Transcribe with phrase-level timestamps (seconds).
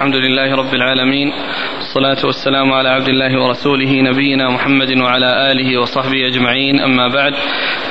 [0.00, 1.32] الحمد لله رب العالمين
[1.76, 6.80] والصلاة والسلام على عبد الله ورسوله نبينا محمد وعلى آله وصحبه أجمعين.
[6.80, 7.34] أما بعد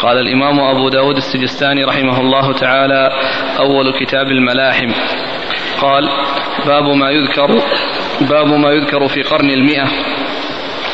[0.01, 3.11] قال الإمام أبو داود السجستاني رحمه الله تعالى
[3.59, 4.91] أول كتاب الملاحم.
[5.81, 6.09] قال
[6.65, 7.47] باب ما يذكر
[8.29, 9.87] باب ما يذكر في قرن المئة.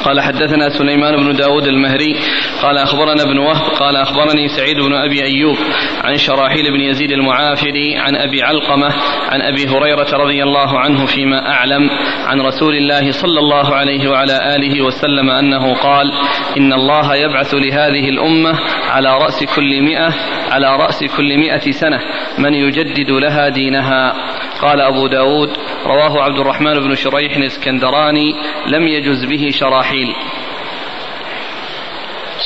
[0.06, 2.16] قال حدثنا سليمان بن داود المهري
[2.62, 5.58] قال أخبرنا ابن وهب قال أخبرني سعيد بن أبي أيوب
[6.04, 8.90] عن شراحيل بن يزيد المعافري عن أبي علقمة
[9.30, 11.90] عن أبي هريرة رضي الله عنه فيما أعلم
[12.28, 16.12] عن رسول الله صلى الله عليه وعلى آله وسلم أنه قال
[16.58, 20.14] إن الله يبعث لهذه الأمة على رأس كل مئة
[20.52, 22.00] على رأس كل مئة سنة
[22.40, 24.14] من يجدد لها دينها.
[24.62, 25.50] قال أبو داود
[25.86, 28.34] رواه عبد الرحمن بن شريح الإسكندراني
[28.68, 30.16] لم يجز به شراحيل.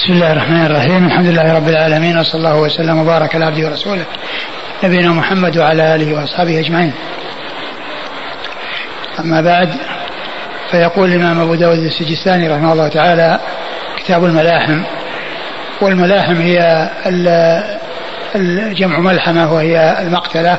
[0.03, 1.05] بسم الله الرحمن الرحيم.
[1.05, 4.05] الحمد لله رب العالمين وصلى الله وسلم وبارك على عبده ورسوله
[4.83, 6.93] نبينا محمد وعلى آله وأصحابه أجمعين.
[9.19, 9.69] أما بعد
[10.71, 13.39] فيقول الإمام أبو داود السجستاني رحمه الله تعالى
[13.97, 14.81] كتاب الملاحم.
[15.81, 16.89] والملاحم هي
[18.35, 20.57] الجمع ملحمة وهي المقتلة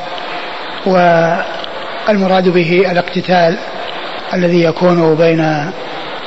[0.85, 3.57] والمراد به الاقتتال
[4.33, 5.71] الذي يكون بين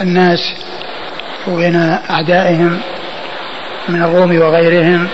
[0.00, 0.54] الناس
[1.48, 2.80] وبين أعدائهم.
[3.88, 5.08] من الروم وغيرهم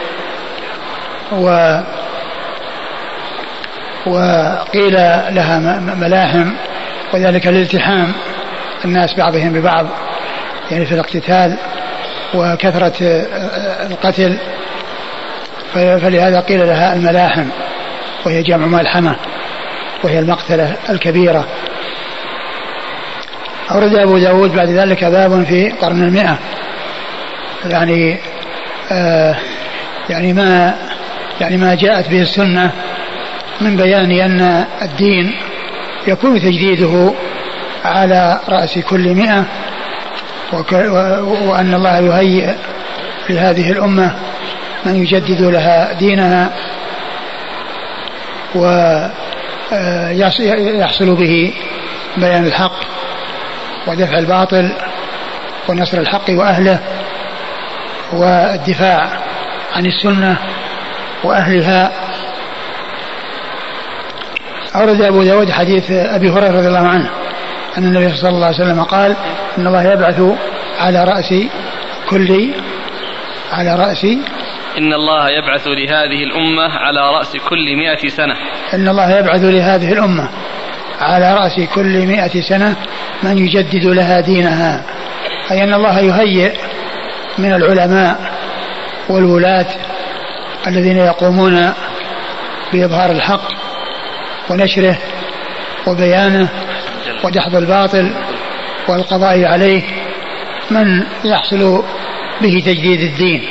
[1.32, 1.78] و
[4.06, 4.92] وقيل
[5.30, 6.50] لها ملاحم
[7.14, 8.12] وذلك لالتحام
[8.84, 9.86] الناس بعضهم ببعض
[10.70, 11.56] يعني في الاقتتال
[12.34, 12.94] وكثرة
[13.90, 14.38] القتل
[15.74, 17.44] فلهذا قيل لها الملاحم
[18.26, 19.16] وهي جمع ملحمة
[20.04, 21.44] وهي المقتلة الكبيرة.
[23.70, 26.38] أورد أبو داود بعد ذلك باب في قرن المئة
[27.64, 28.33] يعني آه
[30.10, 30.74] يعني ما
[31.40, 32.70] يعني ما جاءت به السنة
[33.60, 35.34] من بيان أن الدين
[36.06, 37.12] يكون تجديده
[37.84, 39.44] على رأس كل مئة
[40.52, 42.54] وأن الله يهيئ
[43.30, 44.14] لهذه الأمة
[44.84, 46.50] من يجدد لها دينها
[48.54, 48.82] ويحصل
[51.08, 51.52] آه، به
[52.16, 52.76] بيان الحق
[53.86, 54.72] ودفع الباطل
[55.68, 56.80] ونصر الحق وأهله.
[58.12, 59.08] والدفاع
[59.74, 60.36] عن السنة
[61.24, 61.92] وأهلها.
[64.76, 67.10] أورد أبو داود حديث أبي هريرة رضي الله عنه
[67.78, 69.16] أن النبي صلى الله عليه وسلم قال
[69.58, 70.20] إن الله يبعث
[70.80, 71.34] على رأس
[72.10, 72.50] كل
[73.52, 74.04] على رأس
[74.78, 78.34] إن الله يبعث لهذه الأمة على رأس كل مئة سنة.
[78.74, 80.28] إن الله يبعث لهذه الأمة
[81.00, 82.76] على رأس كل مئة سنة
[83.22, 84.82] من يجدد لها دينها.
[85.50, 86.52] أي أن الله يهيئ
[87.38, 88.32] من العلماء
[89.08, 89.66] والولاة
[90.66, 91.72] الذين يقومون
[92.72, 93.48] بإظهار الحق
[94.50, 94.98] ونشره
[95.86, 96.48] وبيانه
[97.24, 98.14] ودحض الباطل
[98.88, 99.82] والقضاء عليه
[100.70, 101.82] من يحصل
[102.40, 103.48] به تجديد الدين.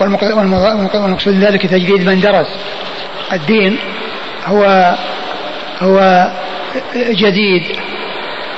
[0.00, 2.46] والمقصود ذلك تجديد من درس
[3.32, 3.78] الدين
[4.46, 4.94] هو
[5.80, 6.28] هو
[6.96, 7.62] جديد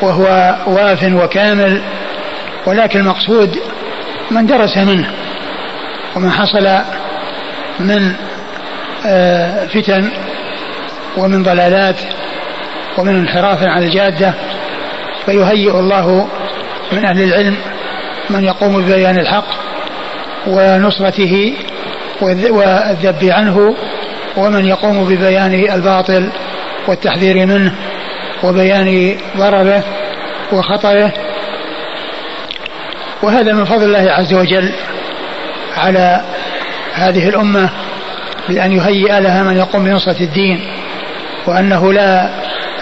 [0.02, 1.82] وهو واف وكامل
[2.66, 3.58] ولكن المقصود
[4.30, 5.10] من درس منه
[6.16, 6.68] وما حصل
[7.80, 8.12] من
[9.06, 10.10] آه، فتن
[11.16, 11.96] ومن ضلالات
[12.98, 14.34] ومن انحراف عن الجادة
[15.26, 16.28] فيهيئ الله
[16.92, 17.56] من أهل العلم
[18.30, 19.46] من يقوم ببيان الحق
[20.46, 21.54] ونصرته
[22.20, 23.74] والذب عنه
[24.36, 26.28] ومن يقوم ببيان الباطل
[26.88, 27.72] والتحذير منه
[28.42, 29.84] وبيان ضرره
[30.52, 31.12] وخطره
[33.24, 34.72] وهذا من فضل الله عز وجل
[35.76, 36.20] على
[36.94, 37.70] هذه الأمة
[38.48, 40.60] بأن يهيئ لها من يقوم بنصرة الدين
[41.46, 42.30] وأنه لا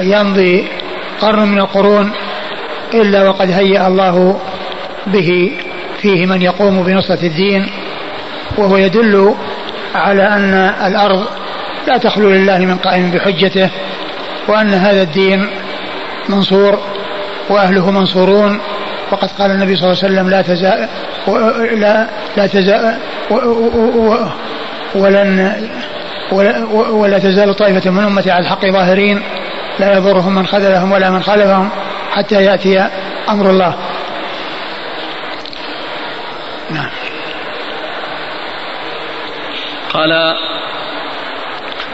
[0.00, 0.66] يمضي
[1.20, 2.12] قرن من القرون
[2.94, 4.41] إلا وقد هيأ الله
[5.06, 5.53] به
[6.00, 7.66] فيه من يقوم بنصرة الدين
[8.59, 9.34] وهو يدل
[9.94, 10.54] على أن
[10.86, 11.26] الأرض
[11.86, 13.70] لا تخلو لله من قائم بحجته
[14.48, 15.47] وأن هذا الدين
[16.28, 16.78] منصور
[17.50, 18.60] وأهله منصورون
[19.12, 20.88] وقد قال النبي صلى الله عليه وسلم لا تزال
[21.80, 22.98] لا لا تزال
[24.94, 25.56] ولن
[26.91, 29.22] ولا تزال طائفة من أمتي على الحق ظاهرين
[29.80, 31.68] لا يضرهم من خذلهم ولا من خالفهم
[32.10, 32.88] حتى يأتي
[33.28, 33.74] أمر الله.
[36.70, 36.91] نعم.
[39.92, 40.36] قال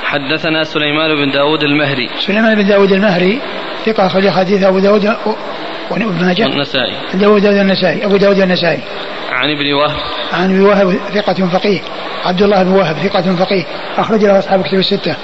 [0.05, 2.11] حدثنا سليمان بن داود المهري.
[2.19, 3.41] سليمان بن داود المهري
[3.87, 5.17] ثقة أخرج حديث أبو داود
[5.90, 8.05] وابن ماجه؟ والنسائي أبو داود النسائي.
[8.05, 8.81] أبو داود النسائي.
[9.31, 9.96] عن ابن وهب.
[10.32, 11.81] عن ابن وهب ثقة فقيه.
[12.25, 13.64] عبد الله بن وهب ثقة فقيه.
[13.99, 15.17] أخرج له أصحاب كتب الستة.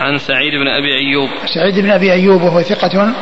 [0.00, 1.28] عن سعيد بن أبي أيوب.
[1.54, 3.12] سعيد بن أبي أيوب وهو ثقة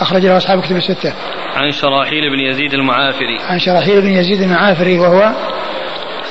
[0.00, 1.12] أخرج له أصحاب كتب الستة.
[1.54, 3.38] عن شراحيل بن يزيد المعافري.
[3.48, 5.32] عن شراحيل بن يزيد المعافري وهو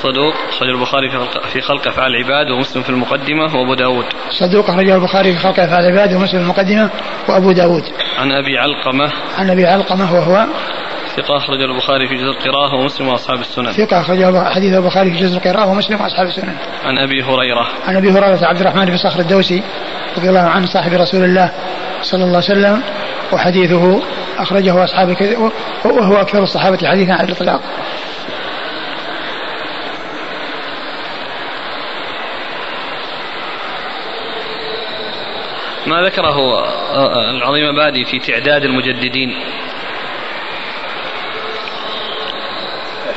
[0.01, 1.09] صدوق أخرج البخاري
[1.53, 5.85] في خلق أفعال العباد ومسلم في المقدمة وأبو داود صدوق أخرجه البخاري في خلق أفعال
[5.85, 6.89] العباد ومسلم في المقدمة
[7.29, 7.83] وأبو داود
[8.19, 10.45] عن أبي علقمة عن أبي علقمة وهو
[11.15, 13.71] ثقة أخرج البخاري في جزء القراءة ومسلم وأصحاب السنن.
[13.71, 16.55] ثقة أخرج حديث البخاري في جزء القراءة ومسلم وأصحاب السنن.
[16.85, 17.67] عن أبي هريرة.
[17.87, 19.63] عن أبي هريرة عبد الرحمن بن صخر الدوسي
[20.17, 21.51] رضي الله عنه صاحب رسول الله
[22.01, 22.81] صلى الله عليه وسلم
[23.33, 24.01] وحديثه
[24.37, 25.15] أخرجه أصحاب
[25.85, 27.61] وهو أكثر الصحابة حديثا على الإطلاق.
[35.87, 36.37] ما ذكره
[37.37, 39.35] العظيم بادي في تعداد المجددين.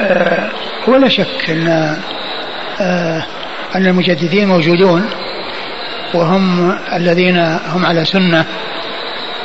[0.00, 0.50] أه
[0.86, 1.96] ولا شك أن
[2.80, 3.24] أه
[3.74, 5.10] أن المجددين موجودون
[6.14, 8.44] وهم الذين هم على سنة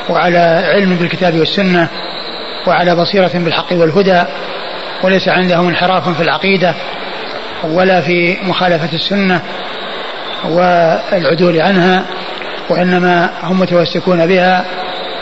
[0.08, 0.38] وعلى
[0.74, 1.88] علم بالكتاب والسنة
[2.66, 4.22] وعلى بصيرة بالحق والهدى
[5.02, 6.74] وليس عندهم انحراف في العقيدة
[7.64, 9.42] ولا في مخالفة السنة
[10.44, 12.04] والعدول عنها.
[12.70, 14.64] وإنما هم متمسكون بها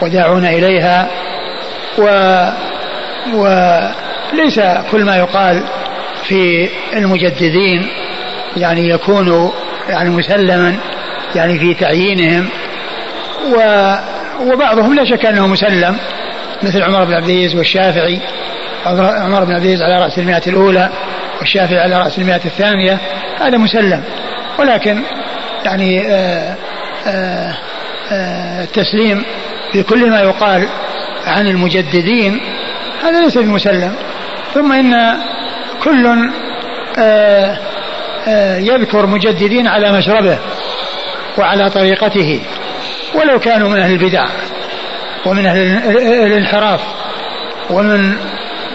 [0.02, 1.08] وداعون إليها
[1.98, 2.04] و
[3.34, 4.60] وليس
[4.90, 5.62] كل ما يقال
[6.24, 7.86] في المجددين
[8.56, 9.52] يعني يكون
[9.88, 10.76] يعني مسلما
[11.34, 12.48] يعني في تعيينهم
[13.56, 13.94] و
[14.40, 15.96] وبعضهم لا شك أنه مسلم
[16.62, 18.20] مثل عمر بن عبد العزيز والشافعي
[18.86, 20.90] عمر بن عبد العزيز على رأس المئة الأولى
[21.38, 22.98] والشافعي على رأس المئة الثانية
[23.40, 24.02] هذا مسلم
[24.58, 25.02] ولكن
[25.64, 26.54] يعني آآ
[28.62, 29.24] التسليم
[29.72, 30.68] في كل ما يقال
[31.26, 32.40] عن المجددين
[33.02, 33.94] هذا ليس بمسلم.
[34.54, 35.16] ثم إن
[35.82, 36.30] كل
[38.58, 40.38] يذكر مجددين على مشربه
[41.38, 42.40] وعلى طريقته
[43.14, 44.26] ولو كانوا من أهل البدع
[45.26, 45.60] ومن أهل
[46.26, 46.80] الانحراف
[47.70, 48.16] ومن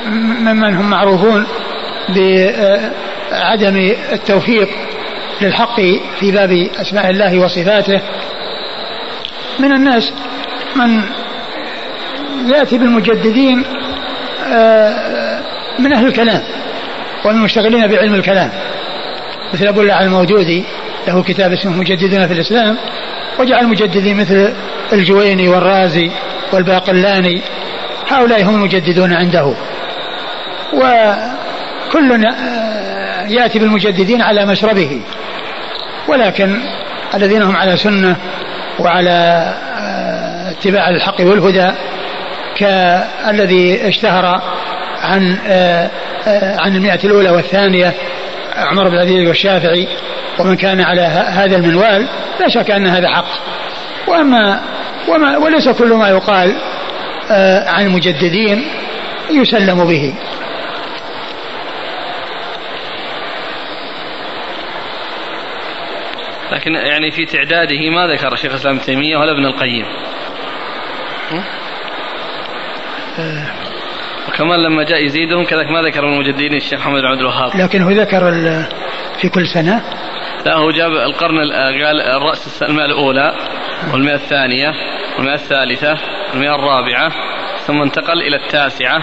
[0.06, 1.48] ممن هم معروفون
[2.10, 4.70] بعدم التوفيق
[5.42, 5.82] للحق
[6.20, 8.02] في باب أسماء الله وصفاته
[9.60, 10.14] من الناس
[10.76, 11.02] من
[12.46, 13.58] يأتي بالمجددين
[15.80, 16.42] من أهل الكلام
[17.26, 18.50] والمشتغلين بعلم الكلام
[19.54, 20.64] مثل أبو الله الموجودي
[21.08, 22.78] له كتاب اسمه مجددون في الإسلام
[23.40, 24.54] وجعل المجددين مثل
[24.94, 26.12] الجويني والرازي
[26.54, 27.42] والباقلاني
[28.10, 29.54] هؤلاء هم المجددون عنده.
[30.74, 32.26] وكل
[33.30, 35.02] يأتي بالمجددين على مشربه
[36.08, 36.60] ولكن
[37.14, 38.16] الذين هم على سنة
[38.80, 39.54] وعلى
[40.50, 41.72] اتباع الحق والهدى
[42.56, 44.42] كالذي اشتهر
[45.02, 45.38] عن
[46.60, 47.94] عن المئة الأولى والثانية
[48.56, 49.88] عمر بن العزيز والشافعي
[50.40, 52.08] ومن كان على هذا المنوال
[52.40, 53.26] لا شك أن هذا حق.
[54.08, 54.60] وأما
[55.08, 56.56] وما وليس كل ما يقال
[57.68, 58.64] عن المجددين
[59.32, 60.14] يسلم به.
[66.54, 69.86] لكن يعني في تعداده ما ذكر شيخ الإسلام ابن تيمية ولا ابن القيم.
[74.28, 77.52] وكمان لما جاء يزيدهم كذلك ما ذكر المجددين الشيخ محمد بن عبد الوهاب.
[77.56, 78.32] لكن هو ذكر
[79.22, 79.84] في كل سنة.
[80.46, 81.38] لا هو جاب القرن
[81.84, 83.34] قال الرأس المئة الأولى
[83.94, 84.74] والمئة الثانية
[85.18, 85.98] والمئة الثالثة
[86.32, 87.12] والمئة الرابعة
[87.60, 89.00] ثم انتقل إلى التاسعة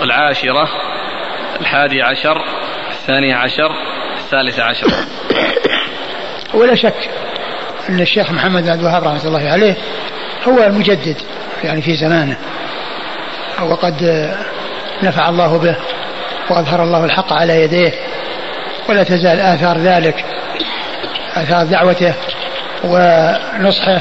[0.00, 0.68] والعاشرة
[1.60, 2.44] الحادي عشر
[2.90, 3.70] الثانية عشر
[4.16, 4.86] الثالثة عشر.
[6.54, 7.10] ولا شك
[7.88, 9.74] أن الشيخ محمد بن عبد الوهاب رحمة الله عليه
[10.48, 11.16] هو المجدد
[11.64, 12.36] يعني في زمانه.
[13.62, 14.28] وقد
[15.02, 15.76] نفع الله به
[16.50, 17.92] وأظهر الله الحق على يديه
[18.88, 20.24] ولا تزال آثار ذلك
[21.34, 22.14] آثار دعوته
[22.84, 24.00] ونصحه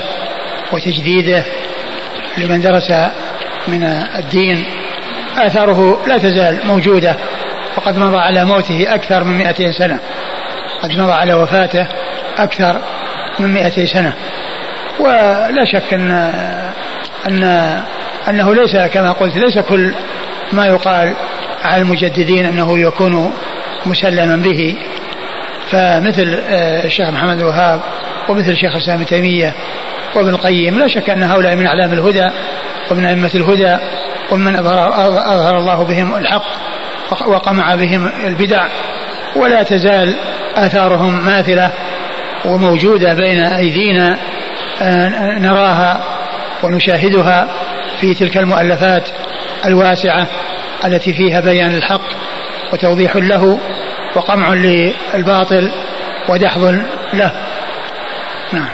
[0.71, 1.43] وتجديده
[2.37, 2.91] لمن درس
[3.67, 3.83] من
[4.15, 4.65] الدين.
[5.37, 7.15] آثاره لا تزال موجودة
[7.77, 9.99] وقد مضى على موته أكثر من 200 سنة
[10.83, 11.87] قد مضى على وفاته
[12.37, 12.81] أكثر
[13.39, 14.13] من 200 سنة.
[14.99, 16.11] ولا شك أن
[17.27, 17.43] أن
[18.29, 19.93] أنه ليس كما قلت ليس كل
[20.53, 21.13] ما يقال
[21.63, 23.33] على المجددين أنه يكون
[23.85, 24.77] مسلما به.
[25.71, 26.39] فمثل
[26.85, 27.81] الشيخ محمد الوهاب
[28.29, 29.53] ومثل الشيخ الإسلام ابن تيمية
[30.15, 32.29] وابن القيم لا شك أن هؤلاء من أعلام الهدى
[32.91, 33.77] ومن أئمة الهدى
[34.31, 34.87] ومن أظهر,
[35.33, 36.45] أظهر الله بهم الحق
[37.27, 38.67] وقمع بهم البدع.
[39.35, 40.15] ولا تزال
[40.55, 41.71] آثارهم ماثلة
[42.45, 44.17] وموجودة بين أيدينا
[44.81, 46.03] آه، نراها
[46.63, 47.47] ونشاهدها
[48.01, 49.03] في تلك المؤلفات
[49.65, 50.27] الواسعة
[50.85, 52.09] التي فيها بيان الحق
[52.73, 53.59] وتوضيح له
[54.15, 55.71] وقمع للباطل
[56.29, 56.63] ودحض
[57.13, 57.31] له.
[58.53, 58.69] نعم.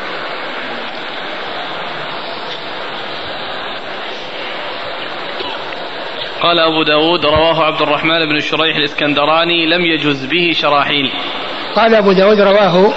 [6.42, 11.12] قال أبو داود رواه عبد الرحمن بن شريح الإسكندراني لم يجز به شراحيل.
[11.76, 12.94] قال أبو داود رواه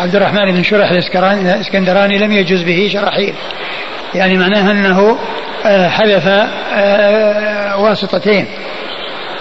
[0.00, 3.34] عبد الرحمن بن شريح الإسكندراني لم يجز به شراحيل
[4.14, 5.18] يعني معناها أنه
[5.66, 6.28] آه، حذف
[6.72, 8.46] آه، واسطتين.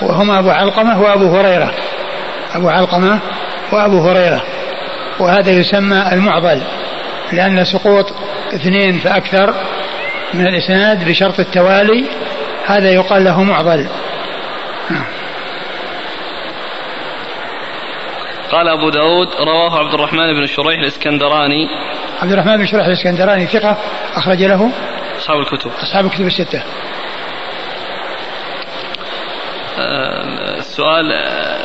[0.02, 1.72] وهما أبو علقمة وأبو هريرة.
[2.56, 3.20] أبو علقمة
[3.72, 4.44] وأبو هريرة.
[5.20, 6.62] وهذا يسمى المعضل
[7.32, 8.14] لأن سقوط
[8.54, 9.54] اثنين فأكثر
[10.34, 12.06] من الإسناد بشرط التوالي
[12.66, 13.88] هذا يقال له معضل.
[18.52, 21.68] قال أبو داود رواه عبد الرحمن بن شريح الإسكندراني.
[22.22, 23.78] عبد الرحمن بن شريح الإسكندراني ثقة
[24.16, 24.72] أخرج له
[25.18, 25.72] أصحاب الكتب.
[25.84, 26.64] أصحاب الكتب الستة.
[29.80, 31.12] آه، السؤال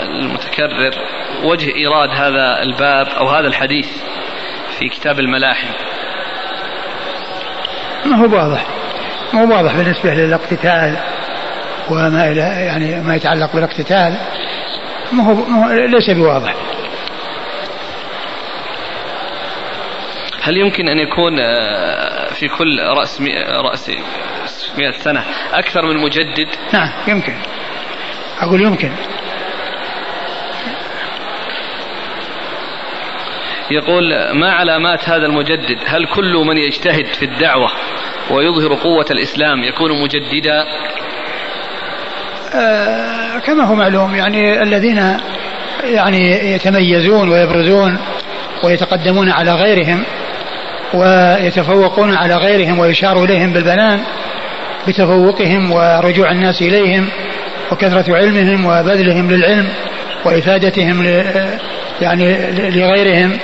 [0.00, 0.94] المتكرر
[1.44, 3.88] وجه إيراد هذا الباب أو هذا الحديث
[4.78, 5.68] في كتاب الملاحم؟
[8.04, 8.66] ما هو واضح.
[9.32, 10.96] ما هو واضح بالنسبة للاقتتال
[11.90, 14.16] وما إلى يعني ما يتعلق بالاقتتال.
[15.12, 16.54] ما هو ليس بواضح.
[20.44, 23.22] هل يمكن أن يكون آه، في كل رأس
[23.64, 23.90] رأس
[24.78, 27.32] مئة سنة أكثر من مجدد؟ نعم يمكن.
[28.40, 28.90] أقول يمكن.
[33.70, 37.70] يقول ما علامات هذا المجدد؟ هل كل من يجتهد في الدعوة
[38.30, 40.64] ويظهر قوة الإسلام يكون مجددا؟
[42.54, 45.18] آه كما هو معلوم يعني الذين
[45.84, 47.98] يعني يتميزون ويبرزون
[48.64, 50.04] ويتقدمون على غيرهم
[50.94, 54.00] ويتفوقون على غيرهم ويشار إليهم بالبنان
[54.88, 57.08] بتفوقهم ورجوع الناس إليهم
[57.72, 59.68] وكثرة علمهم وبذلهم للعلم
[60.24, 61.02] وإفادتهم
[62.00, 62.36] يعني
[62.70, 63.38] لغيرهم.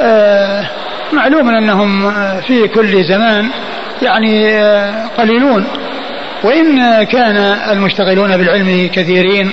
[0.00, 0.64] آه،
[1.12, 2.10] معلوم أنهم
[2.40, 3.48] في كل زمان
[4.02, 5.66] يعني آه، قليلون.
[6.44, 7.36] وإن كان
[7.70, 9.52] المشتغلون بالعلم كثيرين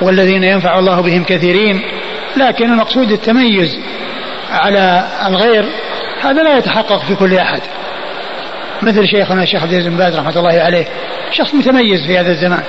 [0.00, 1.80] والذين ينفع الله بهم كثيرين
[2.36, 3.78] لكن المقصود التميز
[4.52, 5.64] على الغير
[6.22, 7.60] هذا لا يتحقق في كل أحد.
[8.82, 10.86] مثل شيخنا الشيخ عبد العزيز بن باز رحمة الله عليه
[11.32, 12.62] شخص متميز في هذا الزمان.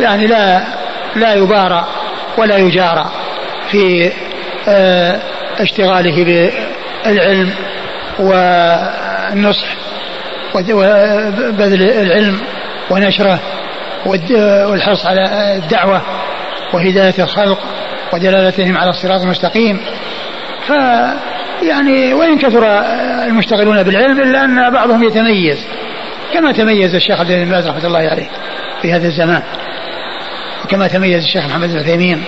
[0.00, 0.62] يعني لا
[1.16, 1.86] لا يبارى
[2.38, 3.10] ولا يجارى
[3.70, 4.12] في
[4.68, 5.20] آه،
[5.58, 7.50] اشتغاله بالعلم
[8.18, 9.66] والنصح
[10.54, 12.40] وبذل العلم
[12.90, 13.38] ونشره
[14.66, 16.02] والحرص على الدعوة
[16.72, 17.58] وهداية الخلق
[18.12, 19.80] ودلالتهم على الصراط المستقيم.
[20.68, 20.72] ف
[21.62, 22.66] يعني وإن كثر
[23.26, 25.66] المشتغلون بالعلم إلا أن بعضهم يتميز
[26.34, 28.26] كما تميز الشيخ عبد العزيز باز رحمة الله عليه
[28.82, 29.42] في هذا الزمان
[30.64, 32.24] وكما تميز الشيخ محمد بن عثيمين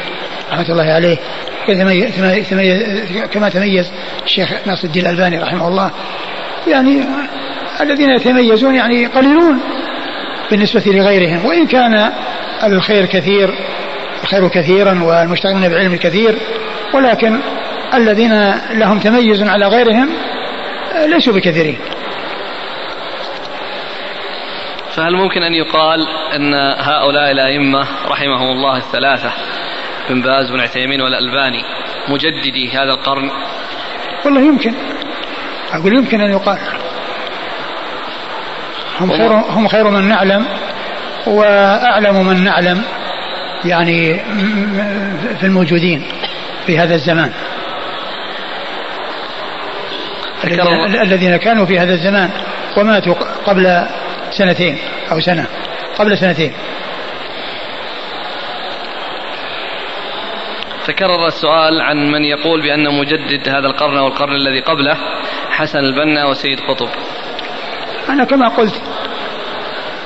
[0.52, 1.16] رحمة الله عليه
[3.32, 3.90] كما تميز
[4.24, 5.90] الشيخ ناصر الدين الألباني رحمه الله
[6.66, 7.04] يعني
[7.80, 9.60] الذين يتميزون يعني قليلون
[10.50, 12.12] بالنسبة لغيرهم وإن كان
[12.64, 13.54] الخير كثير
[14.22, 16.34] الخير كثيرا والمشتغلون بعلم كثير
[16.94, 17.40] ولكن
[17.96, 20.10] الذين لهم تميز على غيرهم
[21.06, 21.78] ليسوا بكثيرين.
[24.90, 29.32] فهل ممكن أن يقال أن هؤلاء الأئمة رحمهم الله الثلاثة
[30.10, 31.64] بن باز بن عثيمين والألباني
[32.08, 33.30] مجددي هذا القرن؟
[34.24, 34.74] والله يمكن.
[35.72, 36.58] أقول يمكن أن يقال.
[39.00, 40.46] هم خير, هم خير من نعلم
[41.26, 42.82] وأعلم من نعلم
[43.64, 44.14] يعني
[45.40, 46.02] في الموجودين
[46.66, 47.32] في هذا الزمان.
[51.02, 52.30] الذين كانوا في هذا الزمان
[52.76, 53.14] وماتوا
[53.46, 53.86] قبل
[54.30, 54.78] سنتين
[55.12, 55.46] أو سنة
[55.98, 56.52] قبل سنتين.
[60.86, 64.96] تكرر السؤال عن من يقول بأن مجدد هذا القرن أو القرن الذي قبله
[65.50, 66.88] حسن البنا وسيد قطب.
[68.08, 68.82] أنا كما قلت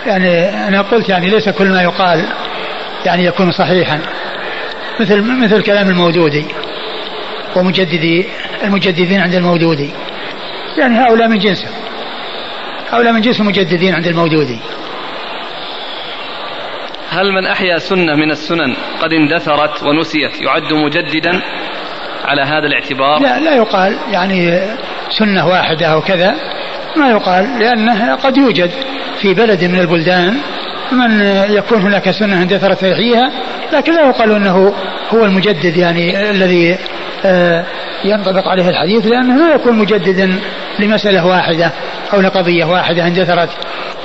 [0.07, 2.25] يعني أنا قلت يعني ليس كل ما يقال
[3.07, 4.01] يعني يكون صحيحا.
[5.01, 6.45] مثل مثل كلام المودودي
[7.57, 8.27] ومجددي
[8.65, 9.91] المجددين عند المودودي.
[10.79, 11.69] يعني هؤلاء من جنسه
[12.91, 14.59] هؤلاء من جنس المجددين عند المودودي
[17.11, 21.43] هل من أحيا سنة من السنن قد اندثرت ونسيت يعد مجددا
[22.25, 24.61] على هذا الاعتبار؟ لا لا يقال يعني
[25.11, 26.35] سنة واحدة أو كذا
[26.97, 28.71] ما يقال لأنه قد يوجد
[29.21, 30.37] في بلد من البلدان
[30.93, 31.21] من
[31.51, 33.31] يكون هناك سنة اندثرت فيحييها
[33.73, 34.75] لكن لا يقال أنه
[35.11, 36.79] هو المجدد يعني الذي
[37.25, 37.65] آه،
[38.05, 40.41] ينطبق عليه الحديث لأنه لا يكون مجددا
[40.79, 41.73] لمسألة واحدة
[42.15, 43.51] أو لقضية واحدة اندثرت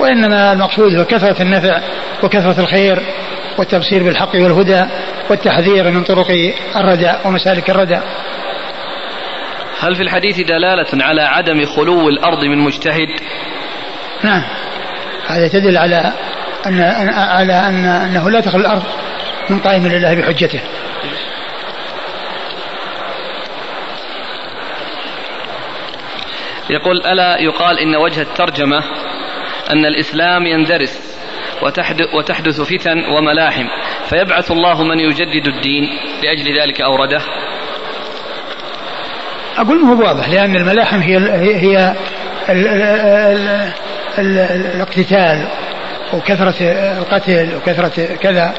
[0.00, 1.80] وإنما المقصود هو كثرة النفع
[2.22, 3.02] وكثرة الخير
[3.58, 4.84] والتبصير بالحق والهدى
[5.30, 6.26] والتحذير من طرق
[6.76, 7.98] الردى ومسالك الردى
[9.80, 13.08] هل في الحديث دلالة على عدم خلو الأرض من مجتهد؟
[14.22, 14.42] نعم.
[15.26, 16.12] هذا تدل على
[16.66, 16.80] أن
[17.14, 18.82] على أن أنه لا تخلو الأرض
[19.50, 20.60] من قائم لله بحجته.
[26.70, 28.78] يقول ألا يقال إن وجه الترجمة
[29.70, 31.14] أن الإسلام يندرس
[32.14, 33.64] وتحدث فتن وملاحم
[34.08, 35.84] فيبعث الله من يجدد الدين
[36.22, 37.20] لأجل ذلك أورده؟
[39.56, 41.16] أقول هو واضح لأن الملاحم هي
[41.56, 41.94] هي
[42.48, 44.38] ال ال ال ال
[44.74, 45.48] الاقتتال
[46.14, 46.54] وكثرة
[46.98, 48.54] القتل وكثرة كذا.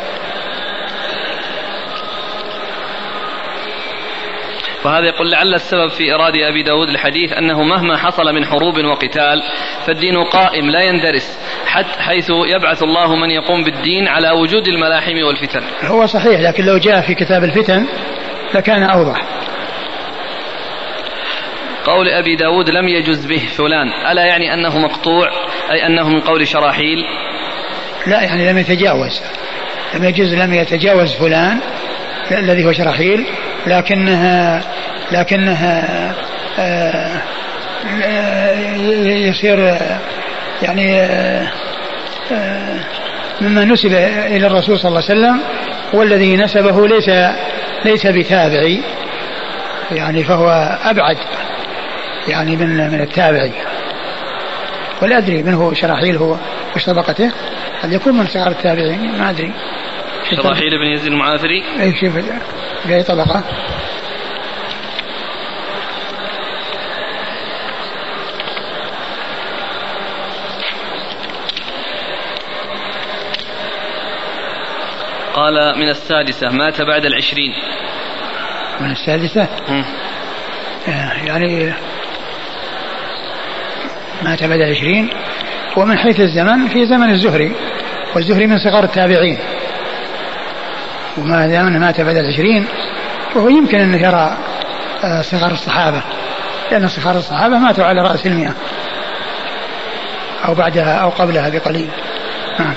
[4.86, 9.44] وهذا يقول لعل السبب في إراد أبي داود الحديث أنه مهما حصل من حروب وقتال
[9.86, 15.62] فالدين قائم لا يندرس حتى حيث يبعث الله من يقوم بالدين على وجود الملاحم والفتن.
[15.84, 17.86] هو صحيح لكن لو جاء في كتاب الفتن
[18.56, 19.22] لكان أوضح.
[21.86, 25.27] قول أبي داود لم يجز به فلان ألا يعني أنه مقطوع
[25.72, 27.06] أي أنه من قول شراحيل؟
[28.08, 29.22] لا يعني لم يتجاوز.
[29.96, 31.60] لم يجز لم يتجاوز فلان
[32.32, 33.25] الذي هو شراحيل
[33.67, 34.62] لكنها
[35.12, 36.13] لكنها
[36.60, 37.22] آه،
[39.05, 39.77] يصير
[40.62, 41.48] يعني آه،
[42.31, 42.79] آه،
[43.41, 43.93] مما نسب
[44.25, 45.39] إلى الرسول صلى الله عليه وسلم
[45.93, 47.10] والذي نسبه ليس
[47.86, 48.81] ليس بتابعي
[49.91, 51.17] يعني فهو أبعد
[52.27, 53.51] يعني من من التابعي
[55.01, 56.36] ولا أدري من هو شراحيل هو
[56.75, 57.31] وش طبقته
[57.84, 59.51] قد يكون من صغار التابعين؟ ما أدري.
[60.32, 61.63] شراحيل بن يزيد المعافري.
[61.79, 62.17] أي شوف
[62.84, 63.44] في اي طبقة.
[75.34, 77.51] قال من السادسة مات بعد العشرين.
[78.82, 79.48] من السادسة؟
[81.27, 81.74] يعني
[84.22, 85.10] مات بعد العشرين.
[85.77, 87.55] ومن حيث الزمن في زمن الزهري.
[88.15, 89.38] والزهري من صغار التابعين.
[91.17, 92.65] وما دام مات بعد العشرين.
[93.36, 94.38] وهو يمكن أنه يرى
[95.04, 96.01] آه، صغار الصحابة
[96.71, 98.54] لأن صغار الصحابة ماتوا على رأس المئة
[100.47, 101.89] أو بعدها أو قبلها بقليل.
[102.60, 102.73] نعم.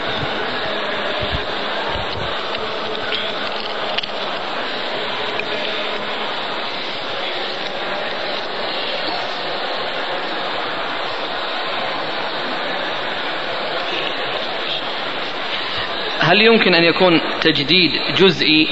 [16.29, 18.69] هل يمكن أن يكون تجديد جزئي؟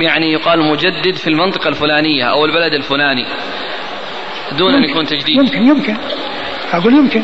[0.00, 3.24] يعني يقال مجدد في المنطقة الفلانية أو البلد الفلاني
[4.58, 5.36] دون أن يكون تجديد.
[5.36, 5.96] يمكن يمكن.
[6.72, 7.22] أقول يمكن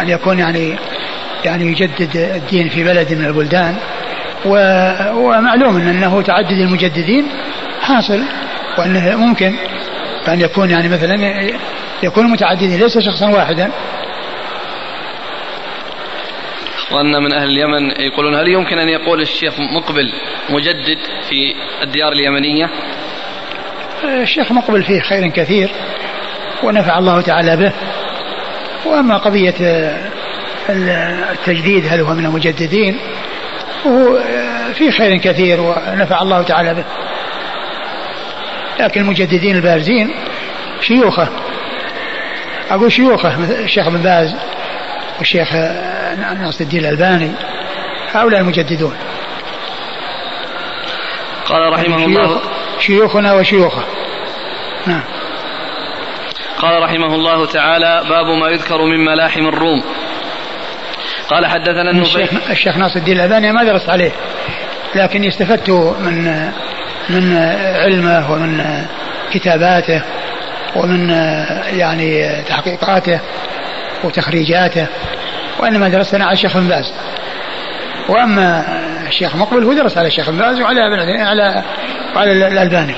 [0.00, 0.76] أن يكون يعني
[1.44, 3.76] يعني يجدد الدين في بلد من البلدان.
[4.46, 4.50] و...
[5.14, 7.26] ومعلوم أنه تعدد المجددين
[7.80, 8.22] حاصل
[8.78, 9.54] وأنه ممكن
[10.28, 11.14] أن يكون يعني مثلا
[12.02, 13.70] يكون متعددين ليس شخصا واحدا.
[16.92, 20.12] وأن من أهل اليمن يقولون هل يمكن أن يقول الشيخ مقبل
[20.50, 20.98] مجدد
[21.28, 22.70] في الديار اليمنية؟
[24.04, 25.70] الشيخ مقبل فيه خير كثير
[26.62, 27.72] ونفع الله تعالى به.
[28.86, 29.54] وأما قضية
[30.70, 32.98] التجديد هل هو من المجددين
[33.84, 34.18] وهو
[34.74, 36.84] فيه خير كثير ونفع الله تعالى به.
[38.80, 40.14] لكن المجددين البارزين
[40.80, 41.28] شيوخه.
[42.70, 44.34] أقول شيوخه الشيخ بن باز.
[45.18, 45.54] والشيخ
[46.40, 47.30] ناصر الدين الألباني
[48.12, 48.96] هؤلاء المجددون.
[51.44, 52.40] قال رحمه الله
[52.80, 53.84] شيوخنا وشيوخه.
[54.86, 55.02] نعم.
[56.58, 59.82] قال رحمه الله تعالى باب ما يذكر من ملاحم الروم.
[61.28, 64.12] قال حدثنا الشيخ, الشيخ ناصر الدين الألباني ما درست عليه
[64.94, 66.50] لكن استفدت من
[67.08, 67.36] من
[67.76, 68.84] علمه ومن
[69.32, 70.02] كتاباته
[70.76, 71.10] ومن
[71.78, 73.20] يعني تحقيقاته.
[74.04, 74.86] وتخريجاته
[75.58, 76.94] وإنما درسنا على الشيخ بن باز.
[78.08, 78.64] وأما
[79.08, 81.64] الشيخ مقبل هو درس على الشيخ بن باز وعلى على
[82.16, 82.96] على الألباني.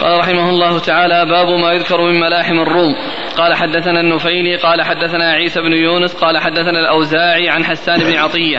[0.00, 2.94] قال رحمه الله تعالى باب ما يذكر من ملاحم الروم.
[3.36, 8.58] قال حدثنا النفيلي قال حدثنا عيسى بن يونس قال حدثنا الأوزاعي عن حسان بن عطية.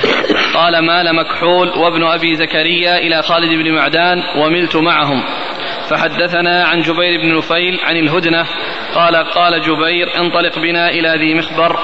[0.54, 5.24] قال مال مكحول وابن أبي زكريا إلى خالد بن معدان وملت معهم.
[5.90, 8.46] فحدثنا عن جبير بن نفيل عن الهدنة
[8.96, 11.80] قال قال جبير انطلق بنا إلى ذي مخبر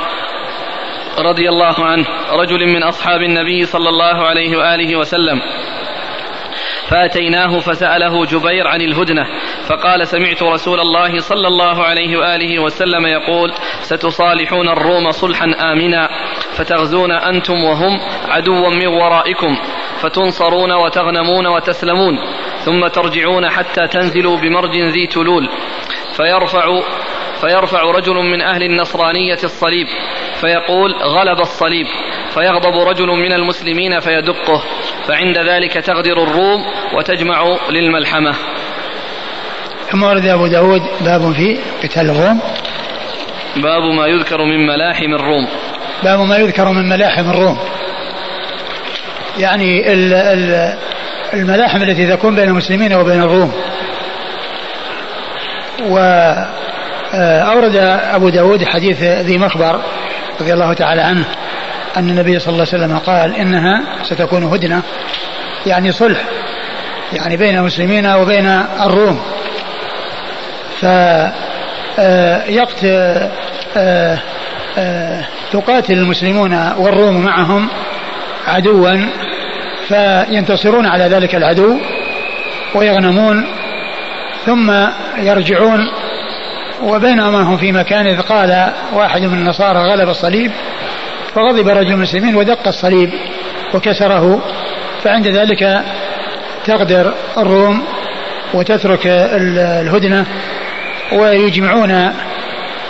[1.20, 5.42] رضي الله عنه رجل من أصحاب النبي صلى الله عليه وآله وسلم.
[6.88, 9.26] فأتيناه فسأله جبير عن الهدنة
[9.68, 16.10] فقال سمعت رسول الله صلى الله عليه وآله وسلم يقول ستصالحون الروم صلحا آمنا
[16.58, 19.58] فتغزون أنتم وهم عدوا من ورائكم
[20.02, 22.20] فتنصرون وتغنمون وتسلمون.
[22.66, 25.50] ثم ترجعون حتى تنزلوا بمرج ذي تلول.
[26.16, 26.82] فيرفع
[27.42, 29.88] فيرفع رجل من أهل النصرانية الصليب
[30.42, 31.88] فيقول غلب الصليب.
[32.34, 34.64] فيغضب رجل من المسلمين فيدقه.
[35.08, 38.36] فعند ذلك تغدر الروم وتجمع للملحمة.
[39.92, 42.42] ثم ورد أبو داود باب في قتال الروم.
[43.56, 45.48] باب ما يذكر من ملاحم الروم.
[46.04, 47.58] باب ما يذكر من ملاحم الروم.
[49.38, 49.94] يعني
[51.34, 53.54] الملاحم التي تكون بين المسلمين وبين الروم.
[55.90, 57.76] وأورد
[58.14, 59.82] أبو داود حديث ذي مخبر
[60.42, 61.26] رضي الله تعالى عنه
[61.98, 64.82] أن النبي صلى الله عليه وسلم قال إنها ستكون هدنة
[65.66, 66.22] يعني صلح
[67.14, 68.46] يعني بين المسلمين وبين
[68.86, 69.22] الروم.
[70.80, 72.86] فيقت
[73.78, 74.20] آه،
[74.78, 77.70] آه، تقاتل المسلمون والروم معهم
[78.48, 78.90] عدوا
[79.88, 81.78] فينتصرون على ذلك العدو
[82.76, 83.46] ويغنمون
[84.46, 84.72] ثم
[85.18, 85.80] يرجعون
[86.84, 90.52] وبينما هم في مكان إذ قال واحد من النصارى غلب الصليب
[91.36, 93.10] فغضب رجل من المسلمين ودق الصليب
[93.74, 94.42] وكسره
[95.04, 95.84] فعند ذلك
[96.66, 97.84] تغدر الروم
[98.54, 100.26] وتترك الهدنة
[101.12, 102.14] ويجمعون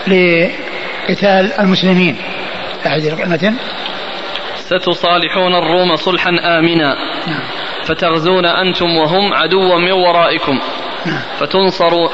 [0.08, 2.16] لقتال المسلمين.
[2.86, 3.56] أعد المتن
[4.66, 6.96] ستصالحون الروم صلحا آمنا.
[7.28, 7.42] نعم.
[7.84, 10.60] فتغزون أنتم وهم عدوا من ورائكم.
[11.06, 11.22] نعم.
[11.40, 12.08] فتنصروا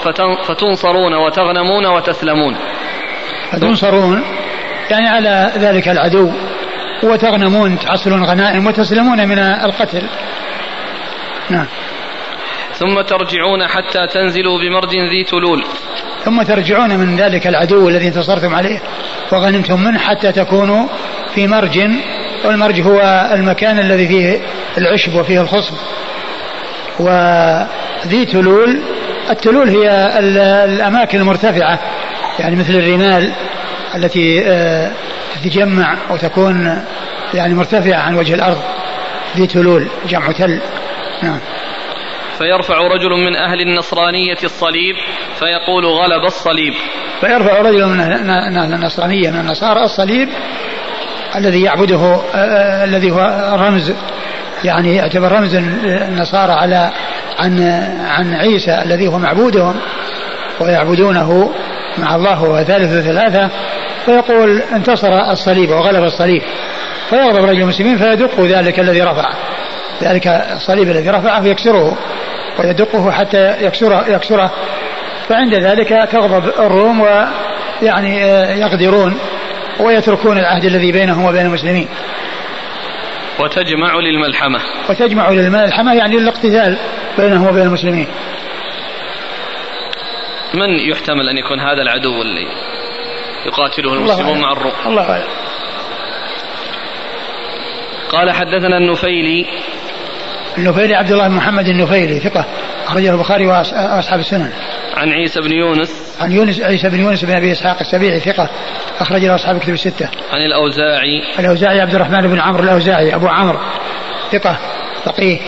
[0.47, 2.55] فتنصرون وتغنمون وتسلمون.
[3.51, 4.23] فتنصرون
[4.91, 6.31] يعني على ذلك العدو.
[7.03, 10.03] وتغنمون تحصلون غنائم وتسلمون من القتل.
[11.49, 11.65] نعم.
[12.73, 15.63] ثم ترجعون حتى تنزلوا بمرج ذي تلول.
[16.23, 18.81] ثم ترجعون من ذلك العدو الذي انتصرتم عليه.
[19.31, 20.87] وغنمتم منه حتى تكونوا
[21.35, 21.79] في مرج
[22.45, 24.41] والمرج هو المكان الذي فيه
[24.77, 25.73] العشب وفيه الخصب.
[26.99, 28.81] وذي تلول
[29.29, 30.19] التلول هي
[30.65, 31.79] الأماكن المرتفعة
[32.39, 33.31] يعني مثل الرمال
[33.95, 34.91] التي آه،
[35.35, 36.83] تتجمع وتكون
[37.33, 38.61] يعني مرتفعة عن وجه الأرض.
[39.35, 40.59] ذي تلول جمع تل.
[41.23, 41.39] نعم.
[42.37, 44.95] فيرفع رجل من أهل النصرانية الصليب
[45.39, 46.73] فيقول غلب الصليب.
[47.21, 50.29] فيرفع رجل من أهل النصرانية من النصارى الصليب
[51.35, 53.93] الذي يعبده آه، آه، الذي هو رمز
[54.63, 56.91] يعني يعتبر رمز النصارى على
[57.39, 57.63] عن
[58.05, 59.75] عن عيسى الذي هو معبودهم
[60.59, 61.51] ويعبدونه
[61.97, 63.49] مع الله وهو ثالث ثلاثة
[64.05, 66.41] فيقول انتصر الصليب وغلب الصليب
[67.09, 69.33] فيغضب رجل المسلمين فيدق ذلك الذي رفعه
[70.03, 71.97] ذلك الصليب الذي رفعه يكسره
[72.59, 74.51] ويدقه حتى يكسره يكسره
[75.29, 79.17] فعند ذلك تغضب الروم ويعني آه، يقدرون
[79.81, 81.87] ويتركون العهد الذي بينهم وبين المسلمين.
[83.39, 84.59] وتجمع للملحمة.
[84.89, 86.77] وتجمع للملحمة يعني للاقتتال
[87.17, 88.07] بينهم وبين المسلمين.
[90.53, 92.47] من يحتمل أن يكون هذا العدو اللي
[93.45, 95.27] يقاتله المسلمون مع الروم الله أعلم.
[98.09, 99.45] قال حدثنا النفيلي.
[100.57, 102.45] النفيلي عبد الله بن محمد النفيلي ثقة.
[102.91, 104.51] أخرجه البخاري وأصحاب السنن.
[104.97, 106.15] عن عيسى بن يونس.
[106.21, 108.49] عن يونس عيسى بن يونس بن أبي إسحاق السبيعي ثقة
[108.99, 110.09] أخرج له أصحاب كتب الستة.
[110.31, 111.39] عن الأوزاعي.
[111.39, 113.59] الأوزاعي عبد الرحمن بن عمرو الأوزاعي أبو عمرو
[114.31, 114.57] ثقة
[115.03, 115.39] فقيه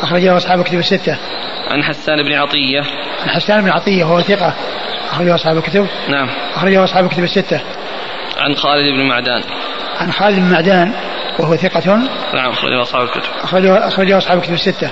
[0.00, 1.16] أخرج له أصحاب كتب الستة.
[1.70, 2.80] عن حسان بن عطية.
[3.22, 4.54] عن حسان بن عطية وهو ثقة
[5.10, 5.86] أخرجه أصحاب الكتب.
[6.08, 6.28] نعم.
[6.56, 7.60] أخرجه أصحاب الكتب الستة.
[8.36, 9.42] عن خالد بن معدان.
[10.00, 10.92] عن خالد بن معدان
[11.38, 11.96] وهو ثقة.
[12.34, 13.30] نعم أخرجه أصحاب الكتب.
[13.42, 14.90] أخرجه أخرجه أصحاب الكتب الستة.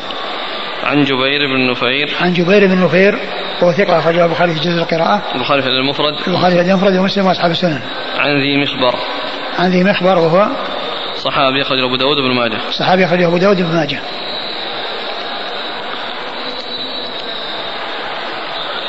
[0.87, 2.17] عن جبير بن نفير.
[2.21, 3.19] عن جبير بن نفير
[3.63, 5.23] وهو ثقة أخرجه البخاري في جزء القراءة.
[5.35, 6.15] البخاري في المفرد.
[6.29, 7.81] البخاري في المفرد ومسلم وأصحاب السنن.
[8.19, 8.95] عن ذي مخبر.
[9.59, 10.49] عن ذي مخبر وهو
[11.17, 12.59] صحابي أخرج أبو داود بن ماجه.
[12.71, 14.01] صحابي أخرج أبو داود بن ماجه.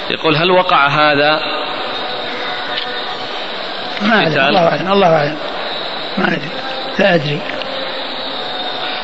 [0.10, 1.40] يقول هل وقع هذا؟
[4.02, 5.38] ما أعلم الله أعلم الله أعلم.
[6.18, 6.50] ما ندري
[7.00, 7.40] لا أدري.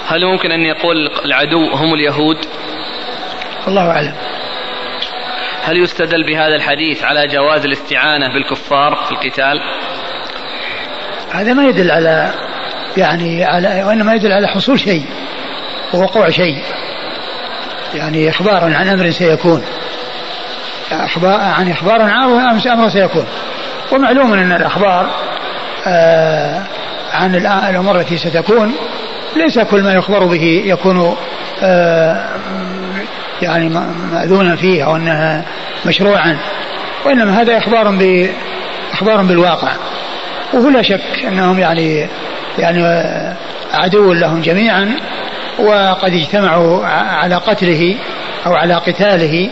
[0.07, 2.37] هل ممكن أن يقول العدو هم اليهود؟
[3.67, 4.13] الله أعلم.
[5.63, 9.59] هل يستدل بهذا الحديث على جواز الاستعانة بالكفار في القتال؟
[11.31, 12.33] هذا ما يدل على
[12.97, 15.05] يعني على وإنما يدل على حصول شيء
[15.93, 16.63] ووقوع شيء.
[17.95, 19.63] يعني إخبار عن أمر سيكون.
[20.91, 23.25] أخبار عن إخبار عن أمر سيكون.
[23.91, 25.09] ومعلوم أن الأخبار
[25.87, 26.61] آه
[27.13, 27.35] عن
[27.69, 28.75] الأمور التي ستكون
[29.35, 31.17] ليس كل ما يخبر به يكون
[33.41, 33.69] يعني
[34.13, 35.45] مأذونا فيه أو أنها
[35.85, 36.37] مشروعا
[37.05, 38.29] وإنما هذا إخبار ب
[38.93, 39.71] إخبار بالواقع.
[40.53, 42.07] وهو لا شك أنهم يعني
[42.59, 42.83] يعني
[43.73, 44.95] عدو لهم جميعا
[45.59, 47.95] وقد اجتمعوا على قتله
[48.45, 49.49] أو على قتاله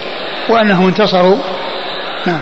[0.49, 1.37] وأنهم انتصروا.
[2.25, 2.41] نعم.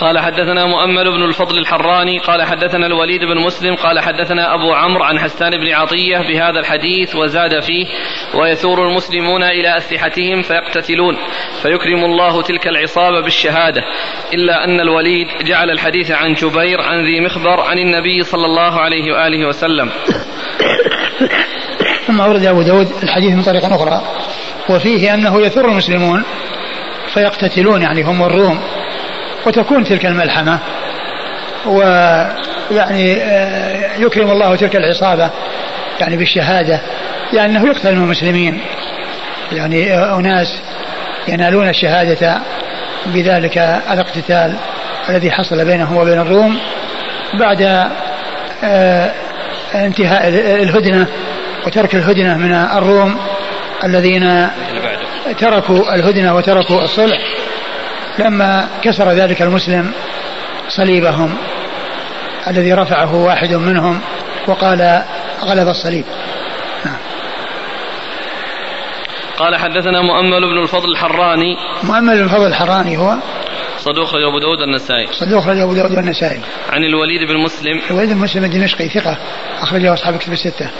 [0.00, 5.04] قال حدثنا مؤمل بن الفضل الحراني قال حدثنا الوليد بن مسلم قال حدثنا أبو عمرو
[5.04, 7.86] عن حسان بن عطية بهذا الحديث وزاد فيه
[8.34, 11.16] ويثور المسلمون إلى أسلحتهم فيقتتلون
[11.62, 13.82] فيكرم الله تلك العصابة بالشهادة
[14.34, 19.12] إلا أن الوليد جعل الحديث عن جبير عن ذي مخبر عن النبي صلى الله عليه
[19.12, 19.90] وآله وسلم.
[22.06, 24.02] ثم أورد أبو داود الحديث من طريق أخرى
[24.70, 26.24] وفيه أنه يثر المسلمون
[27.14, 28.60] فيقتتلون يعني هم الروم
[29.46, 30.58] وتكون تلك الملحمة.
[31.66, 35.30] ويعني آه، يكرم الله تلك العصابة
[36.00, 36.80] يعني بالشهادة
[37.32, 38.60] لأنه يقتل من المسلمين.
[39.52, 40.60] يعني آه، أناس
[41.28, 42.38] ينالون الشهادة
[43.06, 43.58] بذلك
[43.92, 44.54] الاقتتال
[45.08, 46.58] الذي حصل بينهم وبين الروم
[47.34, 47.88] بعد
[48.64, 49.10] آه،
[49.74, 50.28] انتهاء
[50.62, 51.06] الهدنة
[51.66, 53.16] وترك الهدنة من الروم
[53.84, 54.48] الذين
[55.38, 57.35] تركوا الهدنة وتركوا الصلح.
[58.18, 59.92] لما كسر ذلك المسلم
[60.68, 61.36] صليبهم
[62.48, 64.00] الذي رفعه واحد منهم
[64.46, 65.02] وقال
[65.40, 66.04] غلب الصليب.
[66.84, 66.96] نعم.
[69.36, 71.56] قال حدثنا مؤمل بن الفضل الحراني.
[71.82, 73.16] مؤمل بن الفضل الحراني هو
[73.78, 75.06] صدوق رجل أبو داود النسائي.
[75.12, 76.40] صدوق رجل أبو داود والنسائي
[76.72, 77.80] عن الوليد بن مسلم.
[77.90, 79.18] الوليد بن مسلم الدمشقي ثقة
[79.60, 80.70] أخرجه أصحاب كتب الستة.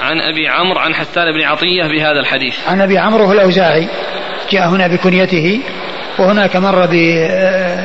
[0.00, 2.68] عن أبي عمرو عن حسان بن عطية بهذا الحديث.
[2.68, 3.88] عن أبي عمرو هو الأوزاعي
[4.50, 5.60] جاء هنا بكنيته
[6.20, 6.94] وهناك مر ب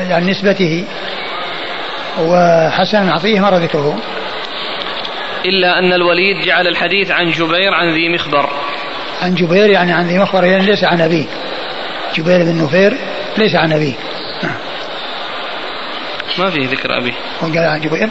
[0.10, 0.84] يعني نسبته.
[2.20, 3.98] وحسن عطيه مر ذكره.
[5.46, 8.50] إلا أن الوليد جعل الحديث عن جبير عن ذي مخبر
[9.22, 11.26] عن جبير يعني عن ذي مخبر يعني ليس عن أبيه.
[12.16, 12.98] جبير بن نفير
[13.38, 13.94] ليس عن أبيه.
[16.40, 17.14] ما فيه ذكر أبيه.
[17.44, 18.10] هو قال عن جبير؟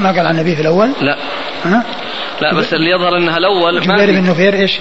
[0.00, 1.16] ما قال عن أبيه في الأول؟ لا.
[1.64, 1.84] ها؟
[2.40, 4.78] لا بس اللي يظهر إنها الأول جبير بن نفير إيش؟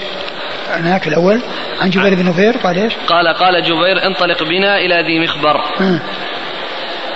[0.80, 1.42] هناك الأول
[1.82, 5.62] عن جبير بن نفير قال إيش؟ قال قال جبير انطلق بنا إلى ذي مخبر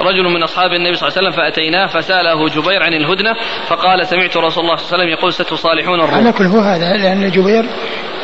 [0.02, 3.34] رجل من أصحاب النبي صلى الله عليه وسلم فأتيناه فسأله جبير عن الهدنة
[3.68, 6.20] فقال سمعت رسول الله صلى الله عليه وسلم يقول ستصالحون الروم.
[6.20, 7.65] على كل هو هذا لأن جبير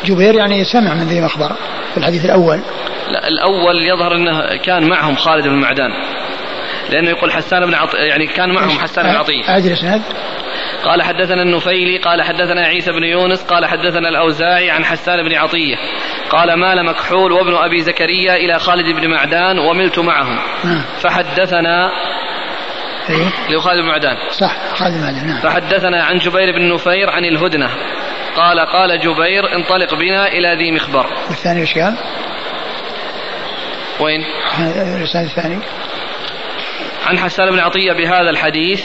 [0.04, 1.52] جبير يعني سمع من ذي مخبر
[1.92, 2.60] في الحديث الأول.
[3.10, 5.90] لا الأول يظهر إنه كان معهم خالد بن معدان.
[6.90, 9.48] لأنه يقول حسان بن عطيه يعني كان معهم حسان بن عطية.
[9.48, 10.02] اعد الاسناد.
[10.84, 15.76] قال حدثنا النفيلي قال حدثنا عيسى بن يونس قال حدثنا الأوزاعي عن حسان بن عطية.
[16.30, 20.38] قال مال مكحول وابن أبي زكريا إلى خالد بن معدان وملت معهم.
[20.64, 20.82] نعم.
[21.00, 21.90] فحدثنا
[23.10, 24.16] إيه؟ لخالد بن معدان.
[24.30, 25.40] صح خالد بن معدان نعم.
[25.40, 27.70] فحدثنا عن جبير بن نفير عن الهدنة.
[28.36, 31.06] قال قال جبير انطلق بنا إلى ذي مخبر.
[31.28, 31.94] والثاني إيش قال؟
[34.00, 34.24] وين؟
[34.96, 35.58] الرسالة الثاني
[37.06, 38.84] عن حسان بن عطية بهذا الحديث.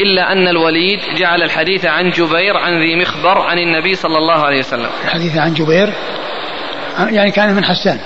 [0.00, 4.58] إلا أن الوليد جعل الحديث عن جبير عن ذي مخبر عن النبي صلى الله عليه
[4.58, 4.90] وسلم.
[5.04, 5.92] الحديث عن جبير؟
[6.98, 7.98] يعني كان من حسان.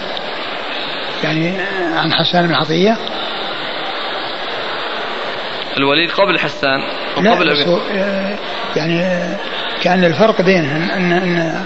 [1.25, 1.53] يعني
[1.97, 2.97] عن حسان بن عطية.
[5.77, 6.83] الوليد قبل حسان
[7.17, 8.37] وقبل لا آه،
[8.77, 9.23] يعني
[9.83, 11.65] كان الفرق بينهم أن, أن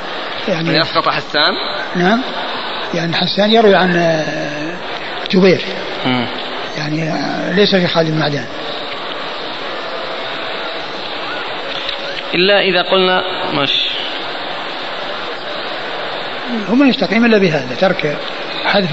[0.49, 1.53] يعني أسقط حسان؟
[1.97, 2.23] نعم.
[2.95, 4.75] يعني حسان يروي عن آه،
[5.31, 5.61] جبير.
[6.79, 8.45] يعني آه، ليس في خالد معدان.
[12.35, 13.23] إلا إذا قلنا
[13.55, 13.71] مش.
[16.69, 18.19] هو ما يستقيم إلا بهذا ترك
[18.65, 18.91] حذف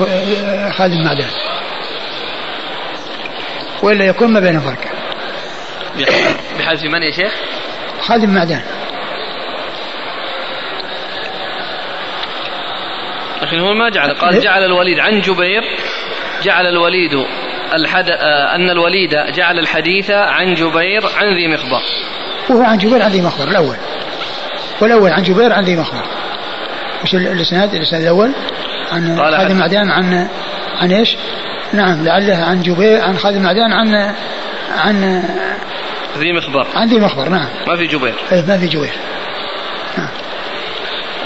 [0.78, 1.30] خالد المعدان
[3.84, 4.98] وإلا يكون ما بينه فرق.
[6.60, 7.34] بحذف من يا شيخ؟
[8.02, 8.62] خالد المعدان
[13.42, 15.64] لكن هو ما جعل قال جعل الوليد عن جبير
[16.44, 17.26] جعل الوليد
[17.74, 18.10] الحد...
[18.10, 21.82] آه، أن الوليد جعل الحديث عن جبير عن ذي مخبر
[22.50, 23.76] وهو عن جبير عن ذي مخبر الأول.
[24.82, 26.06] والأول عن جبير عن ذي مخبر
[27.04, 28.32] وش الإسناد؟ الإسناد الأول
[28.92, 30.28] عن خالد معدان عن
[30.82, 31.18] عن إيش؟
[31.74, 34.14] نعم لعله عن جبير عن خالد معدان عن
[34.78, 35.24] عن
[36.18, 36.68] ذي مخبر.
[36.76, 37.48] عن ذي مخبر نعم.
[37.68, 38.14] ما في جبير.
[38.32, 38.94] إيه ما في جبير.
[39.98, 40.10] نعم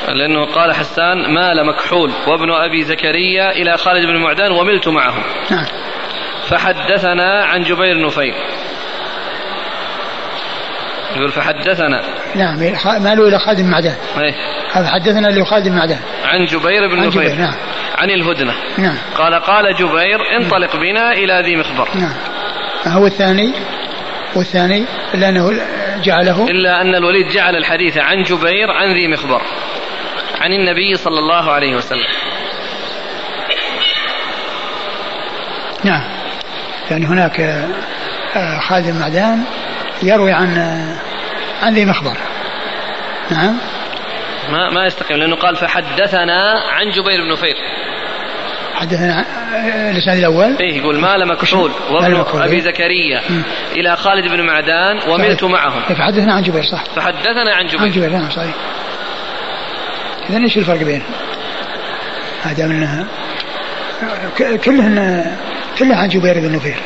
[0.08, 5.24] لأنه قال حسان مال مكحول وابن أبي زكريا إلى خالد بن معدان وملت معهم.
[5.52, 5.66] نعم.
[6.50, 8.34] فحدثنا عن جبير نفيل
[11.16, 12.02] يقول فحدثنا.
[12.36, 12.60] نعم
[13.04, 13.96] ماله إلى خالد بن معدان.
[14.18, 14.34] إيه.
[14.74, 16.00] هذا حدثنا اللي خالد بن معدان.
[16.26, 17.54] عن جبير بن عن جبير نعم.
[17.98, 18.54] عن الهدنة.
[18.78, 18.98] نعم.
[19.16, 22.14] قال قال جبير انطلق بنا إلى ذي مخبر نعم.
[22.88, 23.54] هو الثاني؟
[24.36, 25.52] والثاني إلا أنه
[26.04, 26.48] جعله.
[26.48, 29.42] إلا أن الوليد جعل الحديث عن جبير عن ذي مخبر
[30.42, 32.08] عن النبي صلى الله عليه وسلم.
[35.84, 36.04] نعم.
[36.92, 37.40] يعني هناك
[38.36, 39.44] آه، خالد المعدان
[40.04, 40.58] يروي عن
[41.64, 42.18] عن ذي مخبر.
[43.32, 43.58] نعم.
[44.52, 47.56] ما ما يستقيم لأنه قال فحدثنا عن جبير بن نفير.
[48.76, 49.26] حدثنا
[49.92, 50.56] الإسناد الأول.
[50.60, 52.62] إيه يقول مال مكحول وابن مكحول، ابي إيه.
[52.62, 53.42] زكريا مم.
[53.72, 55.82] إلى خالد بن معدان وملت معهم.
[55.90, 56.84] إيه، فحدثنا عن جبير صح.
[56.96, 58.56] فحدثنا عن عن جبير جبير نعم صحيح.
[60.30, 61.10] اذا إيش الفرق بينهم؟
[62.44, 63.06] هذا منها
[64.40, 65.26] ك- كلهن
[65.80, 66.78] كلها عن جبير بن نفير.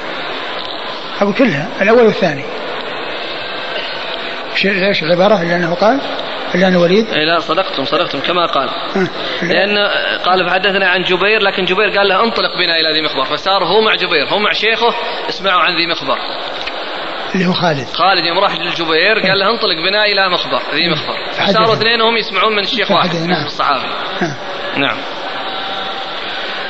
[1.21, 2.43] أو كلها الأول والثاني.
[4.65, 6.01] إيش إيش العباره إلا أنه قال
[6.55, 7.07] إلا أنه وليد.
[7.07, 8.69] إيه لا صدقتم صدقتم كما قال.
[8.69, 9.45] آه.
[9.45, 9.77] لأن
[10.25, 13.81] قال فحدثنا عن جبير لكن جبير قال له انطلق بنا إلى ذي مخبر فصار هو
[13.81, 14.95] مع جبير هو مع شيخه
[15.29, 16.17] اسمعوا عن ذي مخبر
[17.35, 17.87] اللي هو خالد.
[17.93, 22.53] خالد يوم راح للجبير قال له انطلق بنا إلى مخبر ذي مخبر فصاروا اثنينهم يسمعون
[22.53, 23.45] من الشيخ واحد نعم.
[23.45, 23.87] الصحابي.
[24.21, 24.35] آه.
[24.79, 24.97] نعم.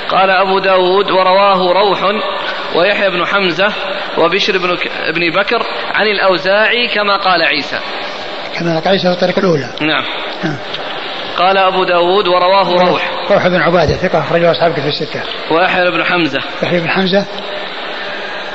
[0.09, 1.99] قال أبو داود ورواه روح
[2.75, 3.73] ويحيى بن حمزة
[4.17, 4.91] وبشر بن, ك...
[5.15, 7.79] بن بكر عن الأوزاعي كما قال عيسى.
[8.59, 9.69] كما قال عيسى في الطريق الأولى.
[9.81, 10.03] نعم.
[10.43, 10.55] آه.
[11.37, 13.11] قال أبو داود ورواه روح.
[13.31, 15.21] روح بن عبادة ثقة اخرجه أصحاب كتب الستة.
[15.51, 16.39] ويحيى بن حمزة.
[16.63, 17.25] يحيى بن حمزة.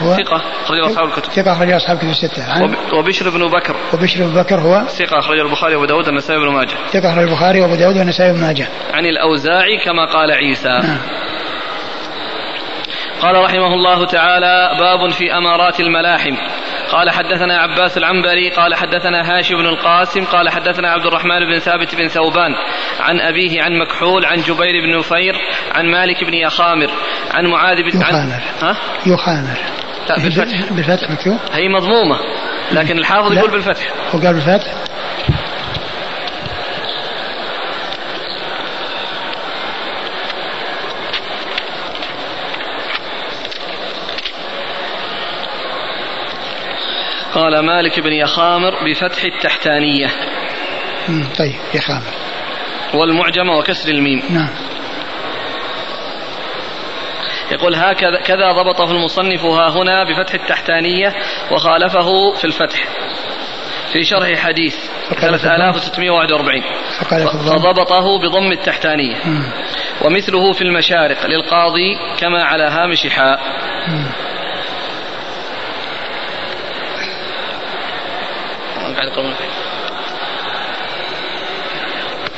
[0.03, 1.33] هو ثقة أخرجه أصحاب الكتب.
[1.33, 2.53] ثقة اخرجه أصحاب كتب الستة.
[2.53, 2.75] عن وب...
[2.93, 3.77] وبشر بن بكر.
[3.95, 6.75] وبشر بن بكر هو ثقة أخرجه البخاري وأبو داود النسائي بن ماجه.
[6.93, 8.69] ثقة أخرج البخاري وأبو داود والنسائي بن ماجه.
[8.93, 10.69] عن الأوزاعي كما قال عيسى.
[10.69, 10.99] نعم.
[13.23, 16.37] قال رحمه الله تعالى باب في أمارات الملاحم.
[16.91, 21.95] قال حدثنا عباس العنبري قال حدثنا هاشم بن القاسم قال حدثنا عبد الرحمن بن ثابت
[21.95, 22.55] بن ثوبان.
[23.01, 25.35] عن أبيه عن مكحول عن جبير بن نفير
[25.75, 26.91] عن مالك بن يخامر
[27.31, 28.43] عن معاذ بن يخامر.
[28.63, 29.59] ها؟ يخامر.
[30.09, 30.73] بالفتح.
[30.73, 32.17] بالفتح مكتوب؟ هي مضمومة
[32.73, 33.33] لكن الحافظ.
[33.33, 34.15] يقول بالفتح.
[34.15, 34.90] وقال بالفتح؟
[47.35, 50.07] قال مالك بن يخامر بفتح التحتانية.
[51.39, 52.13] طيب يخامر.
[52.95, 54.23] والمعجمة وكسر الميم.
[54.31, 54.49] نعم.
[57.53, 61.15] يقول هكذا كذا ضبطه المصنف ها هنا بفتح التحتانية
[61.53, 62.85] وخالفه في الفتح.
[63.93, 64.77] في شرح حديث
[65.09, 65.73] فقال في الضم.
[65.73, 66.63] 3641
[67.01, 67.59] فقال في الضم.
[67.59, 69.17] فضبطه بضم التحتانية.
[69.25, 69.43] مم،
[70.05, 73.41] ومثله في المشارق للقاضي كما على هامش حاء.
[73.89, 74.07] مم.
[79.09, 79.49] يقرؤون فيه.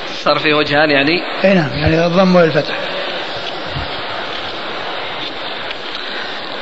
[0.06, 2.74] صار في وجهان يعني إي نعم يعني الضم والفتح.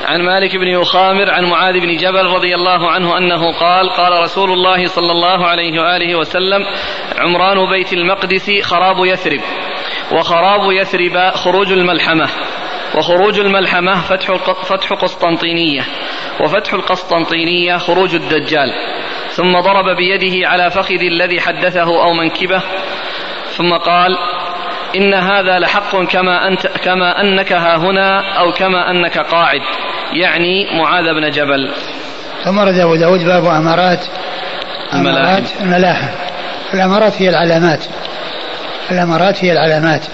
[0.04, 4.52] عن مالك بن يخامر عن معاذ بن جبل رضي الله عنه أنه قال قال رسول
[4.52, 6.66] الله صلى الله عليه وآله وسلم
[7.18, 9.40] عمران بيت المقدس خراب يثرب
[10.12, 12.28] وخراب يثرب خروج الملحمة
[12.94, 14.32] وخروج الملحمة فتح
[14.64, 15.82] فتح قسطنطينية
[16.40, 18.72] وفتح القسطنطينية خروج الدجال.
[19.40, 22.62] ثم ضرب بيده على فخذ الذي حدثه أو منكبه
[23.56, 24.16] ثم قال
[24.96, 29.60] إن هذا لحق كما أنت كما أنك ها هنا أو كما أنك قاعد
[30.12, 31.70] يعني معاذ بن جبل.
[32.44, 34.06] ثم ورد أبو داود باب امارات
[34.92, 35.26] الملاحم.
[35.26, 36.08] امارات الملاحم.
[36.74, 37.84] الامارات هي العلامات.
[38.90, 40.06] الامارات هي العلامات.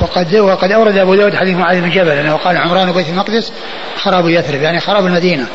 [0.00, 3.52] وقد وقد أورد أبو داود حديث معاذ بن جبل أنه قال عمران بيت المقدس
[3.96, 5.46] خراب يثرب يعني خراب المدينة.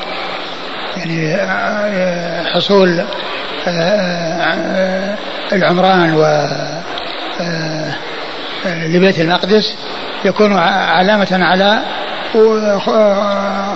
[1.00, 5.18] يعني آه، حصول آه، آه،
[5.52, 6.48] العمران و
[8.66, 9.76] لبيت المقدس
[10.26, 11.80] يكون علامة على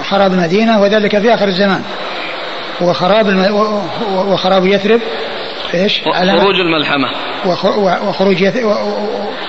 [0.03, 1.81] خراب المدينة وذلك في آخر الزمان.
[2.81, 3.71] وخراب الم...
[4.13, 5.01] وخراب يثرب
[5.73, 7.07] إيش؟ خروج الملحمة.
[7.45, 7.65] وخ...
[8.07, 8.57] وخروج يث...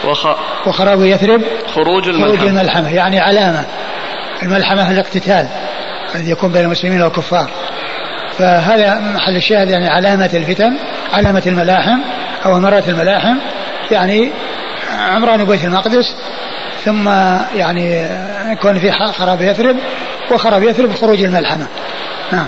[0.05, 0.27] وخ...
[0.67, 1.43] وخراب يثرب
[1.75, 3.65] خروج خروج الملحمة الملحمة يعني علامة.
[4.43, 5.47] الملحمة الاقتتال
[6.15, 7.51] الذي يكون بين المسلمين والكفار.
[8.38, 10.77] فهذا محل الشاهد يعني علامة الفتن
[11.12, 11.99] علامة الملاحم
[12.47, 13.37] أو أمارات الملاحم
[13.90, 14.31] يعني
[14.99, 16.14] عمران بيت المقدس
[16.85, 17.09] ثم
[17.57, 18.09] يعني
[18.53, 19.77] يكون في خراب يثرب
[20.31, 21.66] وخراب يثرب خروج الملحمة.
[22.33, 22.47] نعم.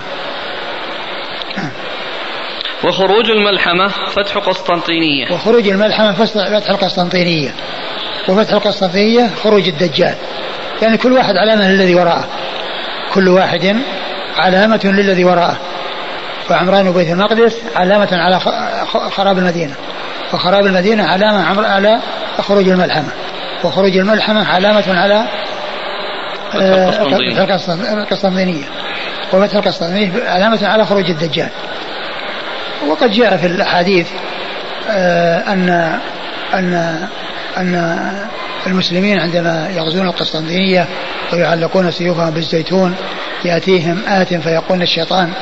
[2.84, 5.32] وخروج الملحمة فتح قسطنطينية.
[5.32, 7.50] وخروج الملحمة فتح القسطنطينية.
[8.28, 10.14] وفتح القسطنطينية خروج الدجال.
[10.82, 12.24] يعني كل واحد علامة للذي وراءه.
[13.14, 13.76] كل واحد
[14.36, 15.56] علامة للذي وراءه.
[16.48, 18.40] فعمران بيت المقدس علامة على
[19.10, 19.74] خراب المدينة.
[20.32, 22.00] وخراب المدينة علامة على
[22.38, 23.08] خروج الملحمة.
[23.64, 25.26] وخروج الملحمة علامة على
[26.54, 26.88] آه،
[27.98, 28.64] القسطنطينية.
[29.32, 31.48] وفتح القسطنطينية علامة على خروج الدجال.
[32.88, 34.08] وقد جاء في الأحاديث
[34.90, 35.98] آه، أن
[36.54, 36.74] أن
[37.56, 38.10] أن
[38.66, 40.86] المسلمين عندما يغزون القسطنطينية
[41.32, 42.94] ويعلقون سيوفهم بالزيتون
[43.44, 45.32] يأتيهم آت فيقول الشيطان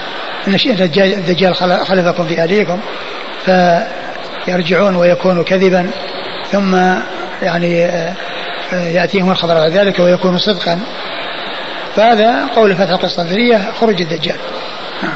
[0.49, 0.55] إن
[0.97, 1.55] الدجال
[1.87, 2.81] خلفكم في أهليكم
[3.45, 5.91] فيرجعون ويكون كذبا
[6.53, 6.75] ثم
[7.43, 8.15] يعني آه،
[8.73, 10.81] يأتيهم الخبر على ذلك ويكون صدقا.
[11.97, 14.37] فهذا قول فتح القسطنطينية خروج الدجال.
[15.03, 15.15] نعم.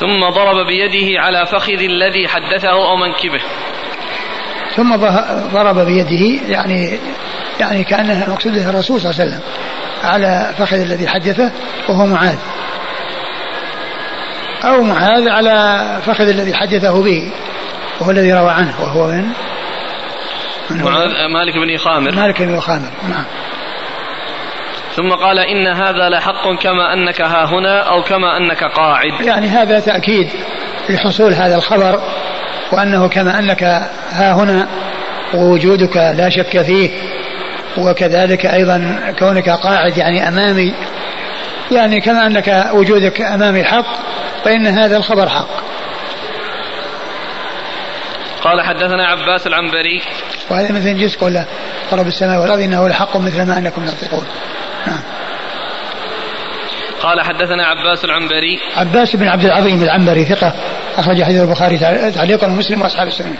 [0.00, 3.40] ثم ضرب بيده على فخذ الذي حدثه أو منكبه.
[4.76, 4.96] ثم
[5.52, 6.98] ضرب بيده يعني
[7.60, 9.42] يعني كأنها مقصوده الرسول صلى الله عليه وسلم.
[10.06, 11.52] على فخذ الذي حدثه
[11.88, 12.38] وهو معاذ.
[14.64, 17.32] أو معاذ على فخذ الذي حدثه به
[18.00, 18.80] وهو الذي روى عنه.
[18.80, 19.24] وهو من؟
[20.70, 22.14] معاذ مالك بن خامر.
[22.14, 23.24] مالك بن خامر نعم.
[24.96, 29.20] ثم قال إن هذا لحق كما أنك ها هنا أو كما أنك قاعد.
[29.20, 30.28] يعني هذا تأكيد
[30.88, 32.00] لحصول هذا الخبر
[32.72, 33.62] وأنه كما أنك
[34.12, 34.68] ها هنا
[35.34, 36.90] ووجودك لا شك فيه
[37.78, 40.74] وكذلك أيضا كونك قاعد يعني أمامي
[41.72, 43.86] يعني كما أنك وجودك أمامي حق
[44.44, 45.48] فإن هذا الخبر حق.
[48.42, 50.02] قال حدثنا عباس العنبري.
[50.50, 51.44] وهذا مثل جزء قوله
[51.92, 54.26] رب السماء والأرض إنه لحق مثل ما أنكم تنطقون
[54.86, 55.00] نعم.
[57.02, 58.60] قال حدثنا عباس العنبري.
[58.76, 60.52] عباس بن عبد العظيم العنبري ثقة
[60.98, 61.78] أخرج حديث البخاري
[62.10, 63.36] تعليقا ومسلم وأصحاب السنة.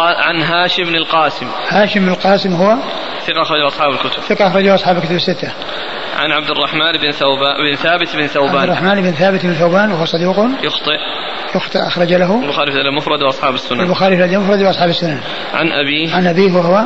[0.00, 1.46] عن هاشم بن القاسم.
[1.68, 2.76] هاشم بن القاسم هو
[3.26, 4.22] ثقة أخرج أصحاب الكتب.
[4.22, 5.52] ثقة أخرج أصحاب الكتب الستة.
[6.18, 8.56] عن عبد الرحمن بن ثوبان بن ثابت بن ثوبان.
[8.56, 10.98] عبد الرحمن بن ثابت بن ثوبان وهو صديق يخطئ.
[11.54, 12.42] يخطئ أخرج له.
[12.42, 13.80] البخاري في المفرد وأصحاب السنن.
[13.80, 15.20] البخاري في المفرد وأصحاب السنن.
[15.54, 16.14] عن أبيه.
[16.14, 16.84] عن أبيه وهو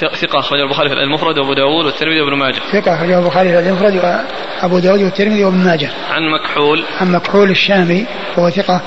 [0.00, 2.60] ثقة أخرج البخاري في المفرد وأبو داود والترمذي وابن ماجه.
[2.72, 3.96] ثقة أخرجه البخاري في المفرد
[4.62, 5.90] وأبو داود والترمذي وابن ماجه.
[6.10, 6.84] عن مكحول.
[7.00, 8.80] عن مكحول الشامي وهو ثقة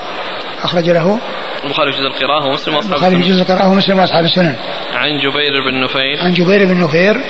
[0.62, 1.18] أخرج له.
[1.64, 4.56] البخاري في جزء القراءة ومسلم وأصحاب البخاري في جزء القراءة ومسلم وأصحاب السنن
[4.94, 7.20] عن جبير بن نفير عن جبير بن نفير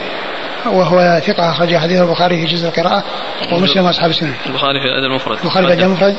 [0.66, 3.04] وهو ثقة أخرج حديث البخاري في جزء القراءة
[3.52, 4.34] ومسلم وأصحاب السنن.
[4.46, 5.38] البخاري في الأدب المفرد.
[5.38, 6.16] البخاري في الأدب المفرد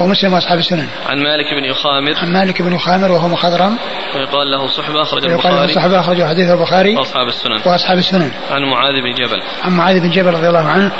[0.00, 0.88] ومسلم وأصحاب السنن.
[1.08, 2.14] عن مالك بن يخامر.
[2.16, 3.78] عن مالك بن يخامر وهو مخضرم.
[4.16, 5.54] ويقال له صحبة أخرج البخاري.
[5.54, 6.96] ويقال له صحبة أخرج حديث البخاري.
[6.96, 7.60] وأصحاب السنن.
[7.66, 8.30] وأصحاب السنن.
[8.50, 9.42] عن معاذ بن جبل.
[9.64, 10.92] عن معاذ بن جبل رضي الله عنه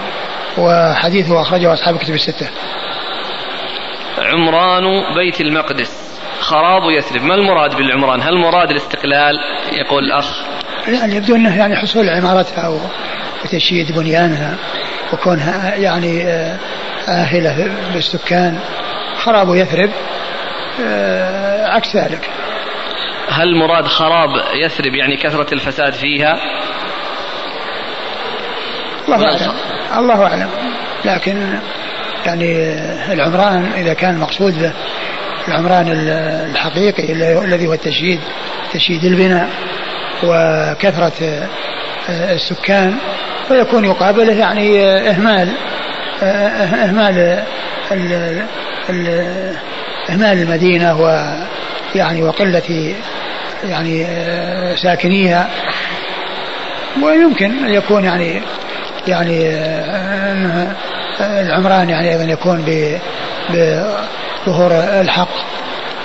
[0.59, 2.49] وحديثه أخرجه أصحاب الكتب الستة.
[4.19, 6.02] عمران بيت المقدس
[6.43, 9.35] خراب يثرب ما المراد بالعمران؟ هل مراد الاستقلال؟
[9.73, 10.43] يقول الأخ.
[10.89, 12.79] يعني يبدو أنه يعني حصول عمارتها
[13.45, 14.57] وتشييد بنيانها
[15.13, 16.59] وكونها يعني آه،
[17.09, 18.59] آهلة بالسكان.
[19.25, 19.91] خراب يثرب
[20.85, 22.31] آه، عكس ذلك.
[23.29, 26.39] هل مراد خراب يثرب يعني كثرة الفساد فيها؟
[29.09, 29.53] الله أعلم.
[29.97, 30.49] الله أعلم.
[31.05, 31.59] لكن
[32.27, 32.75] يعني
[33.13, 34.73] العمران إذا كان مقصود به
[35.49, 35.87] العمران
[36.51, 37.13] الحقيقي
[37.45, 38.21] الذي هو التشييد
[38.73, 39.49] تشييد البناء
[40.23, 41.13] وكثرة
[42.11, 42.95] آه، السكان
[43.49, 45.49] فيكون يقابله يعني إهمال
[46.23, 46.27] آه،
[46.85, 47.43] إهمال
[50.11, 52.95] إهمال المدينة ويعني وقلة
[53.69, 55.51] يعني آه، ساكنيها.
[57.03, 58.43] ويمكن أن يكون يعني
[59.09, 59.49] يعني
[61.21, 62.65] العمران يعني أيضا يكون
[64.47, 64.71] ظهور
[65.01, 65.35] الحق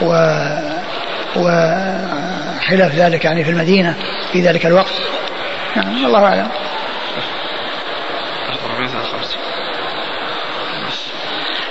[0.01, 0.13] و
[1.35, 3.95] وخلاف ذلك يعني في المدينة
[4.31, 4.93] في ذلك الوقت.
[5.75, 6.47] نعم الله أعلم.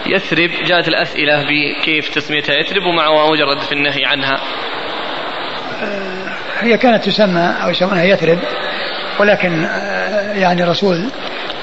[0.07, 4.41] يثرب جاءت الأسئلة بكيف تسميتها يثرب ومع مجرد في النهي عنها.
[5.83, 6.17] آه،
[6.61, 8.39] هي كانت تسمى أو يسمونها يثرب
[9.21, 11.11] ولكن آه، يعني الرسول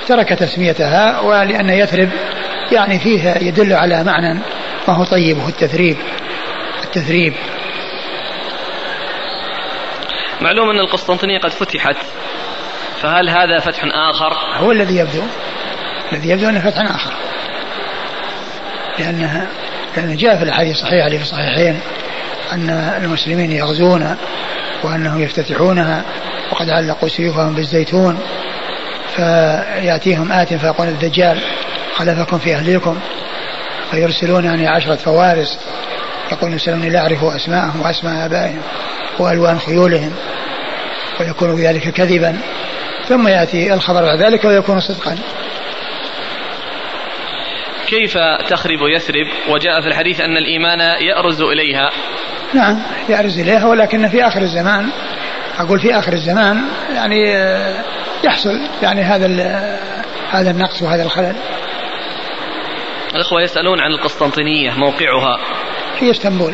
[0.07, 2.09] ترك تسميتها ولأن يثرب
[2.71, 4.39] يعني فيها يدل على معنى
[4.87, 5.97] ما هو طيب وهو التثريب
[6.83, 7.33] التثريب.
[10.41, 11.95] معلوم أن القسطنطينية قد فتحت
[13.01, 15.21] فهل هذا فتح آخر؟ هو الذي يبدو
[16.11, 17.13] الذي يبدو أنه فتح آخر.
[18.99, 19.47] لأنها
[19.97, 21.79] لأن جاء في الأحاديث الصحيحة في الصحيحين
[22.51, 22.69] أن
[23.03, 24.17] المسلمين يغزون
[24.83, 26.03] وأنهم يفتتحونها
[26.51, 28.19] وقد علقوا سيوفهم بالزيتون
[29.15, 31.39] فيأتيهم آت فيقول الدجال
[31.95, 32.99] خلفكم في أهليكم.
[33.93, 35.59] فيرسلون يعني عشرة فوارس
[36.31, 38.61] يقول يرسلون لا أعرف أسماءهم وأسماء آبائهم
[39.19, 40.11] وألوان خيولهم
[41.19, 42.39] ويكون ذلك كذبا.
[43.09, 45.17] ثم يأتي الخبر بعد ذلك ويكون صدقا.
[47.87, 48.17] كيف
[48.49, 51.89] تخرب يثرب وجاء في الحديث أن الإيمان يأرز إليها.
[52.53, 54.89] نعم يأرز إليها ولكن في آخر الزمان
[55.59, 56.61] أقول في آخر الزمان
[56.95, 57.83] يعني آه،
[58.23, 59.27] يحصل يعني هذا
[60.31, 61.35] هذا النقص وهذا الخلل.
[63.15, 65.39] الإخوة يسألون عن القسطنطينية موقعها.
[65.99, 66.53] في إسطنبول.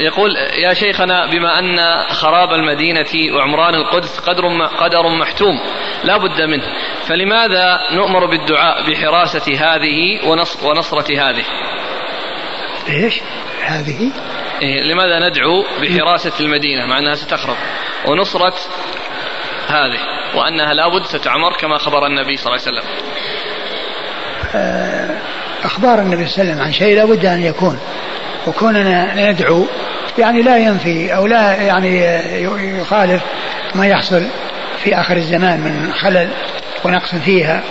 [0.00, 1.78] يقول يا شيخنا بما أن
[2.10, 5.60] خراب المدينة وعمران القدس قدر قدر محتوم
[6.04, 6.64] لا بد منه.
[7.06, 10.28] فلماذا نؤمر بالدعاء بحراسة هذه
[10.64, 11.44] ونصرة هذه؟
[12.88, 13.20] إيش؟
[13.64, 14.12] هذه؟
[14.62, 17.56] إيه لماذا ندعو بحراسة المدينة؟ مع أنها ستخرب.
[18.06, 18.54] ونصرة
[19.68, 19.98] هذه
[20.34, 22.90] وأنها لابد ستعمر كما خبر النبي صلى الله عليه وسلم.
[24.54, 25.16] آه،
[25.64, 27.78] أخبار النبي صلى الله عليه وسلم عن شيء لابد أن يكون
[28.46, 29.66] وكوننا ندعو
[30.18, 32.04] يعني لا ينفي أو لا يعني
[32.80, 33.22] يخالف
[33.74, 34.22] ما يحصل
[34.78, 36.28] في آخر الزمان من خلل
[36.84, 37.62] ونقص فيها.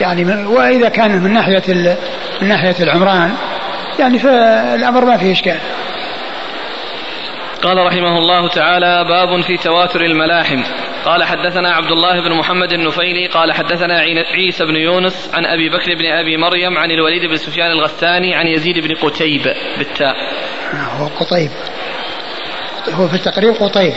[0.00, 1.96] يعني وإذا كان من ناحية
[2.42, 3.34] من ناحية العمران
[3.98, 5.58] يعني فالأمر ما فيه إشكال.
[7.62, 10.62] قال رحمه الله تعالى باب في تواتر الملاحم.
[11.04, 13.98] قال حدثنا عبد الله بن محمد النفيلي قال حدثنا
[14.34, 18.46] عيسى بن يونس عن أبي بكر بن أبي مريم عن الوليد بن سفيان الغثاني عن
[18.46, 19.42] يزيد بن قتيب
[19.78, 20.16] بالتاء.
[20.74, 21.50] هو قطيب
[22.94, 23.92] هو في التقريب قطيب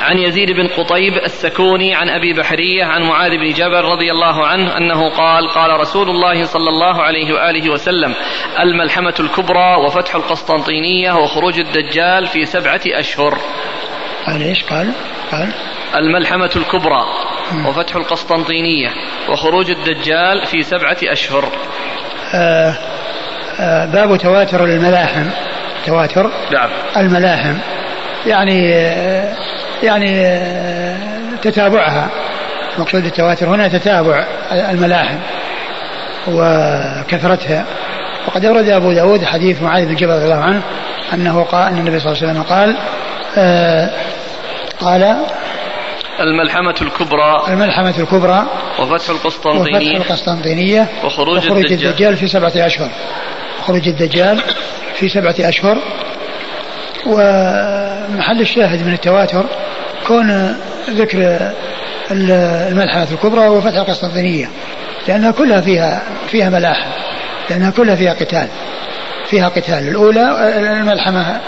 [0.00, 4.76] عن يزيد بن قطيب السكوني عن أبي بحرية عن معاذ بن جبل رضي الله عنه
[4.76, 8.14] أنه قال قال رسول الله صلى الله عليه وآله وسلم
[8.60, 13.38] الملحمة الكبرى وفتح القسطنطينية وخروج الدجال في سبعة أشهر.
[14.26, 14.92] قال إيش؟ قال؟
[15.32, 15.52] قال.
[15.96, 17.04] الملحمة الكبرى
[17.66, 18.90] وفتح القسطنطينية
[19.28, 21.48] وخروج الدجال في سبعة أشهر.
[22.34, 22.74] آه
[23.60, 25.26] آه باب تواتر الملاحم.
[25.86, 26.70] تواتر نعم.
[26.96, 27.54] الملاحم.
[28.26, 29.34] يعني آه
[29.82, 30.38] يعني
[31.42, 32.08] تتابعها.
[32.78, 35.18] مقصود التواتر هنا تتابع الملاحم
[36.28, 37.66] وكثرتها.
[38.26, 40.62] وقد أورد أبو داود حديث معاذ بن جبل رضي الله عنه
[41.14, 43.03] أنه قال أن النبي صلى الله عليه وسلم قال آه
[44.80, 45.16] قال
[46.20, 48.46] الملحمة الكبرى الملحمة الكبرى
[48.78, 52.90] وفتح القسطنطينية وفتح القسطنطينية وخروج, وخروج الدجال, الدجال في سبعة أشهر.
[53.66, 54.40] خروج الدجال
[54.94, 55.78] في سبعة أشهر.
[57.06, 59.44] ومحل الشاهد من التواتر
[60.06, 60.56] كون
[60.90, 61.52] ذكر
[62.10, 64.50] الملحمة الكبرى وفتح القسطنطينية
[65.08, 66.90] لأنها كلها فيها فيها ملاحم
[67.50, 68.48] لأنها كلها فيها قتال.
[69.26, 69.88] فيها قتال.
[69.88, 71.40] الأولى الملحمة آه،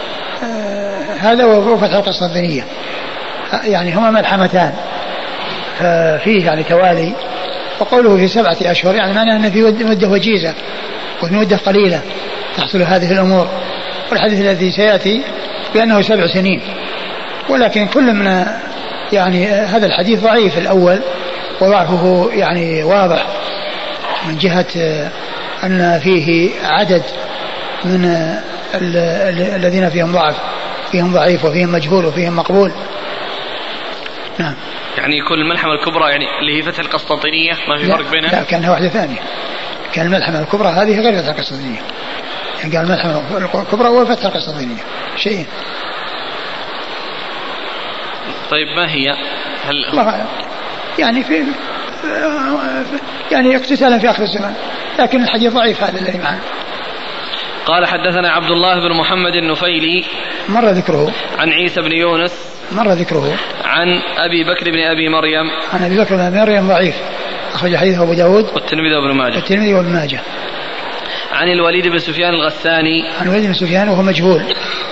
[1.20, 2.64] هذا وفتح القسطنطينية
[3.64, 4.72] يعني هما ملحمتان.
[5.78, 7.12] ففيه يعني توالي.
[7.80, 10.54] وقوله في سبعة أشهر يعني معناه أنه في مدة وجيزة
[11.22, 12.00] وفي مدة قليلة
[12.56, 13.48] تحصل هذه الأمور.
[14.10, 15.22] والحديث الذي سيأتي
[15.74, 16.60] بأنه سبع سنين.
[17.48, 18.46] ولكن كل من
[19.12, 20.98] يعني هذا الحديث ضعيف الأول
[21.60, 23.26] وضعفه يعني واضح
[24.28, 24.66] من جهة
[25.64, 27.02] أن فيه عدد
[27.84, 28.34] من
[29.54, 30.36] الذين فيهم ضعف.
[30.92, 32.72] فيهم ضعيف وفيهم مجهول وفيهم مقبول.
[34.38, 34.54] نعم.
[34.98, 38.70] يعني كل الملحمة الكبرى يعني اللي هي فتح القسطنطينية ما في فرق بينها؟ لا كأنها
[38.70, 39.18] واحدة ثانية.
[39.92, 41.80] كان الملحمة الكبرى هذه غير فتح القسطنطينية.
[42.62, 43.22] يعني قال الملحمة
[43.62, 44.82] الكبرى وفتح القسطنطينية.
[45.16, 45.46] شيئين
[48.50, 49.10] طيب ما هي؟
[49.64, 49.84] هل
[50.98, 51.42] يعني في
[53.32, 54.54] يعني اقتتالا في آخر الزمان.
[54.98, 56.40] لكن الحديث ضعيف هذا الذي معنا.
[57.66, 60.04] قال حدثنا عبد الله بن محمد النفيلي
[60.48, 61.12] مر ذكره.
[61.38, 62.32] عن عيسى بن يونس
[62.72, 63.34] مر ذكره.
[63.64, 65.50] عن أبي بكر بن أبي مريم.
[65.72, 66.94] عن أبي بكر بن أبي مريم ضعيف.
[67.54, 68.44] أخرج حديثه أبو داود.
[68.54, 69.34] والترمذي وابن ماجه.
[69.34, 70.20] والترمذي وابن ماجه.
[71.32, 73.08] عن الوليد بن سفيان الغساني.
[73.20, 74.42] عن الوليد بن سفيان وهو مجهول.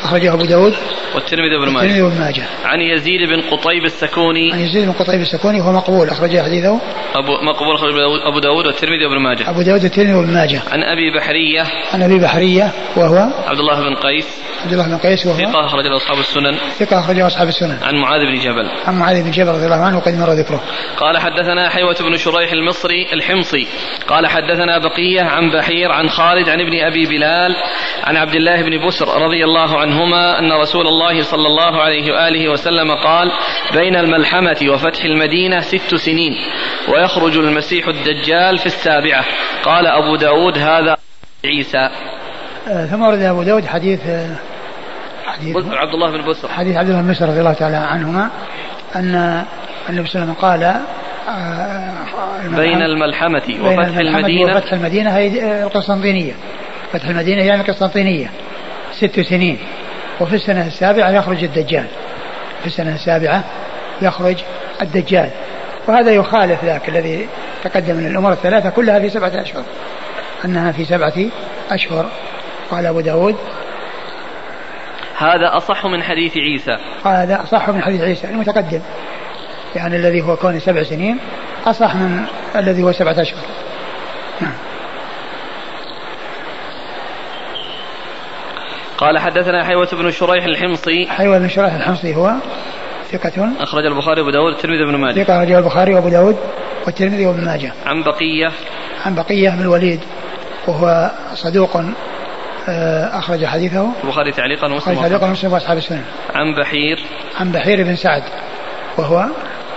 [0.05, 0.75] أخرجه أبو داود.
[1.15, 1.77] والترمذي بن ماجه.
[1.77, 2.43] والترمذي بن ماجه.
[2.65, 4.53] عن يزيد بن قطيب السكوني.
[4.53, 6.81] عن يزيد بن قطيب السكوني وهو مقبول أخرجه حديثه.
[7.15, 7.93] أبو مقبول أخرج
[8.27, 9.51] أبو داود والترمذي وابن ماجه.
[9.51, 10.63] أبو داود والترمذي وابن ماجه.
[10.73, 11.65] عن أبي بحرية.
[11.93, 14.45] عن أبي بحرية وهو عبد الله بن قيس.
[14.65, 16.55] عبد الله بن قيس وهو ثقة أخرج له أصحاب السنن.
[16.79, 17.79] ثقة أخرجه أصحاب السنن.
[17.83, 18.71] عن معاذ بن جبل.
[18.87, 20.61] عن معاذ بن جبل رضي الله عنه وقد مر ذكره.
[20.97, 23.67] قال حدثنا حيوة بن شريح المصري الحمصي.
[24.09, 27.57] قال حدثنا بقية عن بحير عن خالد عن ابن أبي بلال
[28.05, 32.49] عن عبد الله بن بسر رضي الله عنهما أن رسول الله صلى الله عليه وآله
[32.49, 33.33] وسلم قال
[33.73, 36.33] بين الملحمة وفتح المدينة ست سنين
[36.89, 39.25] ويخرج المسيح الدجال في السابعة.
[39.65, 40.97] قال أبو داود هذا
[41.45, 41.91] عيسى.
[42.69, 44.37] آه ثم ورد أبو داود حديث آه
[45.27, 48.31] حديث عبد الله بن بسر حديث عبد الله بن بسر رضي الله تعالى عنهما
[48.97, 49.45] أن
[49.89, 50.63] النبي صلى الله عليه وسلم قال
[51.29, 54.57] آه بين الملحمة وفتح المدينة.
[54.57, 56.33] وفتح المدينة هي القسطنطينية.
[56.93, 58.31] فتح المدينة يعني القسطنطينية.
[58.93, 59.59] ست سنين.
[60.21, 61.87] وفي السنة السابعة يخرج الدجال.
[62.61, 63.45] في السنة السابعة
[64.03, 64.37] يخرج
[64.83, 65.31] الدجال.
[65.89, 67.29] وهذا يخالف ذاك الذي
[67.65, 69.65] تقدم من الأمور الثلاثة كلها في سبعة أشهر.
[70.45, 71.15] أنها في سبعة
[71.71, 72.11] أشهر.
[72.71, 73.37] قال أبو داود
[75.19, 76.77] هذا أصح من حديث عيسى.
[77.05, 78.81] هذا أصح من حديث عيسى المتقدم.
[79.77, 81.19] يعني الذي هو كون سبع سنين
[81.67, 82.25] أصح من
[82.57, 83.41] الذي هو سبعة أشهر.
[84.41, 84.53] نعم.
[89.05, 91.07] قال حدثنا حيوة بن شريح الحمصي.
[91.09, 92.33] حيوة بن شريح الحمصي هو
[93.13, 93.49] ثقة.
[93.61, 95.23] أخرج البخاري وأبو داود والترمذي وابن ماجه.
[95.23, 96.37] ثقة أخرجه البخاري وأبو داود
[96.87, 97.73] والترمذي وابن ماجه.
[97.87, 98.53] عن بقية.
[99.07, 100.01] عن بقية بن الوليد
[100.67, 101.77] وهو صدوق
[102.69, 103.93] آه، أخرج حديثه.
[104.05, 106.03] البخاري تعليقا أخرج ومسلم تعليقا وأصحاب- مسلم وأصحاب السنن.
[106.35, 106.99] عن بحير.
[107.41, 108.23] عن بحير بن سعد
[108.99, 109.27] وهو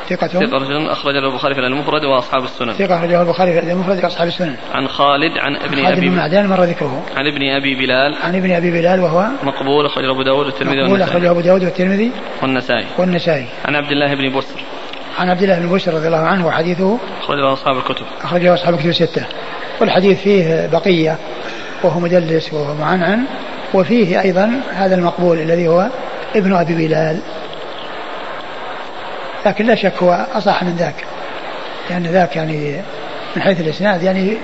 [0.09, 2.73] ثقة ثقة رجل أخرج له البخاري في المفرد وأصحاب السنن.
[2.73, 4.55] ثقة أخرجه البخاري في المفرد وأصحاب السنن.
[4.73, 7.03] عن خالد عن ابن خالد بن أبي معدان مر ذكره.
[7.15, 8.15] عن ابن أبي بلال.
[8.23, 11.63] عن ابن أبي بلال وهو مقبول أخرج له أبو داود والترمذي مقبول أخرجه أبو داود
[11.63, 12.85] والترمذي والنسائي.
[12.97, 13.45] والنسائي.
[13.65, 14.59] عن عبد الله بن بسر
[15.19, 18.05] عن عبد الله بن بشر رضي الله عنه وحديثه أخرج له أصحاب الكتب.
[18.21, 19.25] أخرجه أصحاب الكتب الستة.
[19.81, 21.17] والحديث فيه بقية
[21.83, 23.23] وهو مدلس وهو معنعن
[23.73, 25.89] وفيه أيضا هذا المقبول الذي هو
[26.35, 27.19] ابن أبي بلال.
[29.47, 30.95] لكن لا شك هو أصح من ذاك.
[31.89, 32.81] لأن ذاك يعني
[33.35, 34.37] من حيث الإسناد يعني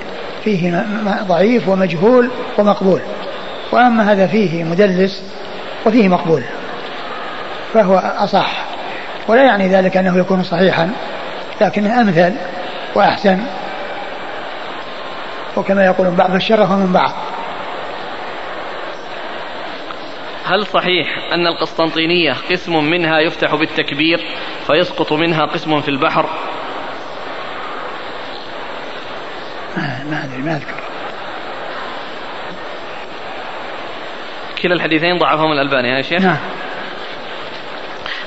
[0.44, 0.86] فيه
[1.28, 3.02] ضعيف ومجهول ومقبول.
[3.72, 5.24] وأما هذا فيه مدلس
[5.86, 6.44] وفيه مقبول.
[7.74, 8.52] فهو أصح.
[9.28, 10.92] ولا يعني ذلك أنه يكون صحيحا
[11.62, 12.34] لكنه أمثل
[12.96, 13.40] وأحسن.
[15.58, 17.12] وكما يقولون بعض الشرف من بعض.
[20.46, 24.20] هل صحيح أن القسطنطينية قسم منها يفتح بالتكبير
[24.68, 26.30] فيسقط منها قسم في البحر؟
[30.10, 30.84] ما أدري ما أذكر.
[34.62, 36.38] كلا الحديثين ضعفهم الألباني يا شيخ؟ نعم.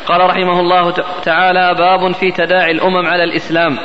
[0.06, 0.90] قال رحمه الله
[1.22, 3.78] تعالى باب في تداعي الأمم على الإسلام.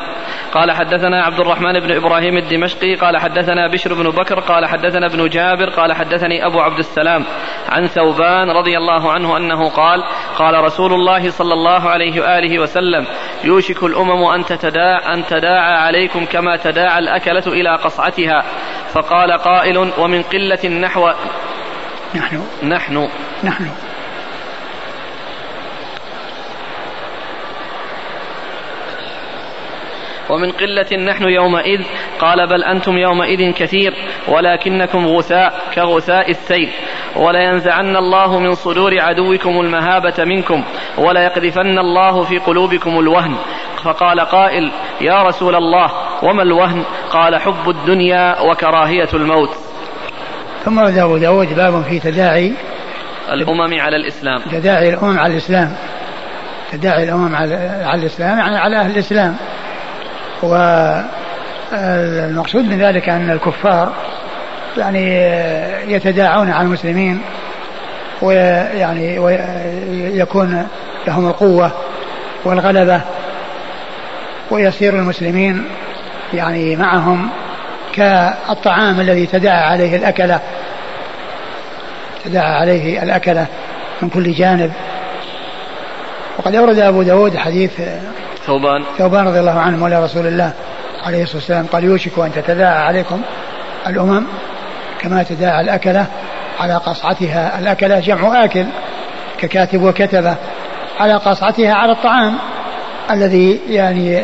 [0.54, 5.30] قال حدثنا عبد الرحمن بن إبراهيم الدمشقي قال حدثنا بشر بن بكر قال حدثنا ابن
[5.30, 7.26] جابر قال حدثني أبو عبد السلام
[7.70, 10.04] عن ثوبان رضي الله عنه أنه قال
[10.36, 13.06] قال رسول الله صلى الله عليه وآله وسلم
[13.44, 18.44] يوشك الأمم أن تتداعى, أن تداعى عليكم كما تداعى الأكلة إلى قصعتها.
[18.94, 21.10] فقال قائل ومن قلة نحو
[22.16, 22.44] نحن.
[22.64, 23.10] نحن.
[23.44, 23.91] نحن.
[30.32, 31.82] ومن قلة نحن يومئذ
[32.20, 33.94] قال بل أنتم يومئذ كثير
[34.28, 36.70] ولكنكم غثاء كغثاء السيل
[37.16, 40.64] ولينزعن الله من صدور عدوكم المهابة منكم
[40.98, 43.36] وليقذفن الله في قلوبكم الوهن
[43.84, 44.72] فقال قائل
[45.02, 45.92] يا رسول الله
[46.24, 49.50] وما الوهن قال حب الدنيا وكراهية الموت
[50.66, 52.54] ثم ورد أبو داود باب في تداعي
[53.32, 55.76] الأمم على الإسلام تداعي الأمم على الإسلام
[56.72, 59.36] تداعي الأمم على, على الإسلام يعني على أهل الإسلام
[61.72, 63.94] والمقصود من ذلك أن الكفار
[64.78, 65.18] يعني
[65.94, 67.22] يتداعون على المسلمين
[68.22, 70.68] ويعني ويكون
[71.08, 71.72] لهم القوة
[72.46, 73.02] والغلبة
[74.52, 75.66] ويصير المسلمين
[76.34, 77.30] يعني معهم
[77.94, 80.40] كالطعام الذي تداعى عليه الأكلة
[82.26, 83.46] تداعى عليه الأكلة
[84.02, 84.72] من كل جانب.
[86.38, 87.72] وقد أورد أبو داود حديث
[88.46, 88.84] ثوبان.
[88.98, 90.54] ثوبان رضي الله عنه مولى رسول الله
[91.06, 91.66] عليه الصلاة والسلام.
[91.66, 93.22] قال يوشك أن تتداعى عليكم
[93.88, 94.24] الأمم
[95.00, 96.06] كما تداعى الأكلة
[96.60, 97.60] على قصعتها.
[97.60, 98.66] الأكلة جمع آكل
[99.38, 100.36] ككاتب وكتبة
[101.00, 102.34] على قصعتها على الطعام
[103.12, 104.24] الذي يعني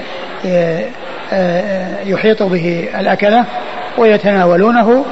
[2.05, 3.45] يحيط به الأكلة
[3.97, 5.05] ويتناولونه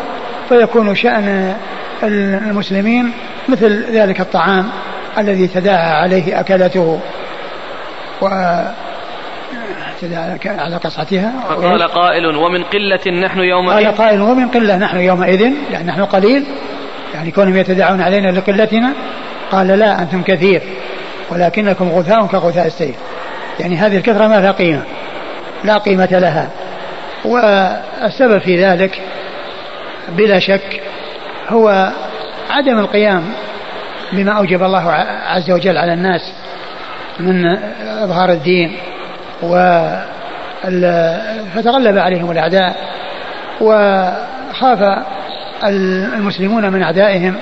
[0.49, 1.55] فيكون شأن
[2.03, 3.11] المسلمين
[3.49, 4.69] مثل ذلك الطعام
[5.17, 6.99] الذي تداعى عليه أكلته.
[8.21, 8.27] و
[10.45, 15.41] على قصعتها فقال قائل ومن قلة نحن قال يومئذ قائل ومن قلة نحن يومئذ؟
[15.71, 16.45] يعني نحن قليل.
[17.13, 18.93] يعني كونهم يتداعون علينا لقلتنا
[19.51, 20.61] قال لا أنتم كثير
[21.31, 22.95] ولكنكم غثاء كغثاء السيل
[23.59, 24.83] يعني هذه الكثرة ما لها قيمة
[25.63, 26.49] لا قيمة لها.
[27.25, 29.01] والسبب في ذلك
[30.09, 30.81] بلا شك
[31.49, 31.91] هو
[32.49, 33.23] عدم القيام
[34.11, 34.91] بما أوجب الله
[35.25, 36.21] عز وجل على الناس
[37.19, 37.45] من
[38.03, 38.77] إظهار الدين.
[39.43, 39.85] و
[41.55, 42.75] فتغلب عليهم الأعداء
[43.61, 45.05] وخاف
[45.63, 47.35] المسلمون من أعدائهم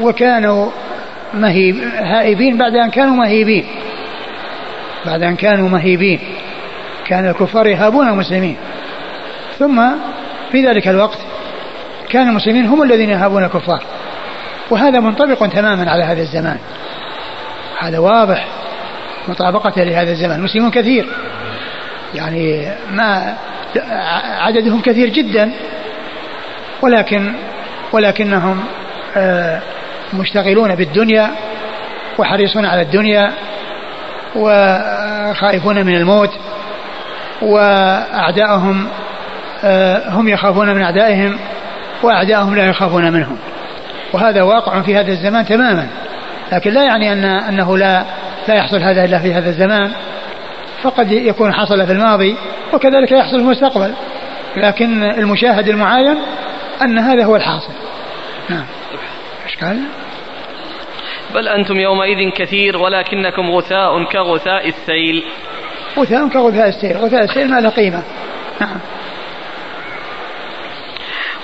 [0.00, 0.70] وكانوا
[1.34, 3.66] مهيب هائبين بعد أن كانوا مهيبين.
[5.06, 6.20] بعد أن كانوا مهيبين.
[7.06, 8.56] كان الكفار يهابون المسلمين.
[9.58, 9.82] ثم
[10.52, 11.18] في ذلك الوقت
[12.08, 13.82] كان المسلمين هم الذين يهابون الكفار.
[14.70, 16.58] وهذا منطبق تماما على هذا الزمان.
[17.78, 18.46] هذا واضح.
[19.28, 20.38] مطابقة لهذا الزمان.
[20.38, 21.06] المسلمون كثير.
[22.14, 23.34] يعني ما
[24.38, 25.52] عددهم كثير جدا
[26.82, 27.32] ولكن
[27.92, 28.64] ولكنهم
[30.14, 31.30] مشتغلون بالدنيا
[32.18, 33.32] وحريصون على الدنيا
[34.36, 36.30] وخائفون من الموت
[37.42, 38.88] وأعداؤهم
[40.08, 41.38] هم يخافون من أعدائهم
[42.02, 43.36] وأعداؤهم لا يخافون منهم.
[44.12, 45.88] وهذا واقع في هذا الزمان تماما.
[46.52, 48.04] لكن لا يعني أن أنه لا
[48.48, 49.92] لا يحصل هذا إلا في هذا الزمان
[50.82, 52.36] فقد يكون حصل في الماضي
[52.72, 53.94] وكذلك يحصل في المستقبل.
[54.56, 56.18] لكن المشاهد المعاين
[56.82, 57.72] أن هذا هو الحاصل.
[58.48, 58.64] نعم.
[59.46, 59.80] إشكال؟
[61.34, 65.24] بل أنتم يومئذ كثير ولكنكم غثاء كغثاء السيل.
[65.98, 66.96] غثاء كغثاء السيل.
[66.96, 68.02] غثاء السيل ما له قيمة.
[68.60, 68.80] نعم.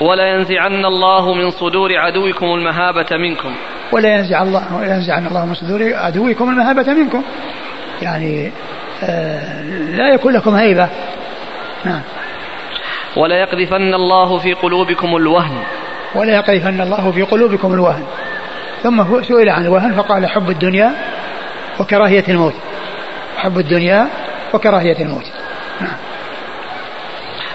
[0.01, 3.55] ولا ينزعن الله من صدور عدوكم المهابة منكم.
[3.93, 7.23] ولا ينزع الله ولا ينزعن الله من صدور عدوكم المهابة منكم.
[8.03, 8.53] يعني
[9.05, 9.63] آه
[9.97, 10.89] لا يكون لكم هيبة.
[11.85, 12.03] نعم.
[13.17, 15.63] ولا يقذفن الله في قلوبكم الوهن.
[16.15, 18.05] ولا يقذفن الله في قلوبكم الوهن.
[18.83, 20.93] ثم سئل عن الوهن فقال حب الدنيا
[21.81, 22.55] وكراهية الموت.
[23.37, 24.09] حب الدنيا
[24.55, 25.27] وكراهية الموت.
[25.81, 25.97] نعم.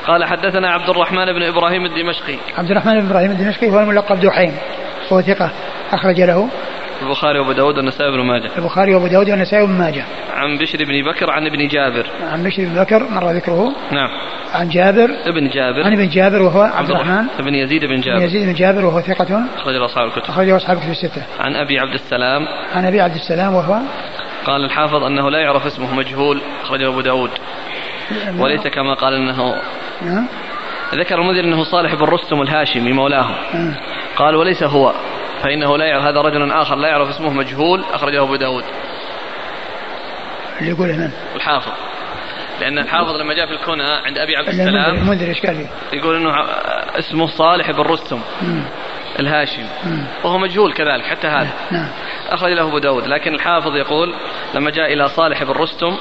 [0.08, 2.36] قال حدثنا عبد الرحمن بن إبراهيم الدمشقي.
[2.58, 4.58] عبد الرحمن بن إبراهيم الدمشقي هو الملقب دحيم
[5.12, 5.50] وهو ثقة.
[5.96, 6.50] أخرج له
[7.02, 8.50] البخاري وأبو داود والنسائي بن ماجه.
[8.58, 10.04] البخاري وأبو داود والنسائي بن ماجه.
[10.34, 12.06] عن بشر بن بكر عن ابن جابر.
[12.32, 13.76] عن بشر بن بكر مر ذكره.
[13.92, 14.10] نعم.
[14.54, 15.10] عن جابر.
[15.26, 15.84] ابن جابر.
[15.84, 18.20] عن ابن جابر وهو عبد الرحمن بن يزيد بن جابر.
[18.20, 19.46] بن يزيد بن جابر وهو ثقة.
[19.58, 20.30] أخرج له أصحاب الكتب.
[20.30, 21.24] أخرجه أصحاب الكتب الستة.
[21.40, 22.48] عن أبي عبد السلام.
[22.74, 23.80] عن أبي عبد السلام وهو
[24.46, 26.42] قال الحافظ أنه لا يعرف اسمه مجهول.
[26.64, 27.30] أخرجه أبو داود.
[28.40, 29.56] وليس كما قال أنه
[30.02, 30.28] نعم.
[30.96, 33.76] ذكر المنذر أنه صالح بن رستم الهاشمي مولاه نعم.
[34.16, 34.94] قال وليس هو.
[35.46, 38.64] فإنه لا يعرف هذا رجل آخر لا يعرف اسمه مجهول أخرجه أبو داود.
[40.60, 41.72] اللي يقول من؟ الحافظ.
[42.62, 46.46] لأن الحافظ لما جاء في الكنى عند أبي عبد السلام المنذر إيش قال يقول أنه
[47.00, 48.22] اسمه صالح بن رستم
[49.20, 49.66] الهاشم
[50.24, 51.54] وهو مجهول كذلك حتى هذا.
[51.72, 51.90] نعم.
[52.30, 53.08] أخرج له أبو داود.
[53.08, 54.14] لكن الحافظ يقول
[54.56, 55.98] لما جاء إلى صالح بن رستم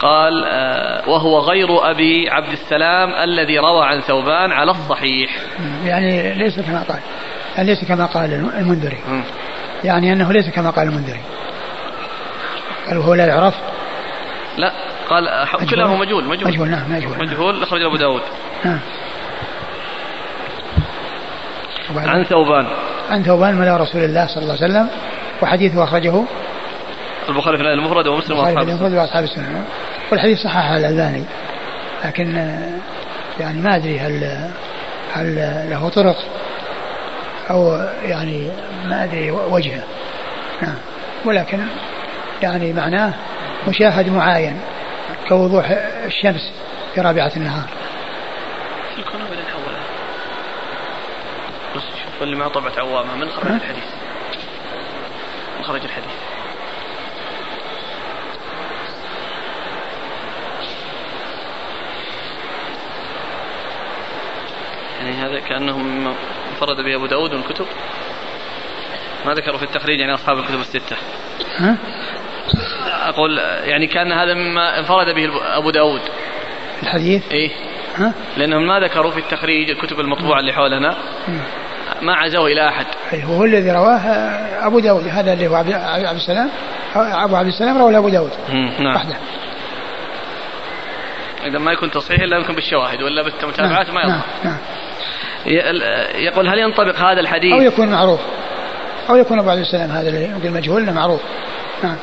[0.00, 5.30] قال آه، وهو غير أبي عبد السلام الذي روى عن ثوبان على الصحيح.
[5.84, 7.00] يعني ليس كما قال
[7.58, 8.98] ليس كما قال المنذري.
[9.84, 11.20] يعني أنه ليس كما قال المنذري.
[12.88, 13.54] قال وهو لا يعرف.
[14.56, 14.72] لا
[15.08, 15.28] قال
[15.70, 16.52] كلاهما مجهول مجهول.
[16.52, 17.18] مجهول نعم مجهول.
[17.18, 18.22] مجهول أخرج أبو داود.
[18.64, 18.78] نعم.
[21.96, 22.66] عن ثوبان.
[23.10, 24.88] عن ثوبان مولى رسول الله صلى الله عليه وسلم
[25.42, 26.24] وحديثه أخرجه.
[27.28, 29.64] البخاري في المفرد ومسلم واصحاب المفرد وأصحاب السنة.
[30.12, 31.24] والحديث صححه الألباني.
[32.04, 32.36] لكن
[33.40, 34.38] يعني ما أدري هل
[35.12, 35.36] هل
[35.70, 36.16] له طرق.
[37.50, 37.72] أو
[38.02, 38.50] يعني
[38.84, 39.82] ما أدري وجهه.
[40.62, 40.78] نعم.
[41.24, 41.66] ولكن
[42.42, 43.14] يعني معناه
[43.68, 44.60] مشاهد معاين
[45.28, 45.70] كوضوح
[46.04, 46.52] الشمس
[46.94, 47.68] في رابعة النهار.
[48.98, 49.74] الكون ولا الأول
[51.76, 53.14] بس شوف اللي ما طبعت عوامة.
[53.14, 53.84] من خرج الحديث؟
[55.58, 56.12] من خرج الحديث.
[65.00, 65.78] يعني هذا كأنه
[66.62, 67.66] انفرد به أبو داود من الكتب
[69.26, 70.96] ما ذكروا في التخريج يعني أصحاب الكتب الستة.
[71.56, 71.76] ها؟
[73.08, 76.00] أقول يعني كان هذا مما انفرد به أبو داود.
[76.82, 77.50] الحديث؟ إيه.
[77.96, 80.96] ها؟ لأنهم ما ذكروا في التخريج الكتب المطبوعة اللي حولنا.
[82.02, 82.86] ما عزوا إلى أحد.
[83.12, 84.00] أيه هو الذي رواه
[84.66, 86.50] أبو داود هذا اللي هو عبد السلام؟
[86.96, 88.32] أبو عبد السلام رواه أبو داود.
[88.78, 88.96] نعم.
[88.96, 89.16] وحده.
[91.44, 94.22] إذا ما يكون تصحيح إلا يمكن بالشواهد ولا بالمتابعات نعم ما يضبط نعم.
[94.44, 94.58] نعم.
[96.14, 98.20] يقول هل ينطبق هذا الحديث أو يكون معروف.
[99.10, 101.20] أو يكون أبو عبد السلام هذا اللي مجهول معروف.
[101.82, 101.96] نعم.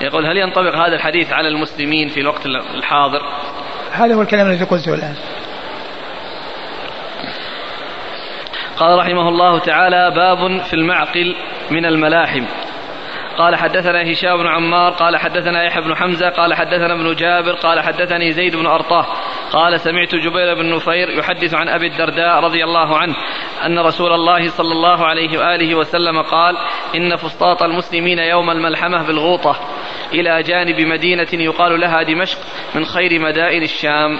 [0.00, 3.22] يقول هل ينطبق هذا الحديث على المسلمين في الوقت الحاضر؟
[3.92, 5.14] هذا هو الكلام الذي قلته الآن.
[8.76, 11.36] قال رحمه الله تعالى باب في المعقل
[11.70, 12.44] من الملاحم.
[13.38, 17.80] قال حدثنا هشام بن عمار قال حدثنا يحيى بن حمزة قال حدثنا ابن جابر قال
[17.80, 19.06] حدثني زيد بن أرطاه
[19.52, 23.14] قال سمعت جبير بن نفير يحدث عن أبي الدرداء رضي الله عنه
[23.66, 26.56] أن رسول الله صلى الله عليه وآله وسلم قال
[26.94, 29.56] إن فسطاط المسلمين يوم الملحمة بالغوطة
[30.12, 32.38] إلى جانب مدينة يقال لها دمشق
[32.74, 34.18] من خير مدائن الشام.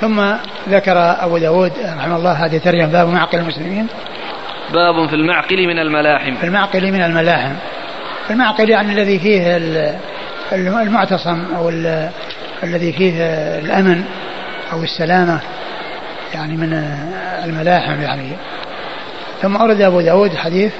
[0.00, 0.20] ثم
[0.68, 3.88] ذكر أبو داود رحمه الله هذه ترجمة باب معقل المسلمين.
[4.72, 6.34] باب في المعقل من الملاحم.
[6.34, 7.54] في المعقل من الملاحم.
[8.30, 9.56] المعقل يعني الذي فيه
[10.52, 11.68] المعتصم أو
[12.62, 13.12] الذي فيه
[13.58, 14.04] الأمن
[14.72, 15.40] أو السلامة
[16.34, 16.72] يعني من
[17.44, 18.32] الملاحم يعني.
[19.42, 20.72] ثم أورد أبو داود حديث.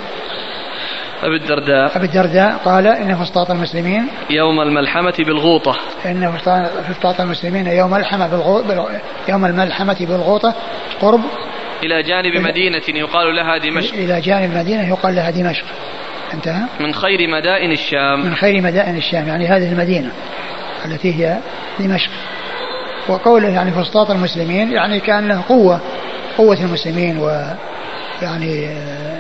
[1.23, 1.97] أبي الدرداء.
[1.97, 5.77] أبي الدرداء قال إن فسطاط المسلمين يوم الملحمة بالغوطة.
[6.07, 6.33] إن
[6.89, 10.55] فسطاط المسلمين يوم الملحمة بالغوطة يوم الملحمة بالغوطة
[11.01, 11.21] قرب
[11.83, 13.95] إلى جانب مدينة يقال لها دمشق.
[13.95, 15.65] إلى جانب مدينة يقال لها دمشق.
[16.35, 18.21] انتهى؟ من خير مدائن الشام.
[18.21, 20.11] من خير مدائن الشام يعني هذه المدينة
[20.85, 21.39] التي هي
[21.79, 22.11] دمشق.
[23.09, 25.81] وقوله يعني فسطاط المسلمين يعني كأنه قوة
[26.39, 27.29] قوة المسلمين و
[28.23, 28.69] يعني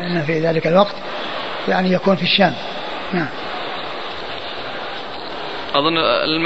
[0.06, 0.94] أن في ذلك الوقت
[1.68, 2.54] يعني يكون في الشام.
[3.12, 3.28] نعم.
[5.74, 5.98] أظن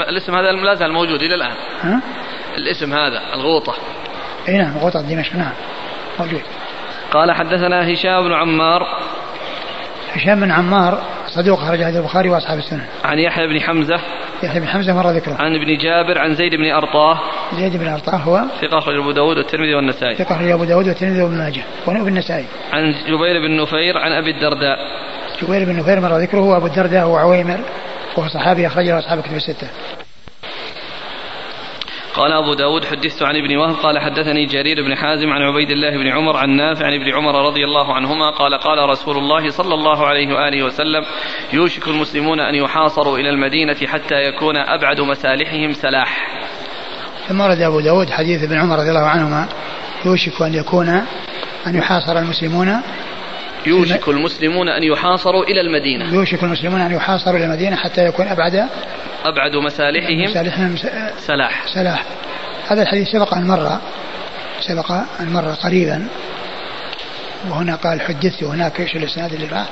[0.09, 1.55] الاسم هذا لا زال موجود إلى الآن.
[1.81, 2.01] ها؟
[2.57, 3.73] الاسم هذا الغوطة.
[4.47, 5.53] اي نعم غوطة دمشق نعم.
[6.19, 6.41] موجود.
[7.11, 8.87] قال حدثنا هشام بن عمار
[10.15, 13.99] هشام بن عمار صدوق خرج هذا البخاري وأصحاب السنن عن يحيى بن حمزة.
[14.43, 15.33] يحيى بن حمزة مر ذكره.
[15.33, 17.19] عن ابن جابر عن زيد بن أرطاه.
[17.53, 20.15] زيد بن أرطاه هو ثقة أخرج أبو داود والترمذي والنسائي.
[20.15, 21.61] ثقة أخرج أبو داود والترمذي وابن ماجه.
[21.87, 22.45] وابن النسائي.
[22.73, 24.77] عن جبير بن نفير عن أبي الدرداء.
[25.41, 27.59] جبير بن نفير مر ذكره وأبو الدرداء وعويمر
[28.17, 29.67] وهو صحابي أخرجه أصحاب كتب الستة.
[32.15, 35.89] قال أبو داود حدثت عن ابن وهب قال حدثني جرير بن حازم عن عبيد الله
[35.89, 39.73] بن عمر عن نافع عن ابن عمر رضي الله عنهما قال قال رسول الله صلى
[39.73, 41.05] الله عليه وآله وسلم
[41.53, 46.27] يوشك المسلمون أن يحاصروا إلى المدينة حتى يكون أبعد مسالحهم سلاح.
[47.27, 49.47] ثم ورد أبو داود حديث ابن عمر رضي الله عنهما
[50.05, 50.89] يوشك أن يكون
[51.67, 52.81] أن يحاصر المسلمون
[53.67, 56.13] يوشك المسلمون أن يحاصروا إلى المدينة.
[56.13, 58.67] يوشك المسلمون أن يحاصروا إلى المدينة حتى يكون أبعد
[59.25, 60.75] أبعد مسالحهم مصالحهم
[61.27, 61.67] سلاح.
[61.67, 62.05] سلاح.
[62.67, 63.77] هذا الحديث سبق أن مر
[64.61, 66.07] سبق أن مر قريبا.
[67.49, 69.67] وهنا قال حدثت وهناك إيش الإسناد اللي راح؟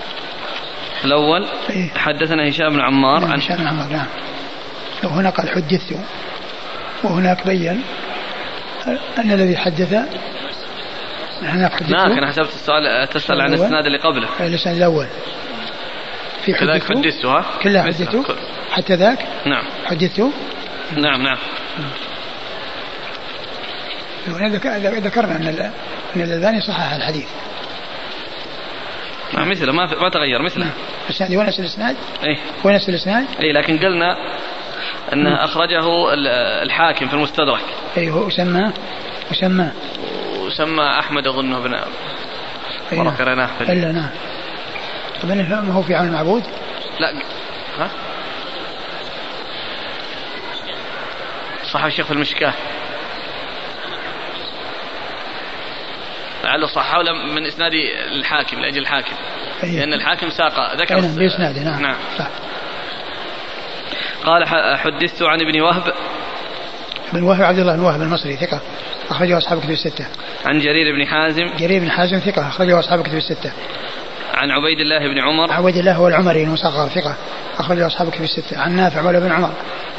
[1.06, 1.90] الأول إيه.
[1.90, 4.06] حدثنا هشام بن عمار عن عن هشام بن عمر نعم.
[5.04, 5.96] وهنا قال حدثت.
[7.04, 7.82] وهناك بين
[9.18, 9.94] أن الذي حدث
[11.48, 13.62] حدثت هناك أنا حسبت السؤال تسأل عن الأول.
[13.62, 14.28] الإسناد اللي قبله.
[14.40, 15.08] الاسناد الأول.
[16.46, 17.84] في كذلك حدثت ها؟ كلها.
[17.84, 18.36] حدثت
[18.72, 19.64] حتى ذاك؟ نعم.
[19.86, 20.20] حدثت
[20.98, 21.38] نعم نعم.
[24.28, 24.68] ذك-
[25.04, 25.72] ذكرنا أن ال-
[26.16, 27.28] أن الألباني صحح الحديث.
[29.34, 30.68] نعم مثله ما ما تغير مثله.
[31.10, 34.16] الاسناد ونفس الإسناد؟ اي ونفس الإسناد؟ اي لكن قلنا
[35.14, 36.28] انه أخرجه ال-
[36.64, 37.62] الحاكم في المستدرك.
[37.98, 38.72] اي هو وسمى
[39.32, 39.72] وسمى
[40.54, 43.16] وسمى أحمد أظنه بن أي مرة نعم.
[43.16, 44.10] قريناه في ال- إلا نعم.
[45.24, 46.44] طب ما هو في عون المعبود؟
[47.00, 47.14] لا.
[47.80, 47.90] ها؟
[51.72, 52.54] صحح الشيخ في المشكاة.
[56.44, 57.72] لعله صححه له من اسناد
[58.12, 59.14] الحاكم لأجل الحاكم.
[59.64, 59.76] أي.
[59.80, 61.82] لأن الحاكم ساق ذكر أي نعم بإسناده نعم.
[61.82, 61.96] نعم.
[62.18, 62.28] صح.
[64.26, 64.48] قال
[64.78, 65.94] حدثت عن ابن وهب
[67.14, 68.60] بن وهب عبد الله بن وهب المصري ثقة.
[69.10, 70.06] أخرجه أصحاب كتب الستة.
[70.46, 71.50] عن جرير بن حازم.
[71.60, 73.52] جرير بن حازم ثقة أخرجه أصحاب كتب الستة.
[74.34, 75.52] عن عبيد الله بن عمر.
[75.52, 77.16] عبد الله هو العمري المصغر ثقة.
[77.60, 78.60] أخرجه أصحاب كتب الستة.
[78.60, 79.50] عن نافع مولى بن عمر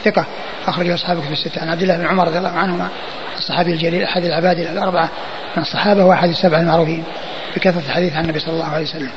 [0.05, 0.27] ثقة.
[0.67, 1.63] أخرجه أصحاب كتب الستة.
[1.63, 2.89] عن عبد الله بن عمر رضي الله عنهما
[3.39, 5.11] الصحابي الجليل أحد العباد الأربعة
[5.57, 7.05] من الصحابة وأحد السبعة المعروفين
[7.57, 9.11] بكثرة الحديث عن النبي صلى الله عليه وسلم.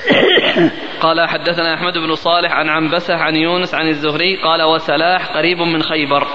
[1.04, 5.82] قال حدثنا أحمد بن صالح عن عنبسة عن يونس عن الزهري قال وسلاح قريب من
[5.82, 6.26] خيبر.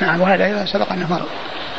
[0.00, 1.22] نعم وهذا أيضا سبق أنه مر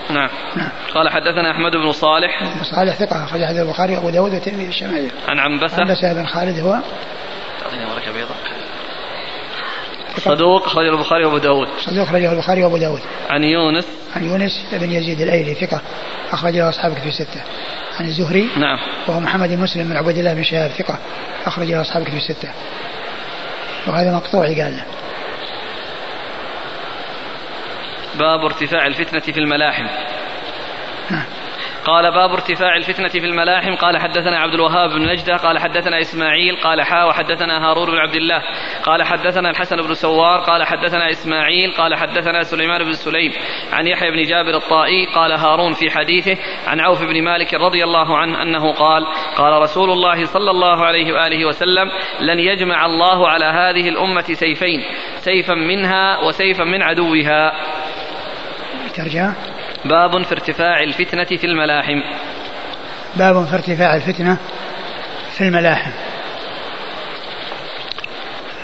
[0.09, 0.29] نعم.
[0.55, 0.69] نعم.
[0.93, 2.41] قال حدثنا أحمد بن صالح.
[2.41, 6.59] ابن صالح ثقة أخرج حديث البخاري وأبو داود والترمذي الشمائل عن عنبسه عنبسة بن خالد
[6.59, 6.79] هو؟
[7.61, 8.37] تعطيني ورقه بيضاء
[10.17, 11.67] صدوق أخرج البخاري وأبو داود.
[11.79, 13.01] صدوق أخرجه البخاري وأبو داود.
[13.29, 13.85] عن يونس.
[14.15, 15.81] عن يونس بن يزيد الأيلي ثقة.
[16.31, 17.41] اخرج له اصحاب كتب السته
[17.99, 18.49] عن الزهري.
[18.57, 18.79] نعم.
[19.07, 20.97] وهو محمد بن مسلم بن عبيد الله بن شهاب ثقة.
[21.45, 22.49] اخرج له اصحاب كتب السته
[23.87, 24.57] وهذا مقطوع قال.
[24.57, 24.85] له
[28.19, 29.87] باب ارتفاع الفتنة في الملاحم.
[31.85, 33.75] قال باب ارتفاع الفتنة في الملاحم.
[33.75, 38.15] قال حدثنا عبد الوهاب بن نجدة قال حدثنا إسماعيل قال حا وحدثنا هارون بن عبد
[38.15, 38.41] الله.
[38.83, 43.31] قال حدثنا الحسن بن سوار قال حدثنا إسماعيل قال حدثنا سليمان بن سليم
[43.71, 46.37] عن يحيى بن جابر الطائي قال هارون في حديثه
[46.67, 49.05] عن عوف بن مالك رضي الله عنه أنه قال
[49.37, 54.83] قال رسول الله صلى الله عليه وآله وسلم لن يجمع الله على هذه الأمة سيفين
[55.15, 57.51] سيفا منها وسيفا من عدوها.
[58.95, 59.33] ترجمه
[59.85, 62.01] باب في ارتفاع الفتنة في الملاحم.
[63.15, 64.37] باب في ارتفاع الفتنة
[65.37, 65.91] في الملاحم.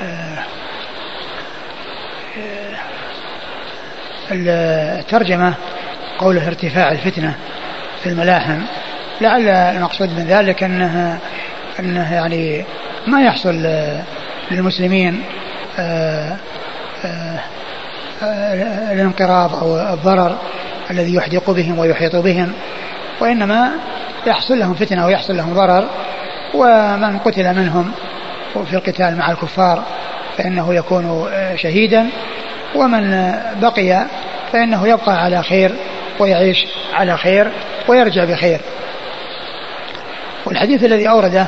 [0.01, 0.43] آه،
[2.37, 2.77] آه،
[4.99, 5.53] الترجمة
[6.17, 7.35] قوله ارتفاع الفتنة
[8.03, 8.61] في الملاحم.
[9.21, 11.19] لعل المقصود من ذلك انه
[11.79, 12.65] انه يعني
[13.07, 13.67] ما يحصل
[14.51, 15.23] للمسلمين
[15.79, 16.37] آه،
[18.91, 20.37] الانقراض أو الضرر
[20.91, 22.53] الذي يحدق بهم ويحيط بهم
[23.19, 23.71] وإنما
[24.27, 25.87] يحصل لهم فتنة ويحصل لهم ضرر
[26.53, 27.91] ومن قتل منهم
[28.65, 29.83] في القتال مع الكفار
[30.37, 32.09] فإنه يكون شهيدا
[32.75, 34.05] ومن بقي
[34.53, 35.75] فإنه يبقى على خير
[36.19, 37.51] ويعيش على خير
[37.87, 38.61] ويرجع بخير.
[40.45, 41.47] والحديث الذي أورده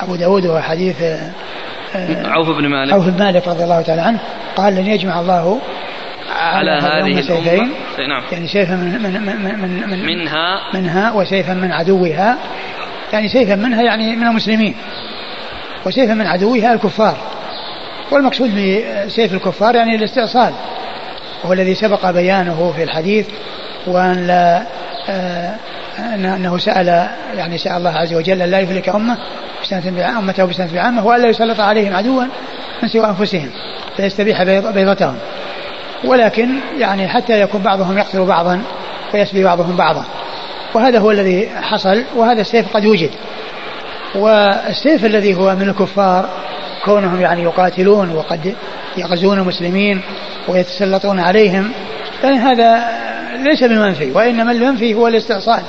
[0.00, 1.30] أبو داود هو حديث آه،
[2.26, 2.92] عوف بن مالك.
[2.92, 4.18] عوف بن مالك رضي الله تعالى عنه
[4.56, 5.58] قال لن يجمع الله
[6.38, 7.68] على هذه الأمة.
[8.08, 8.22] نعم.
[8.32, 10.60] يعني سيفا من من من من, من منها.
[10.74, 12.38] منها وسيفا من عدوها.
[13.12, 14.74] يعني سيفا منها يعني من المسلمين.
[15.86, 17.16] وسيفا من عدوه الكفار.
[18.10, 18.50] والمقصود
[19.06, 20.52] بسيف الكفار يعني الاستئصال.
[21.44, 23.26] وهو الذي سبق بيانه في الحديث.
[23.86, 24.62] وأن لا
[25.08, 25.54] آه،
[26.14, 29.18] أنه سأل يعني سأل الله عز وجل أن لا يهلك أمة
[29.62, 32.24] بسنة أمته بسنة بعامة وألا يسلط عليهم عدوا
[32.82, 33.50] من سوى أنفسهم
[33.96, 35.18] فيستبيح بيضتهم.
[36.04, 38.62] ولكن يعني حتى يكون بعضهم يقتل بعضا
[39.14, 40.04] ويسبي بعضهم بعضا.
[40.74, 43.10] وهذا هو الذي حصل وهذا السيف قد وجد.
[44.14, 46.28] والسيف الذي هو من الكفار
[46.84, 48.54] كونهم يعني يقاتلون وقد
[48.96, 50.00] يغزون المسلمين
[50.48, 51.72] ويتسلطون عليهم
[52.24, 52.88] يعني هذا
[53.36, 55.62] ليس بمنفي وإنما المنفي هو الاستئصال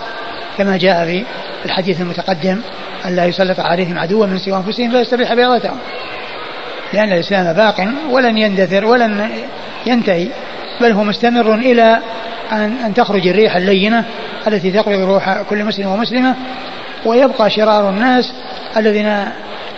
[0.58, 1.26] كما جاء في
[1.66, 2.62] الحديث المتقدم
[3.06, 5.78] أن لا يسلط عليهم عدوا من سوى أنفسهم فيستبيح بيضتهم
[6.94, 9.30] لأن الإسلام باق ولن يندثر ولن
[9.86, 10.28] ينتهي.
[10.82, 12.00] بل هو مستمر إلى
[12.52, 14.06] أن, أن تخرج الريح اللينة
[14.48, 16.36] التي تقبض روح كل مسلم ومسلمة
[17.06, 18.34] ويبقى شرار الناس
[18.78, 19.26] الذين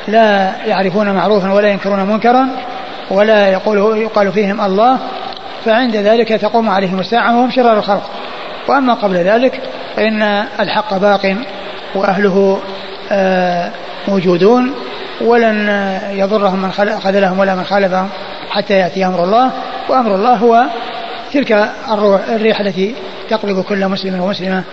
[0.08, 2.48] لا يعرفون معروفا ولا ينكرون منكرا
[3.12, 5.00] ولا يقول يقال فيهم الله
[5.66, 8.10] فعند ذلك تقوم عليهم الساعة وهم شرار الخلق.
[8.68, 9.60] وأما قبل ذلك
[9.96, 10.22] فإن
[10.60, 11.36] الحق باق
[11.96, 12.60] وأهله
[13.12, 13.72] آه،
[14.08, 14.74] موجودون
[15.22, 15.70] ولن
[16.12, 18.10] يضرهم من خذلهم ولا من خالفهم
[18.50, 19.52] حتى يأتي أمر الله.
[19.92, 20.66] وأمر الله هو
[21.34, 22.96] تلك الروح الريح التي
[23.30, 24.64] تقلب كل مسلم ومسلمة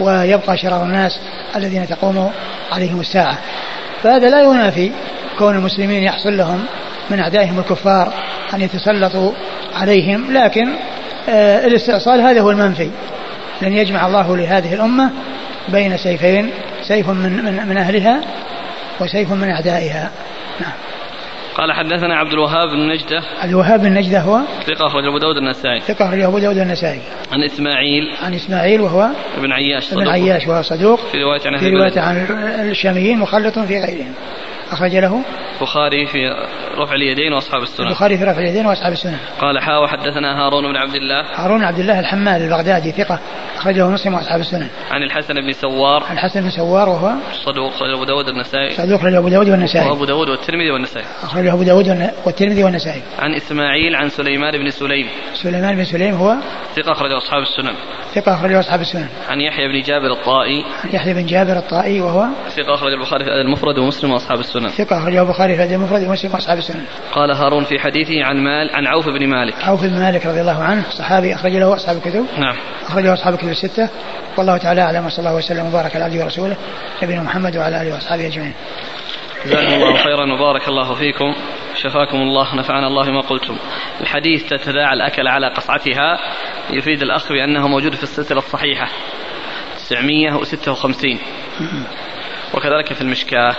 [0.00, 1.20] ويبقى شرار الناس
[1.56, 2.30] الذين تقوم
[2.72, 3.38] عليهم الساعة.
[4.02, 4.90] فهذا لا ينافي
[5.38, 6.64] كون المسلمين يحصل لهم
[7.10, 8.12] من أعدائهم الكفار
[8.54, 9.32] أن يتسلطوا
[9.74, 10.68] عليهم لكن
[11.28, 12.90] آه الاستئصال هذا هو المنفي.
[13.62, 15.10] لن يجمع الله لهذه الأمة
[15.68, 16.50] بين سيفين
[16.82, 18.20] سيف من, من, من أهلها
[19.00, 20.10] وسيف من أعدائها.
[20.60, 20.87] نعم.
[21.58, 23.22] قال حدثنا عبد الوهاب بن نجدة.
[23.40, 25.80] عبد الوهاب بن نجدة هو؟ ثقة أخرج أبو داود النسائي.
[25.80, 27.00] ثقة أخرج أبو داود النسائي.
[27.32, 28.04] عن إسماعيل.
[28.22, 30.02] عن إسماعيل وهو؟ ابن عياش صدوق.
[30.02, 31.00] ابن عياش وهو صدوق.
[31.12, 32.26] في رواية عن في رواية عن
[32.70, 34.14] الشاميين مخلط في غيرهم.
[34.72, 35.22] أخرج له
[35.60, 36.18] البخاري في
[36.78, 37.86] رفع اليدين وأصحاب السنن.
[37.86, 39.18] البخاري في رفع اليدين وأصحاب السنن.
[39.40, 41.22] قال حا وحدثنا هارون بن عبد الله.
[41.34, 43.18] هارون بن عبد الله الحمال البغدادي ثقة.
[43.56, 44.68] أخرجه مسلم وأصحاب السنن.
[44.90, 46.02] عن الحسن بن سوار.
[46.12, 47.12] الحسن بن سوار وهو
[47.44, 49.90] صدوق أخرجه أبو داود النسائي صدوق أخرجه أبو داود والنسائي.
[49.90, 51.06] وأبو داود والترمذي والنسائي.
[51.22, 53.02] أخرجه أبو داود والترمذي والنسائي.
[53.18, 55.06] عن إسماعيل عن سليمان بن سليم.
[55.34, 56.34] سليمان بن سليم هو
[56.76, 57.74] ثقة أخرجه أصحاب السنن.
[58.14, 59.08] ثقة أخرجه أصحاب السنن.
[59.28, 60.64] عن يحيى بن جابر الطائي.
[60.84, 64.57] عن يحيى بن جابر الطائي وهو ثقة اخرج البخاري في المفرد ومسلم وأصحاب السنن.
[64.68, 66.84] ثقة أخرجه البخاري في المفرد ومسلم وأصحاب السنن.
[67.12, 69.54] قال هارون في حديثه عن مال عن عوف بن مالك.
[69.64, 72.26] عوف بن مالك رضي الله عنه صحابي اخرج له اصحاب الكتب.
[72.38, 72.56] نعم.
[72.86, 73.88] أخرجه أصحاب الكتب الستة.
[74.36, 76.56] والله تعالى أعلم وصلى الله وسلم وبارك على عبده ورسوله
[77.02, 78.54] نبينا محمد وعلى آله وأصحابه أجمعين.
[79.46, 81.34] جزاكم الله خيرا وبارك الله فيكم.
[81.74, 83.56] شفاكم الله نفعنا الله ما قلتم.
[84.00, 86.18] الحديث تتداعى الأكل على قصعتها.
[86.70, 88.88] يفيد الأخ بأنه موجود في السلسلة الصحيحة.
[89.76, 91.18] 956
[92.54, 93.56] وكذلك في المشكاة.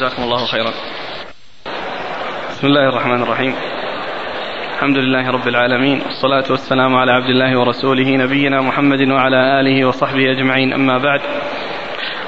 [0.00, 0.72] جزاكم الله خيرا.
[2.50, 3.54] بسم الله الرحمن الرحيم.
[4.74, 10.30] الحمد لله رب العالمين والصلاة والسلام على عبد الله ورسوله نبينا محمد وعلى آله وصحبه
[10.30, 11.20] أجمعين أما بعد.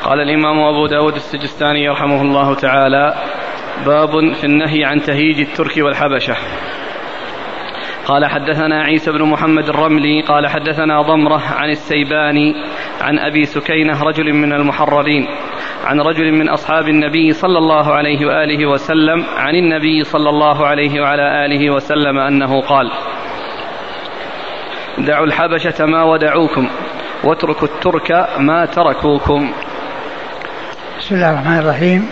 [0.04, 3.14] قال الإمام أبو داود السجستاني رحمه الله تعالى
[3.86, 6.36] باب في النهي عن تهيج الترك والحبشة.
[8.06, 12.54] قال حدثنا عيسى بن محمد الرملي قال حدثنا ضمرة عن السيباني
[13.00, 15.28] عن أبي سكينة رجل من المحررين.
[15.84, 21.00] عن رجل من أصحاب النبي صلى الله عليه وآله وسلم عن النبي صلى الله عليه
[21.00, 22.90] وعلى آله وسلم أنه قال
[24.98, 26.68] دعوا الحبشة ما ودعوكم
[27.24, 29.52] واتركوا الترك ما تركوكم
[30.98, 32.08] بسم الله الرحمن الرحيم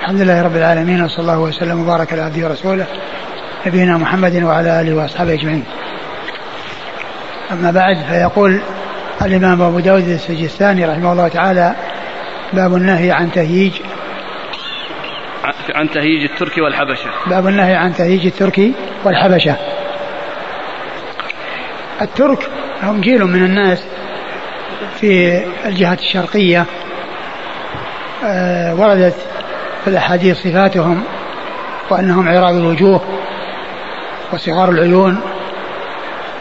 [0.00, 2.86] الحمد لله رب العالمين وصلى الله وسلم وبارك على عبده ورسوله
[3.66, 5.64] نبينا محمد وعلى آله وأصحابه أجمعين.
[7.52, 8.60] أما بعد فيقول
[9.22, 11.74] الإمام أبو داود السجستاني رحمه الله تعالى
[12.52, 13.72] باب النهي عن تهييج
[15.74, 17.10] عن تهييج الترك والحبشة.
[17.26, 18.60] باب النهي عن تهييج الترك
[19.04, 19.56] والحبشة.
[22.00, 22.50] الترك
[22.82, 23.84] هم جيل من الناس
[25.00, 26.64] في الجهة الشرقية
[28.24, 29.14] آه، وردت
[29.84, 31.02] في الأحاديث صفاتهم
[31.90, 33.00] وأنهم عراض الوجوه
[34.32, 35.20] وصغار العيون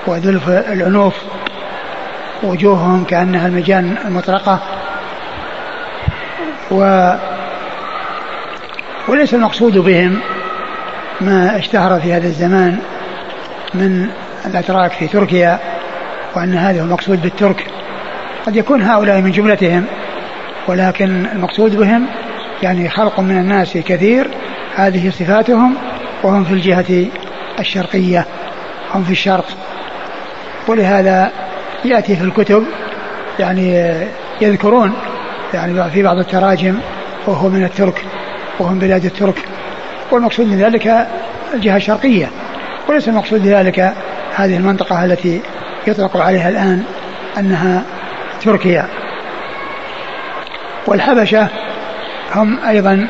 [0.08, 1.16] وذلف الأنوف
[2.44, 4.77] وجوههم كأنها المجان المطرقة
[6.72, 7.12] و
[9.08, 10.20] وليس المقصود بهم
[11.22, 12.80] ما اشتهر في هذا الزمان
[13.74, 14.10] من
[14.46, 15.60] الأتراك في تركيا
[16.36, 17.68] وأن هذا هو المقصود بالترك.
[18.46, 19.86] قد يكون هؤلاء من جملتهم
[20.68, 22.06] ولكن المقصود بهم
[22.64, 24.28] يعني خلق من الناس كثير
[24.76, 25.76] هذه صفاتهم
[26.24, 27.06] وهم في الجهة
[27.60, 28.26] الشرقية
[28.94, 29.46] هم في الشرق.
[30.68, 31.32] ولهذا
[31.86, 32.66] يأتي في الكتب
[33.40, 33.94] يعني
[34.42, 34.94] يذكرون
[35.54, 36.80] يعني في بعض التراجم
[37.28, 38.06] وهو من الترك
[38.60, 39.36] وهو من بلاد الترك.
[40.12, 41.08] والمقصود من ذلك
[41.54, 42.30] الجهة الشرقية.
[42.90, 43.94] وليس المقصود بذلك
[44.36, 45.42] هذه المنطقة التي
[45.88, 46.84] يطلق عليها الآن
[47.38, 47.84] أنها
[48.42, 48.88] تركيا.
[50.88, 51.48] والحبشة
[52.36, 53.08] هم أيضا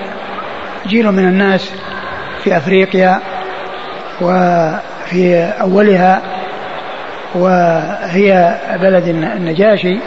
[0.88, 1.72] جيل من الناس
[2.44, 3.20] في أفريقيا
[4.22, 6.22] وفي أولها
[7.36, 10.00] وهي بلد النجاشي.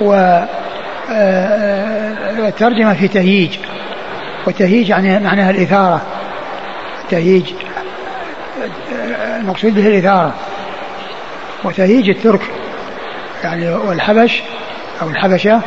[0.00, 0.40] و
[1.10, 3.58] الترجمة في تهييج.
[4.46, 6.00] وتهييج يعني معناها الإثارة.
[7.10, 7.52] تهييج
[9.40, 10.34] المقصود به الإثارة.
[11.64, 12.40] وتهييج الترك
[13.44, 14.42] يعني والحبش
[15.02, 15.60] أو الحبشة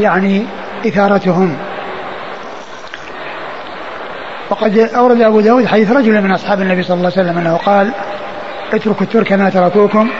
[0.00, 0.46] يعني
[0.86, 1.56] إثارتهم.
[4.50, 7.90] وقد أورد أبو داود حديث رجل من أصحاب النبي صلى الله عليه وسلم أنه قال
[8.72, 10.10] اتركوا الترك ما تركوكم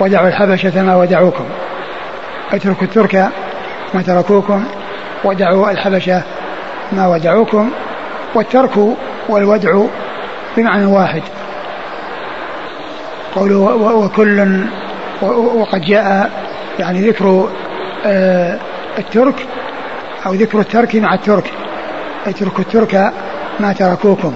[0.00, 1.44] ودعوا الحبشة ما ودعوكم.
[2.52, 3.28] اتركوا الترك
[3.94, 4.64] ما تركوكم
[5.24, 6.22] ودعوا الحبشة
[6.92, 7.70] ما ودعوكم
[8.34, 8.70] والترك
[9.28, 9.84] والودع
[10.56, 11.22] بمعنى واحد.
[13.34, 14.64] قوله وكل
[15.54, 16.30] وقد جاء
[16.78, 17.48] يعني ذكر
[18.06, 18.58] آه،
[18.98, 19.46] الترك
[20.26, 21.50] أو ذكر الترك مع الترك
[22.26, 23.12] اتركوا الترك
[23.60, 24.34] ما تركوكم.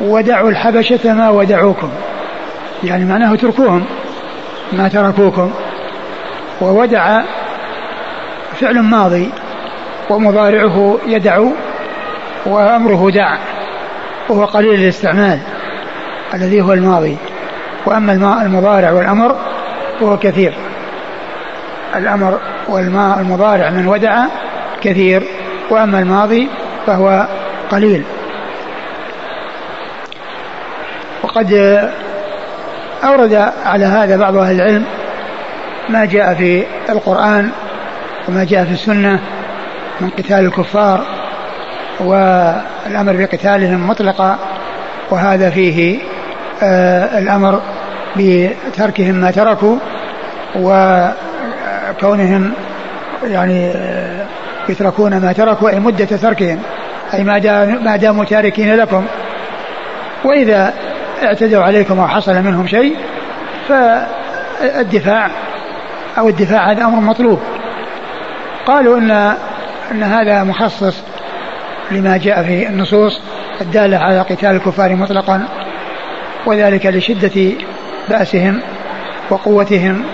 [0.00, 1.90] ودعوا الحبشة ما ودعوكم
[2.84, 3.84] يعني معناه اتركوهم
[4.72, 5.50] ما تركوكم.
[6.60, 7.22] وودع
[8.60, 9.30] فعل ماضي
[10.10, 11.44] ومضارعه يدع
[12.46, 13.38] وأمره دع
[14.28, 15.38] وهو قليل الاستعمال
[16.34, 17.16] الذي هو الماضي.
[17.86, 19.36] وأما المضارع والأمر
[20.00, 20.54] فهو كثير.
[21.96, 24.24] الأمر والماء المضارع من ودع
[24.82, 25.22] كثير
[25.70, 26.48] وأما الماضي
[26.86, 27.26] فهو
[27.70, 28.04] قليل.
[31.22, 31.52] وقد
[33.04, 34.84] أورد على هذا بعض أهل العلم
[35.88, 37.50] ما جاء في القرآن
[38.28, 39.20] وما جاء في السنة
[40.00, 41.04] من قتال الكفار
[42.00, 44.38] والأمر بقتالهم مطلقا
[45.10, 45.98] وهذا فيه
[46.62, 47.60] آه الأمر
[48.16, 49.76] بتركهم ما تركوا
[50.56, 52.52] وكونهم
[53.24, 54.26] يعني آه
[54.68, 56.58] يتركون ما تركوا أي مدة تركهم
[57.14, 57.24] أي
[57.84, 59.04] ما داموا تاركين لكم.
[60.24, 60.72] وإذا
[61.22, 62.96] اعتدوا عليكم أو حصل منهم شيء
[63.68, 65.30] فالدفاع
[66.18, 67.40] أو الدفاع هذا أمر مطلوب.
[68.66, 69.10] قالوا أن
[69.90, 71.02] أن هذا مخصص
[71.90, 73.20] لما جاء في النصوص
[73.60, 75.48] الدالة على قتال الكفار مطلقا
[76.46, 77.52] وذلك لشدة
[78.08, 78.60] بأسهم
[79.30, 80.04] وقوتهم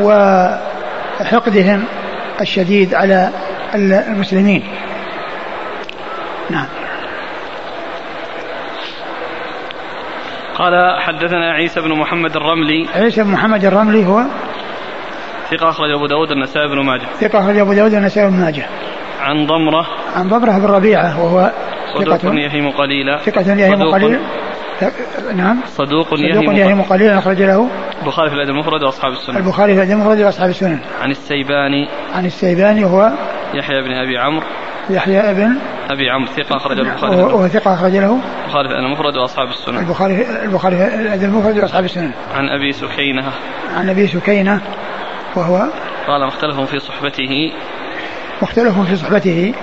[0.00, 1.84] وحقدهم
[2.40, 3.30] الشديد على
[3.74, 4.62] المسلمين.
[6.50, 6.66] نعم.
[10.54, 12.88] قال حدثنا عيسى بن محمد الرملي.
[12.94, 14.24] عيسى بن محمد الرملي هو؟
[15.50, 17.06] ثقة أخرج أبو داود النسائي بن ماجه.
[17.20, 18.66] ثقة أخرج أبو داود النسائي بن ماجه.
[19.20, 19.86] عن ضمرة.
[20.16, 21.50] عن ضمرة بن ربيعة وهو
[21.94, 23.18] صدوق يهيم قليلا.
[23.18, 24.20] ثقة يهيم قليلا.
[25.36, 25.60] نعم.
[25.66, 27.18] صدوق, صدوق يهيم قليلا.
[27.18, 27.68] أخرج له.
[28.02, 29.36] البخاري في الأدب المفرد وأصحاب السنن.
[29.36, 30.78] البخاري في الأدب المفرد وأصحاب السنن.
[31.02, 31.88] عن السيباني.
[32.14, 33.12] عن السيباني وهو
[33.54, 34.46] يحيى بن أبي عمرو.
[34.90, 35.56] يحيى ابن
[35.90, 38.20] أبي عمرو ثقة أخرج البخاري وهو ثقة أخرج له.
[38.44, 39.78] البخاري في المفرد وأصحاب السنن.
[39.78, 40.76] البخاري البخاري
[41.14, 42.10] المفرد وأصحاب السنن.
[42.34, 43.32] عن أبي سكينة.
[43.76, 44.60] عن أبي سكينة.
[45.36, 45.66] وهو
[46.06, 47.52] قال مختلف في صحبته.
[48.42, 49.54] مختلف في صحبته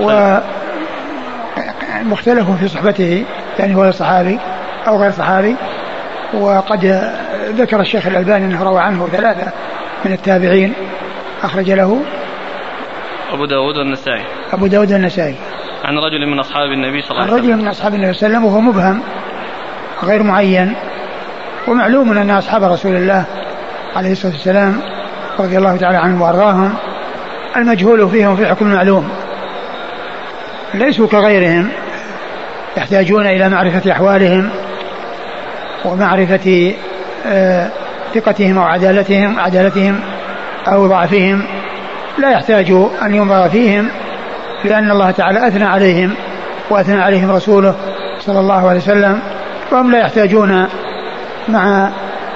[0.00, 0.38] و
[2.02, 3.24] مختلف في صحبته
[3.58, 4.38] يعني هو صحابي
[4.86, 5.56] أو غير صحابي.
[6.34, 7.10] وقد
[7.48, 9.52] ذكر الشيخ الألباني أنه روى عنه ثلاثة
[10.04, 10.72] من التابعين
[11.42, 12.02] أخرج له.
[13.32, 14.22] أبو داود والنسائي.
[14.52, 15.34] أبو داود والنسائي.
[15.84, 17.44] عن رجل من أصحاب النبي صلى الله عليه وسلم.
[17.44, 19.02] عن رجل من أصحاب النبي صلى الله عليه وسلم وهو مبهم
[20.02, 20.74] غير معين.
[21.68, 23.24] ومعلوم أن أصحاب رسول الله
[23.96, 24.80] عليه الصلاة والسلام
[25.38, 26.74] رضي الله تعالى عنهم وأرضاهم
[27.56, 29.08] المجهول فيهم في حكم المعلوم.
[30.74, 31.68] ليسوا كغيرهم
[32.76, 34.50] يحتاجون إلى معرفة أحوالهم
[35.84, 36.74] ومعرفة
[37.26, 37.68] آه،
[38.14, 40.00] ثقتهم أو عدالتهم عدالتهم
[40.68, 41.42] أو ضعفهم.
[42.18, 42.70] لا يحتاج
[43.02, 43.88] أن ينظر فيهم
[44.64, 46.14] لأن الله تعالى أثنى عليهم
[46.70, 47.74] وأثنى عليهم رسوله
[48.20, 49.20] صلى الله عليه وسلم
[49.72, 50.66] وهم لا يحتاجون
[51.48, 51.90] مع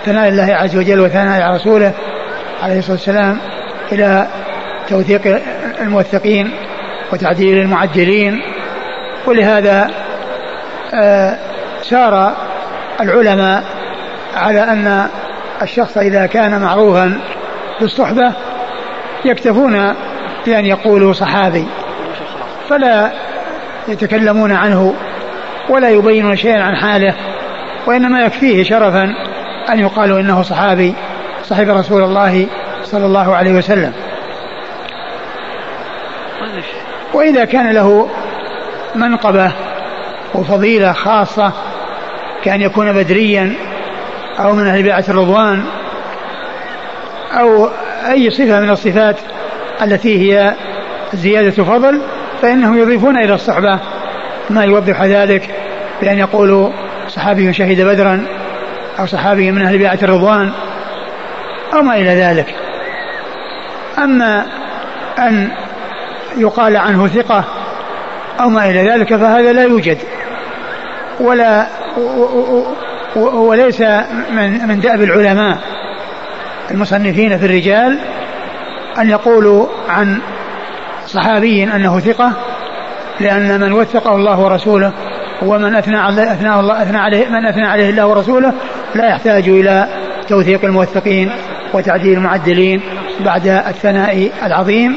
[0.07, 1.93] ثناء الله عز وجل وثناء رسوله
[2.63, 3.39] عليه الصلاة والسلام
[3.93, 4.27] إلى
[4.89, 5.43] توثيق
[5.81, 6.51] الموثقين
[7.13, 8.43] وتعديل المعدلين
[9.27, 9.91] ولهذا
[10.95, 11.39] آه،
[11.83, 12.37] سار
[13.01, 13.65] العلماء
[14.37, 15.09] على أن
[15.63, 17.21] الشخص إذا كان معروفا
[17.81, 18.33] بالصحبة
[19.25, 19.95] يكتفون
[20.47, 21.67] بأن يقولوا صحابي
[22.69, 23.11] فلا
[23.89, 24.95] يتكلمون عنه
[25.69, 27.15] ولا يبينون شيئا عن حاله
[27.87, 29.26] وإنما يكفيه شرفا
[29.71, 30.95] أن يقال إنه صحابي
[31.45, 32.47] صحب رسول الله
[32.85, 33.93] صلى الله عليه وسلم.
[37.15, 38.09] وإذا كان له
[38.95, 39.53] منقبة
[40.35, 41.53] وفضيلة خاصة
[42.45, 43.53] كأن يكون بدريا
[44.39, 45.65] أو من أهل بيعة الرضوان
[47.33, 47.71] أو
[48.11, 49.17] أي صفة من الصفات
[49.83, 50.55] التي هي
[51.15, 52.01] زيادة فضل
[52.43, 53.79] فإنهم يضيفون إلى الصحبة.
[54.51, 55.51] ما يوضح ذلك
[56.01, 56.71] بأن يقولوا
[57.09, 58.27] صحابي شهد بدرا
[58.99, 60.53] أو صحابي من أهل بيعة الرضوان
[61.75, 62.55] أو ما إلى ذلك.
[63.99, 64.47] أما
[65.19, 65.51] أن
[66.37, 67.45] يقال عنه ثقة
[68.41, 69.99] أو ما إلى ذلك فهذا لا يوجد.
[71.21, 71.67] ولا
[73.17, 73.81] وليس
[74.31, 75.59] من من دأب العلماء
[76.71, 77.99] المصنفين في الرجال
[78.99, 80.19] أن يقولوا عن
[81.07, 82.33] صحابي أنه ثقة
[83.21, 84.93] لأن من وثقه الله ورسوله
[85.43, 88.53] ومن أثنى عليه أثنى الله أثنى عليه من أثنى عليه الله ورسوله
[88.95, 89.87] لا يحتاج إلى
[90.29, 91.31] توثيق الموثقين
[91.73, 92.81] وتعديل المعدلين
[93.21, 94.97] بعد الثناء العظيم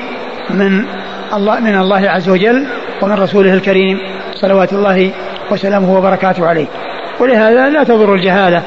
[0.50, 0.86] من
[1.34, 2.66] الله من الله عز وجل
[3.02, 4.00] ومن رسوله الكريم
[4.34, 5.12] صلوات الله
[5.52, 6.66] وسلامه وبركاته عليه.
[7.20, 8.64] ولهذا لا تضر الجهالة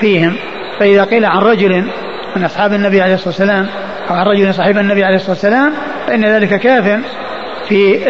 [0.00, 0.36] فيهم.
[0.78, 1.84] فإذا قيل عن رجل
[2.36, 3.66] من أصحاب النبي عليه الصلاة والسلام
[4.10, 5.72] أو عن رجل صاحب النبي عليه الصلاة والسلام
[6.06, 7.00] فإن ذلك كاف
[7.68, 8.08] في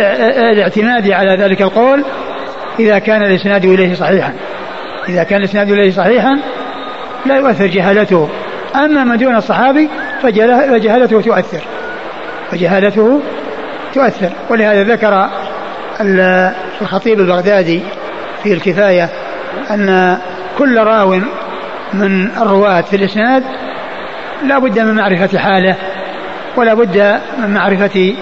[0.52, 2.04] الاعتماد على ذلك القول
[2.80, 4.32] إذا كان الإسناد إليه صحيحا.
[5.08, 6.38] إذا كان الإسناد إليه صحيحا
[7.28, 8.28] لا يؤثر جهالته.
[8.74, 9.88] أما من دون الصحابي
[10.22, 11.60] فجهالته تؤثر.
[12.50, 13.20] فجهالته
[13.94, 14.30] تؤثر.
[14.50, 15.28] ولهذا ذكر
[16.80, 17.82] الخطيب البغدادي
[18.42, 19.08] في الكفاية
[19.70, 20.18] أن
[20.58, 21.20] كل راو
[21.94, 23.42] من الرواة في الإسناد
[24.44, 25.76] لا بد من معرفة حاله
[26.56, 28.14] ولا بد من معرفة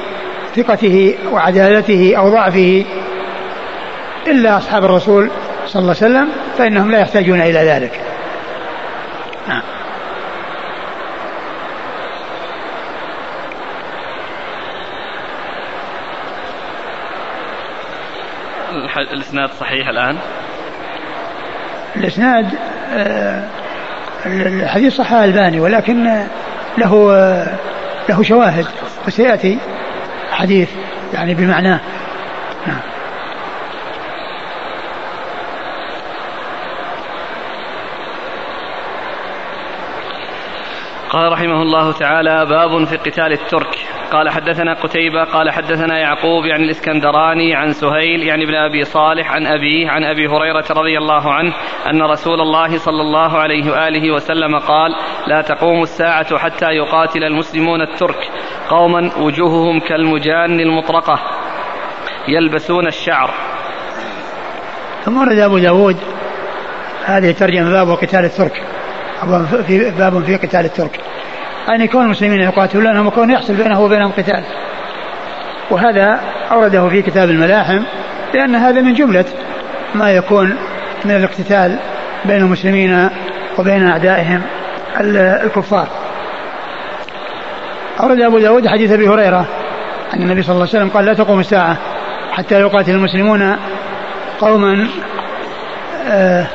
[0.57, 2.85] ثقته وعدالته أو ضعفه.
[4.27, 5.31] إلا أصحاب الرسول
[5.67, 6.29] صلى الله عليه وسلم
[6.59, 8.01] فإنهم لا يحتاجون إلى ذلك.
[9.49, 9.63] نعم
[19.13, 20.17] الإسناد صحيح الآن؟
[21.97, 22.47] الإسناد
[22.93, 23.49] آه،
[24.27, 26.27] الحديث صحيح الباني ولكن
[26.79, 27.09] له
[28.09, 28.67] له شواهد
[29.07, 29.59] وسيأتي
[30.33, 30.69] حديث
[31.15, 31.81] يعني بمعناه
[41.15, 43.79] قال رحمه الله تعالى باب في قتال الترك.
[44.13, 49.47] قال حدثنا قتيبة قال حدثنا يعقوب يعني الإسكندراني عن سهيل يعني ابن أبي صالح عن
[49.47, 51.55] أبيه عن أبي هريرة رضي الله عنه
[51.91, 54.91] أن رسول الله صلى الله عليه وآله وسلم قال
[55.27, 58.31] لا تقوم الساعة حتى يقاتل المسلمون الترك.
[58.71, 61.19] قوما وجوههم كالمجان المطرقة
[62.29, 63.31] يلبسون الشعر.
[65.05, 65.97] ثم ورد أبو داود
[67.05, 68.74] هذه ترجمة باب قتال الترك.
[69.67, 71.01] في باب في قتال الترك.
[71.69, 74.45] أن يكون المسلمين يقاتلونهم وكون يحصل بينه وبينهم قتال.
[75.71, 76.21] وهذا
[76.53, 77.83] أورده في كتاب الملاحم
[78.35, 79.25] لأن هذا من جملة
[79.95, 80.57] ما يكون
[81.05, 81.79] من الاقتتال
[82.25, 83.09] بين المسلمين
[83.59, 84.43] وبين أعدائهم
[85.01, 85.89] الكفار.
[88.01, 89.47] أورد أبو داود حديث أبي هريرة
[90.15, 91.77] أن النبي صلى الله عليه وسلم قال لا تقوم الساعة
[92.33, 93.57] حتى يقاتل المسلمون
[94.41, 94.89] قوما
[96.09, 96.47] آه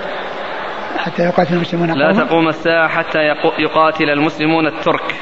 [1.10, 3.20] حتى يقاتل المسلمون لا تقوم الساعة حتى
[3.60, 5.16] يقاتل المسلمون الترك.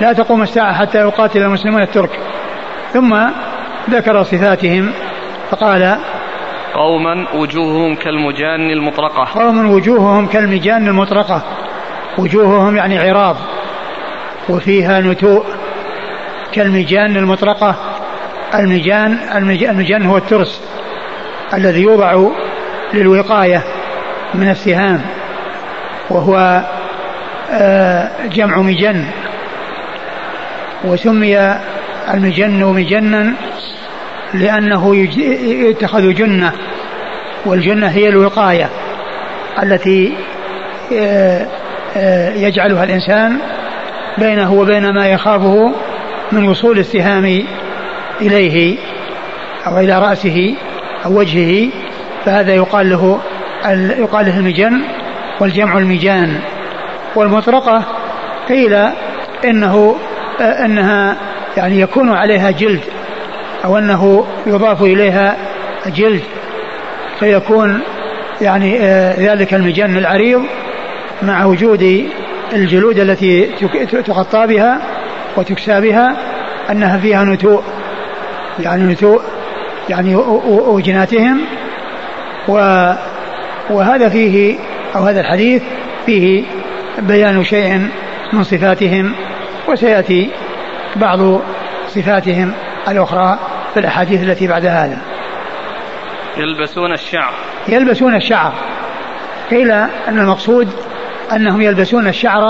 [0.00, 2.10] لا تقوم الساعة حتى يقاتل المسلمون الترك.
[2.92, 3.16] ثم
[3.90, 4.92] ذكر صفاتهم
[5.50, 5.98] فقال
[6.74, 9.40] قوما وجوههم كالمجان المطرقة.
[9.40, 11.42] قوم وجوههم كالمجان المطرقة.
[12.18, 13.36] وجوههم يعني عراض.
[14.48, 15.44] وفيها نتوء
[16.52, 17.74] كالمجان المطرقة.
[18.54, 19.18] المجان
[19.70, 20.62] المجان هو الترس
[21.54, 22.28] الذي يوضع
[22.94, 23.64] للوقاية
[24.34, 25.17] من السهام.
[26.10, 26.62] وهو
[27.50, 29.04] آه، جمع مجن.
[30.84, 31.38] وسمي
[32.14, 33.32] المجن مجنا
[34.34, 34.96] لأنه
[35.46, 36.52] يتخذ جنة
[37.46, 38.68] والجنة هي الوقاية
[39.62, 40.12] التي
[40.92, 41.46] آه،
[41.96, 43.38] آه، يجعلها الإنسان
[44.18, 45.72] بينه وبين ما يخافه
[46.32, 47.42] من وصول السهام
[48.20, 48.78] إليه
[49.66, 50.54] أو إلى رأسه
[51.06, 51.70] أو وجهه
[52.24, 53.20] فهذا يقال له
[53.98, 54.80] يقال له المجن.
[55.40, 56.40] والجمع المجان
[57.16, 57.84] والمطرقة
[58.48, 58.76] قيل
[59.44, 59.96] إنه
[60.40, 61.16] أنها
[61.56, 62.80] يعني يكون عليها جلد
[63.64, 65.36] أو أنه يضاف إليها
[65.86, 66.22] جلد
[67.20, 67.80] فيكون
[68.40, 68.78] يعني
[69.18, 70.42] ذلك المجن العريض
[71.22, 72.08] مع وجود
[72.52, 73.46] الجلود التي
[74.06, 74.80] تغطى بها
[75.36, 76.16] وتكسى بها
[76.70, 77.62] أنها فيها نتوء
[78.60, 79.22] يعني نتوء
[79.88, 80.14] يعني
[80.46, 81.40] وجناتهم
[82.48, 82.54] و
[83.70, 84.58] وهذا فيه
[84.96, 85.62] أو هذا الحديث
[86.06, 86.44] فيه
[86.98, 87.88] بيان شيء
[88.32, 89.14] من صفاتهم
[89.68, 90.30] وسيأتي
[90.96, 91.40] بعض
[91.88, 92.52] صفاتهم
[92.88, 93.38] الأخرى
[93.74, 94.98] في الأحاديث التي بعد هذا.
[96.36, 97.32] يلبسون الشعر.
[97.68, 98.52] يلبسون الشعر.
[99.50, 100.68] قيل أن المقصود
[101.32, 102.42] أنهم يلبسون الشعر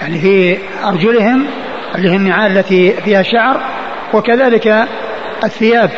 [0.00, 1.46] يعني في أرجلهم
[1.94, 3.60] اللي هي النعال التي فيها الشعر
[4.14, 4.86] وكذلك
[5.44, 5.90] الثياب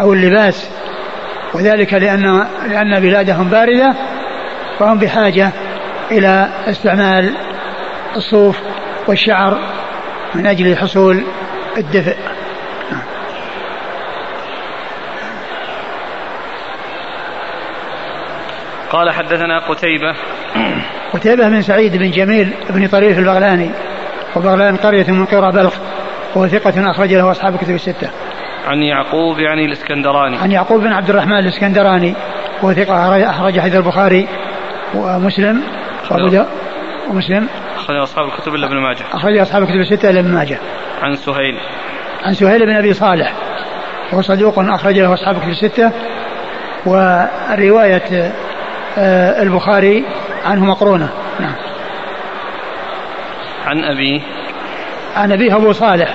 [0.00, 0.70] أو اللباس
[1.54, 3.94] وذلك لأن لأن بلادهم باردة
[4.78, 5.50] فهم بحاجة
[6.10, 7.34] إلى استعمال
[8.16, 8.60] الصوف
[9.06, 9.58] والشعر
[10.34, 11.22] من أجل حصول
[11.76, 12.16] الدفء
[18.90, 20.14] قال حدثنا قتيبة
[21.12, 23.70] قتيبة بن سعيد بن جميل بن طريف البغلاني
[24.36, 25.74] وبغلان قرية من قرى بلخ
[26.34, 28.10] وهو ثقة أخرج له أصحاب الكتب الستة.
[28.66, 30.36] عن يعقوب يعني الإسكندراني.
[30.36, 32.14] عن يعقوب بن عبد الرحمن الإسكندراني
[32.62, 34.26] وهو ثقة أخرج حديث البخاري
[34.96, 35.62] ومسلم
[36.10, 36.44] وأبو
[37.10, 37.48] ومسلم.
[37.76, 39.04] أخرج أصحاب الكتب إلا ابن ماجه.
[39.12, 40.58] أخرج أصحاب الكتب الستة إلا ابن ماجه.
[41.02, 41.58] عن سهيل.
[42.22, 43.32] عن سهيل بن أبي صالح.
[44.12, 45.92] وهو صدوق أخرج له أصحاب الكتب الستة.
[46.86, 48.32] ورواية
[48.98, 50.04] آه، البخاري
[50.44, 51.08] عنه مقرونة.
[51.40, 51.54] نعم.
[53.66, 54.20] عن أبيه
[55.16, 56.14] عن أبيه أبو صالح.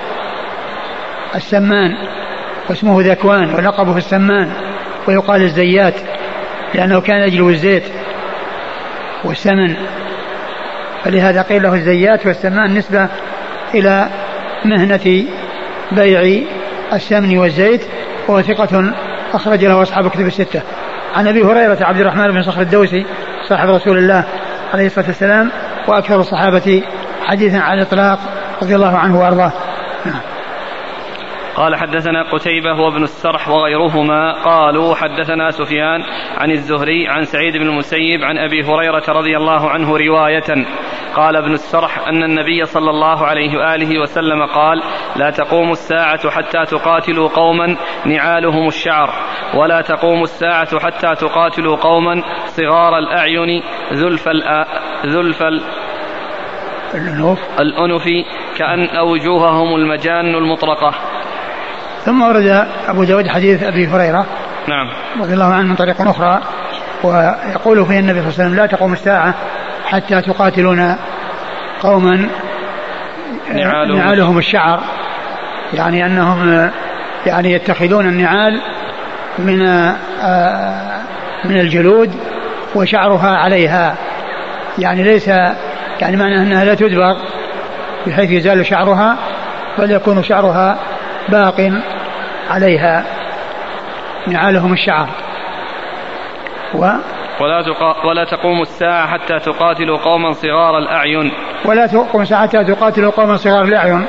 [1.34, 1.96] السمان.
[2.68, 4.52] واسمه ذكوان ولقبه السمان.
[5.08, 5.94] ويقال الزيات.
[6.74, 7.84] لأنه كان يجلو الزيت.
[9.24, 9.76] والسمن
[11.04, 13.08] فلهذا قيل له الزيات والسمان نسبة
[13.74, 14.08] إلى
[14.64, 15.24] مهنة
[15.92, 16.42] بيع
[16.92, 17.82] السمن والزيت
[18.28, 18.92] وهو ثقة
[19.34, 20.62] أخرج له أصحاب الكتب الستة.
[21.14, 23.06] عن أبي هريرة عبد الرحمن بن صخر الدوسي
[23.48, 24.24] صاحب رسول الله
[24.74, 25.50] عليه الصلاة والسلام
[25.88, 26.82] وأكثر الصحابة
[27.24, 28.18] حديثا على الإطلاق
[28.62, 29.52] رضي الله عنه وأرضاه.
[30.04, 30.20] نعم.
[31.56, 36.02] قال حدثنا قتيبة وابن السرح وغيرهما قالوا حدثنا سفيان
[36.38, 40.66] عن الزهري عن سعيد بن المسيب عن أبي هريرة رضي الله عنه رواية.
[41.14, 44.82] قال ابن السرح أن النبي صلى الله عليه وآله وسلم قال
[45.16, 49.10] لا تقوم الساعة حتى تقاتلوا قوما نعالهم الشعر
[49.54, 53.62] ولا تقوم الساعة حتى تقاتلوا قوما صغار الأعين
[53.92, 54.28] ذلف
[55.06, 55.42] ذلف
[56.94, 57.60] الأنوف.
[57.60, 58.04] الأنف
[58.58, 60.94] كأن وجوههم المجان المطرقة.
[62.04, 64.26] ثم ورد أبو داود حديث أبي هريرة
[64.68, 64.90] نعم.
[65.20, 66.40] رضي الله عنه من طريق أخرى
[67.02, 69.34] ويقول فيه النبي صلى الله عليه وسلم لا تقوم الساعة
[69.86, 70.96] حتى تقاتلون
[71.82, 72.28] قوما
[73.52, 74.80] نعالهم, نعالهم الشعر.
[75.72, 76.70] يعني أنهم
[77.26, 78.60] يعني يتخذون النعال
[79.38, 79.66] من
[80.22, 81.00] آه،
[81.44, 82.14] من الجلود
[82.74, 83.94] وشعرها عليها.
[84.78, 85.28] يعني ليس
[86.00, 87.16] يعني معنى أنها لا تدبر
[88.06, 89.16] بحيث يزال شعرها
[89.78, 90.78] بل يكون شعرها
[91.30, 91.72] باق
[92.50, 93.04] عليها
[94.26, 95.08] نعالهم الشعر
[96.74, 96.90] و
[97.40, 101.32] ولا, تقا ولا تقوم الساعة حتى تقاتلوا قوما صغار الأعين.
[101.64, 104.04] ولا تقوم الساعة حتى تقاتلوا قوما صغار الأعين.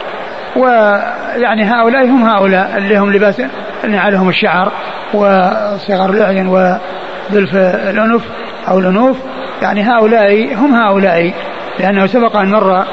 [0.56, 3.41] ويعني هؤلاء هم هؤلاء اللي هم لباس
[3.88, 4.72] نعالهم الشعر
[5.14, 7.56] وصغار الأعين وذلف
[7.89, 8.22] الأنف
[8.68, 9.18] أو الأنوف.
[9.61, 11.34] يعني هؤلاء هم هؤلاء
[11.80, 12.85] لأنه سبق أن مر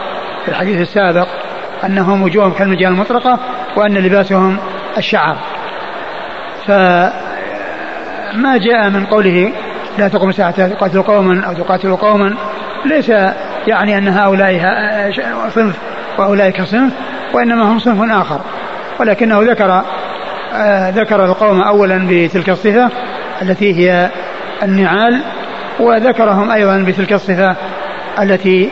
[0.44, 1.28] في الحديث السابق
[1.84, 3.38] أنهم وجوههم كالمجال المطرقة
[3.78, 4.56] وأن لباسهم
[4.96, 5.36] الشعر.
[6.66, 7.12] فما
[8.56, 9.52] جاء من قوله
[9.98, 12.34] لا تقوم الساعة تقاتل قوما أو تقاتل قوما
[12.84, 13.08] ليس
[13.66, 14.60] يعني أن هؤلاء
[15.54, 15.78] صنف
[16.18, 16.92] وأولئك صنف
[17.32, 18.40] وإنما هم صنف آخر.
[19.00, 19.82] ولكنه ذكر
[20.54, 22.90] آه ذكر القوم أولا بتلك الصفة
[23.42, 24.10] التي هي
[24.62, 25.20] النعال
[25.80, 27.56] وذكرهم أيضا بتلك الصفة
[28.22, 28.70] التي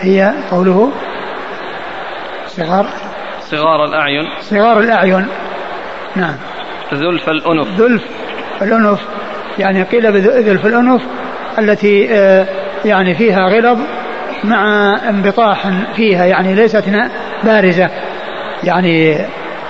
[0.00, 0.92] هي قوله
[2.46, 2.86] صغار.
[3.50, 4.24] صغار الأعين.
[4.40, 5.26] صغار الأعين.
[6.16, 6.34] نعم.
[6.94, 7.80] ذلف الأنف.
[7.80, 8.02] ذلف
[8.62, 9.00] الأنف.
[9.58, 11.02] يعني قيل بذلف الأنف
[11.58, 12.46] التي آه،
[12.84, 13.78] يعني فيها غلظ
[14.44, 16.84] مع انبطاح فيها يعني ليست
[17.44, 17.90] بارزة.
[18.64, 19.18] يعني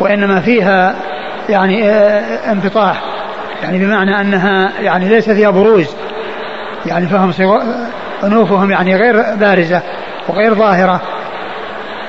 [0.00, 0.94] وإنما فيها
[1.48, 3.02] يعني آه، انبطاح.
[3.62, 5.96] يعني بمعنى أنها يعني ليس فيها بروز.
[6.86, 7.32] يعني فهم
[8.24, 9.82] أنوفهم يعني غير بارزة
[10.28, 11.00] وغير ظاهرة.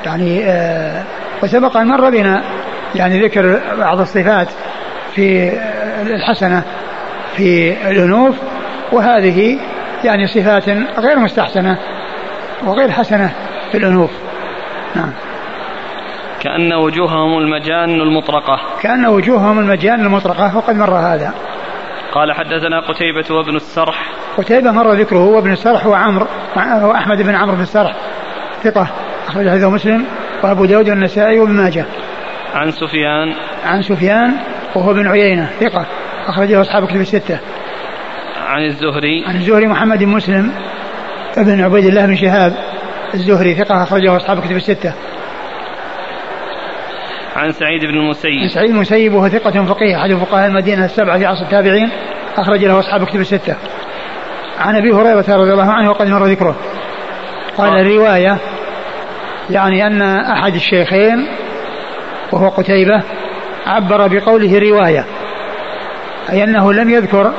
[0.06, 1.04] يعني آه
[1.44, 2.44] وسبق أن مر بنا
[2.96, 4.48] يعني ذكر بعض الصفات
[5.16, 5.52] في
[6.02, 6.64] الحسنة
[7.36, 8.36] في الأنوف
[8.92, 9.60] وهذه
[10.04, 11.78] يعني صفات غير مستحسنة
[12.66, 13.32] وغير حسنة
[13.72, 14.12] في الأنوف.
[14.96, 15.12] نعم.
[16.40, 18.60] كأن وجوههم المجان المطرقة.
[18.82, 21.34] كأن وجوههم المجان المطرقة وقد مر هذا.
[22.12, 24.12] قال حدثنا قتيبة وابن السرح.
[24.38, 27.96] قتيبة مر ذكره هو ابن السرح وعمر وأحمد بن عمرو بن السرح
[28.64, 28.88] ثقة
[29.28, 30.06] أخرج هذا مسلم.
[30.44, 31.86] وأبو داود والنسائي وابن ماجه.
[32.54, 33.34] عن سفيان.
[33.66, 34.34] عن سفيان
[34.76, 35.86] وهو بن عيينة ثقة
[36.28, 37.40] أخرجه أصحاب كتب الستة.
[38.48, 39.26] عن الزهري.
[39.28, 40.52] عن الزهري محمد بن مسلم
[41.38, 42.54] ابن عبيد الله بن شهاب
[43.14, 44.94] الزهري ثقة أخرجه أصحاب كتب الستة.
[47.36, 48.48] عن سعيد بن المسيب.
[48.54, 51.90] سعيد المسيب وهو ثقة فقيه أحد فقهاء المدينة السبعة في عصر التابعين
[52.38, 53.56] أخرج له أصحاب كتب الستة.
[54.60, 56.56] عن أبي هريرة رضي الله عنه وقد مر ذكره.
[57.58, 58.38] قال آه.
[59.50, 61.28] يعني أن أحد الشيخين
[62.32, 63.04] وهو قتيبة
[63.68, 65.06] عبر بقوله رواية
[66.32, 67.34] أي أنه لم يذكر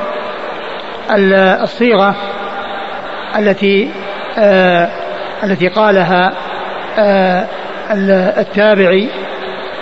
[1.63, 2.15] الصيغة
[3.37, 3.91] التي
[4.37, 4.89] آه
[5.43, 6.33] التي قالها
[6.97, 7.47] آه
[8.39, 9.09] التابعي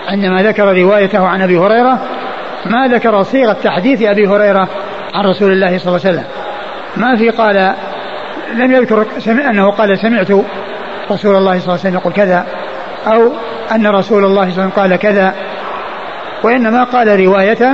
[0.08, 2.00] عندما ذكر روايته عن أبي هريرة
[2.66, 4.70] ما ذكر صيغة تحديث أبي هريرة
[5.14, 6.26] عن رسول الله صلى الله عليه وسلم.
[6.98, 7.76] ما في قال
[8.54, 10.32] لم يذكر سمع أنه قال سمعت
[11.12, 12.46] رسول الله صلى الله عليه وسلم يقول كذا
[13.08, 13.32] أو
[13.72, 15.34] أن رسول الله صلى الله عليه وسلم قال كذا
[16.44, 17.74] وإنما قال رواية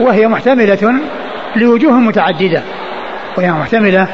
[0.00, 0.94] وهي محتملة
[1.56, 2.62] لوجوه متعددة.
[3.38, 4.08] وهي محتملة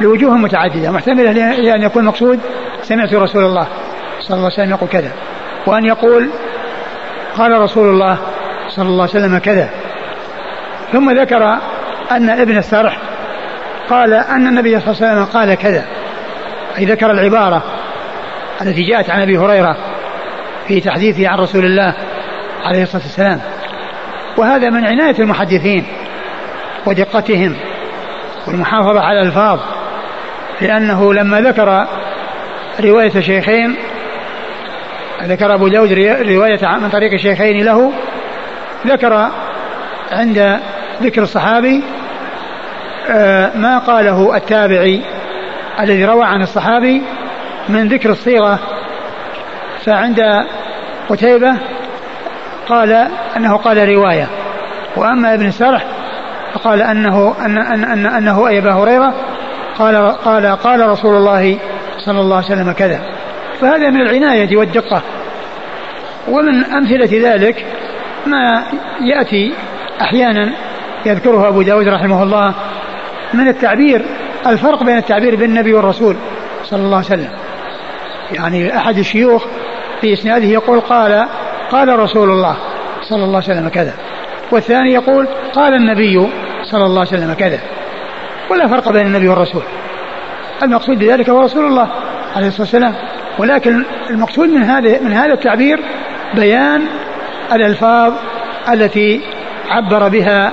[0.00, 0.90] لوجوه متعددة.
[0.90, 2.40] محتملة لأن يكون المقصود
[2.82, 3.66] سمعت رسول الله
[4.20, 5.10] صلى الله عليه وسلم يقول كذا.
[5.66, 6.30] وأن يقول
[7.38, 8.18] قال رسول الله
[8.68, 9.68] صلى الله عليه وسلم كذا.
[10.92, 11.58] ثم ذكر
[12.10, 12.98] أن ابن السرح
[13.90, 15.84] قال أن النبي صلى الله عليه وسلم قال كذا.
[16.84, 17.62] ذكر العبارة
[18.62, 19.76] التي جاءت عن أبي هريرة
[20.68, 21.94] في تحديثه عن رسول الله
[22.64, 23.40] عليه الصلاة والسلام.
[24.36, 25.86] وهذا من عناية المحدثين
[26.86, 27.56] ودقتهم
[28.46, 29.60] والمحافظة على الألفاظ
[30.60, 31.86] لأنه لما ذكر
[32.80, 33.76] رواية شيخين
[35.22, 35.92] ذكر أبو داود
[36.28, 37.92] رواية من طريق الشيخين له
[38.86, 39.30] ذكر
[40.12, 40.60] عند
[41.02, 41.82] ذكر الصحابي
[43.10, 45.02] آه، ما قاله التابعي
[45.80, 47.02] الذي روى عن الصحابي
[47.68, 48.58] من ذكر الصيغة
[49.84, 50.20] فعند
[51.08, 51.56] قتيبة
[52.68, 52.92] قال
[53.36, 54.26] أنه قال رواية
[54.96, 55.84] وأما ابن سرح
[56.54, 59.14] فقال أنه أن أن أن أنه أي أبا هريرة
[59.78, 61.58] قال قال قال رسول الله
[61.98, 63.00] صلى الله عليه وسلم كذا.
[63.60, 65.02] فهذا من العناية والدقة.
[66.28, 67.66] ومن أمثلة ذلك
[68.26, 68.64] ما
[69.00, 69.52] يأتي
[70.00, 70.52] أحيانا
[71.06, 72.54] يذكره أبو داود رحمه الله
[73.34, 74.06] من التعبير
[74.46, 76.16] الفرق بين التعبير بالنبي والرسول
[76.64, 77.30] صلى الله عليه وسلم.
[78.32, 79.44] يعني أحد الشيوخ
[80.00, 81.26] في إسناده يقول قال
[81.70, 82.56] قال رسول الله
[83.08, 83.94] صلى الله عليه وسلم كذا.
[84.50, 86.28] والثاني يقول قال النبي
[86.70, 87.58] صلى الله عليه وسلم كذا.
[88.50, 89.62] ولا فرق بين النبي والرسول.
[90.62, 91.88] المقصود بذلك هو رسول الله
[92.36, 92.94] عليه الصلاة والسلام.
[93.38, 95.80] ولكن المقصود من هذا من هذا التعبير
[96.34, 96.82] بيان
[97.52, 98.12] الألفاظ
[98.72, 99.20] التي
[99.68, 100.52] عبر بها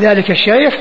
[0.00, 0.76] ذلك الشيخ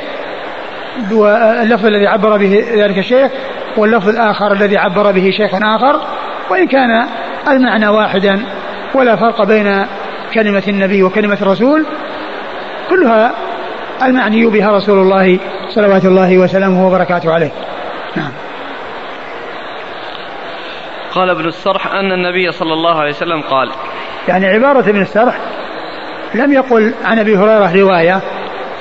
[1.11, 3.31] واللفظ الذي عبر به ذلك الشيخ
[3.77, 6.01] واللفظ الآخر الذي عبر به شيخ آخر
[6.49, 7.07] وإن كان
[7.47, 8.45] المعنى واحدا
[8.95, 9.85] ولا فرق بين
[10.33, 11.85] كلمة النبي وكلمة الرسول
[12.89, 13.31] كلها
[14.03, 15.39] المعني بها رسول الله
[15.69, 17.51] صلوات الله وسلامه وبركاته عليه.
[18.15, 18.31] نعم.
[21.11, 23.71] قال ابن السرح أن النبي صلى الله عليه وسلم قال
[24.27, 25.37] يعني عبارة ابن السرح
[26.33, 28.21] لم يقل عن أبي هريرة رواية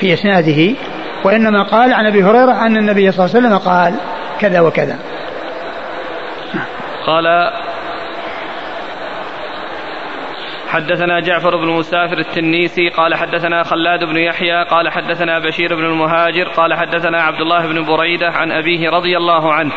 [0.00, 0.74] في إسناده
[1.24, 3.94] وإنما قال عن أبي هريرة أن النبي صلى الله عليه وسلم قال
[4.40, 4.98] كذا وكذا.
[7.06, 7.26] قال
[10.74, 16.48] حدثنا جعفر بن مسافر التنيسي قال حدثنا خلاد بن يحيى قال حدثنا بشير بن المهاجر
[16.48, 19.72] قال حدثنا عبد الله بن بريدة عن أبيه رضي الله عنه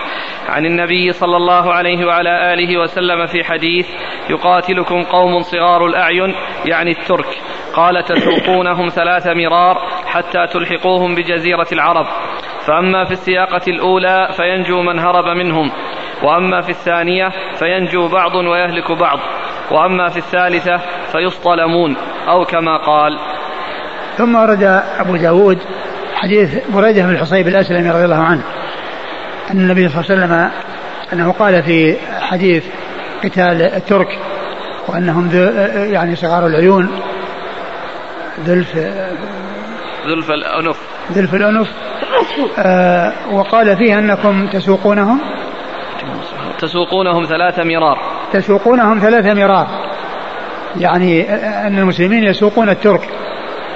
[0.50, 3.88] عن النبي صلى الله عليه وعلى آله وسلم في حديث
[4.30, 7.42] يقاتلكم قوم صغار الأعين يعني الترك
[7.76, 12.06] قال تسوقونهم ثلاث مرار حتى تلحقوهم بجزيرة العرب.
[12.66, 15.72] فأما في السياقة الأولى فينجو من هرب منهم
[16.24, 17.30] وأما في الثانية
[17.60, 19.20] فينجو بعض ويهلك بعض
[19.72, 20.78] وأما في الثالثة
[21.12, 21.96] فيصطلمون
[22.28, 23.20] أو كما قال.
[24.18, 24.64] ثم ورد
[25.00, 25.58] أبو داود
[26.16, 28.42] حديث بريدة بن الحصيب الأسلمي رضي الله عنه
[29.52, 30.52] أن النبي صلى الله عليه وسلم
[31.14, 32.66] أنه قال في حديث
[33.24, 34.20] قتال الترك
[34.88, 35.30] وأنهم
[35.92, 37.00] يعني صغار العيون
[38.46, 38.78] ذلف
[40.08, 40.78] ذلف الأنف.
[41.12, 41.72] ذلف الأنف.
[42.60, 45.22] آه وقال فيه أنكم تسوقونهم؟
[46.60, 47.98] تسوقونهم ثلاث مرار.
[48.34, 49.68] تسوقونهم ثلاث مرار.
[50.80, 51.30] يعني
[51.68, 53.10] أن المسلمين يسوقون الترك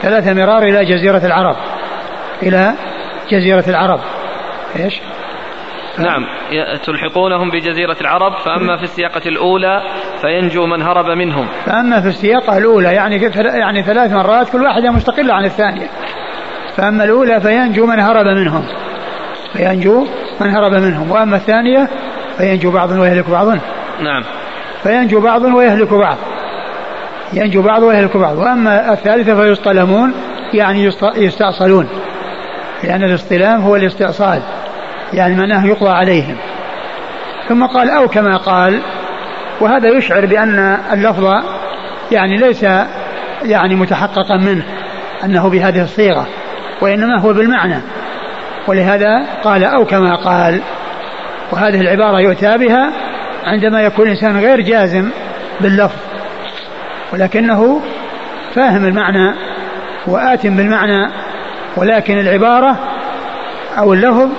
[0.01, 1.55] ثلاث مرار إلى جزيرة العرب.
[2.43, 2.73] إلى
[3.31, 3.99] جزيرة العرب.
[4.75, 5.01] إيش؟
[5.99, 6.25] نعم.
[6.83, 9.81] تلحقونهم بجزيرة العرب فأما في السياقة الأولى
[10.21, 11.47] فينجو من هرب منهم.
[11.65, 15.87] فأما في السياقة الأولى يعني يعني ثلاث مرات كل واحدة مستقلة عن الثانية.
[16.77, 18.63] فأما الأولى فينجو من هرب منهم.
[19.53, 20.07] فينجو
[20.41, 21.11] من هرب منهم.
[21.11, 21.89] وأما الثانية
[22.37, 23.47] فينجو بعض ويهلك بعض.
[24.01, 24.23] نعم.
[24.83, 26.17] فينجو بعض ويهلك بعض.
[27.33, 28.37] ينجو بعض ويهلك بعض.
[28.37, 30.13] وأما الثالثة فيصطلمون
[30.53, 31.87] يعني يستأصلون.
[32.83, 34.41] لأن الاصطلام هو الاستئصال
[35.13, 36.37] يعني معناه يقضى عليهم.
[37.49, 38.81] ثم قال أو كما قال
[39.61, 41.25] وهذا يشعر بأن اللفظ
[42.11, 42.63] يعني ليس
[43.43, 44.63] يعني متحققا منه
[45.23, 46.27] أنه بهذه الصيغة.
[46.81, 47.81] وإنما هو بالمعنى.
[48.67, 50.61] ولهذا قال أو كما قال.
[51.51, 52.91] وهذه العبارة يؤتى بها
[53.45, 55.09] عندما يكون الإنسان غير جازم
[55.61, 55.99] باللفظ.
[57.13, 57.81] ولكنه
[58.55, 59.35] فاهم المعنى
[60.07, 61.11] وآت بالمعنى.
[61.77, 62.79] ولكن العبارة
[63.77, 64.29] أو اللفظ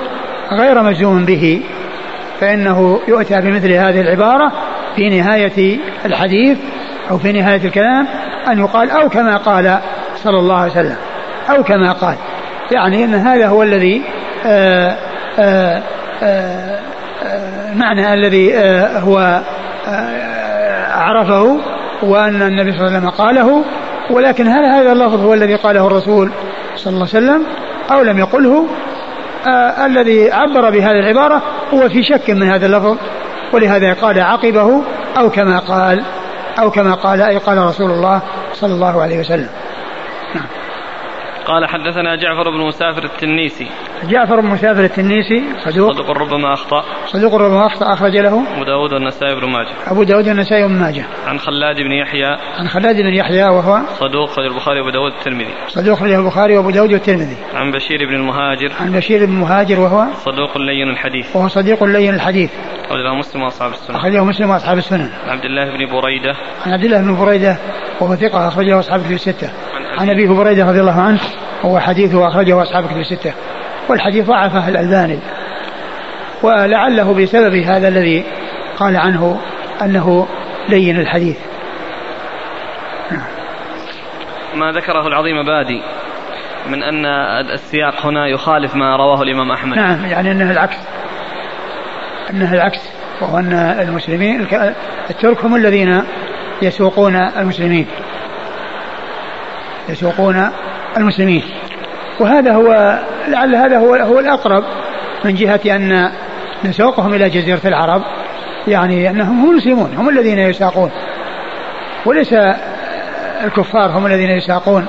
[0.53, 1.63] غير مجزوم به.
[2.41, 4.53] فإنه يؤتى بمثل هذه العبارة
[4.97, 6.59] في نهاية الحديث
[7.11, 8.07] أو في نهاية الكلام
[8.49, 9.79] أن يقال أو كما قال
[10.17, 10.97] صلى الله عليه وسلم.
[11.51, 12.17] أو كما قال.
[12.73, 14.03] يعني أن هذا هو الذي
[14.47, 14.97] آآ
[15.39, 15.83] آآ
[16.23, 16.81] آآ
[17.75, 18.53] معنى الذي
[18.99, 19.43] هو
[20.91, 21.59] عرفه
[22.03, 23.65] وأن النبي صلى الله عليه وسلم قاله
[24.11, 26.31] ولكن هل هذا اللفظ هو الذي قاله الرسول
[26.77, 27.47] صلى الله عليه وسلم
[27.91, 28.67] أو لم يقله
[29.47, 31.43] آه الذي عبر بهذه العبارة
[31.75, 32.97] هو في شك من هذا اللفظ
[33.53, 34.83] ولهذا قال عقبه
[35.19, 36.05] أو كما قال
[36.59, 38.21] أو كما قال أي قال رسول الله
[38.53, 39.49] صلى الله عليه وسلم.
[41.47, 43.67] قال حدثنا جعفر بن مسافر التنيسي.
[44.05, 45.93] جعفر بن مسافر التنيسي صدوق.
[45.93, 46.85] صدوق ربما أخطأ.
[47.07, 48.45] صدوق ربما أخطأ أخرج له.
[48.55, 49.75] أبو داود والنسائي بن ماجه.
[49.87, 51.05] أبو داود والنسائي بن ماجه.
[51.27, 52.37] عن خلاد بن يحيى.
[52.59, 55.55] عن خلاد بن يحيى وهو صدوق خرج البخاري وأبو داود والترمذي.
[55.69, 57.37] صدوق خرج البخاري وأبو داود والترمذي.
[57.55, 58.73] عن بشير بن المهاجر.
[58.81, 61.37] عن بشير بن المهاجر وهو صدوق لين الحديث.
[61.37, 62.51] وهو صديق لين الحديث.
[62.85, 63.97] أخرجه مسلم وأصحاب السنن.
[63.97, 65.11] أخرجه مسلم وأصحاب السنن.
[65.27, 66.35] عن عبد الله بن بريدة.
[66.67, 67.57] عن عبد الله بن بريدة
[68.01, 69.51] وهو ثقة أخرجه أصحاب الكتب الستة.
[69.99, 71.21] عن أبي بريدة رضي الله عنه
[71.63, 73.33] هو حديثه أخرجه أصحاب الكتب الستة.
[73.89, 75.19] والحديث ضعفه الألباني.
[76.43, 78.25] ولعله بسبب هذا الذي
[78.79, 79.41] قال عنه
[79.83, 80.29] أنه
[80.69, 81.37] لين الحديث.
[84.55, 85.83] ما ذكره العظيم بادي
[86.69, 87.07] من أن
[87.55, 89.77] السياق هنا يخالف ما رواه الإمام أحمد.
[89.77, 90.77] نعم يعني أنه العكس.
[92.31, 92.89] أنه العكس
[93.21, 94.47] وهو أن المسلمين
[95.11, 96.03] الترك هم الذين
[96.63, 97.87] يسوقون المسلمين.
[99.89, 100.49] يسوقون
[100.97, 101.43] المسلمين.
[102.21, 102.99] وهذا هو
[103.29, 104.65] لعل هذا هو هو الأقرب
[105.25, 106.11] من جهة أن
[106.65, 108.03] نسوقهم إلى جزيرة العرب.
[108.69, 110.91] يعني أنهم هم المسلمون هم الذين يساقون.
[112.07, 112.33] وليس
[113.45, 114.87] الكفار هم الذين يساقون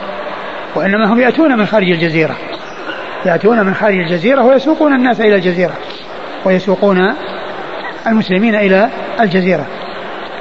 [0.75, 2.35] وإنما هم يأتون من خارج الجزيرة.
[3.25, 5.73] يأتون من خارج الجزيرة ويسوقون الناس إلى الجزيرة
[6.45, 7.13] ويسوقون
[8.07, 8.89] المسلمين إلى
[9.21, 9.65] الجزيرة.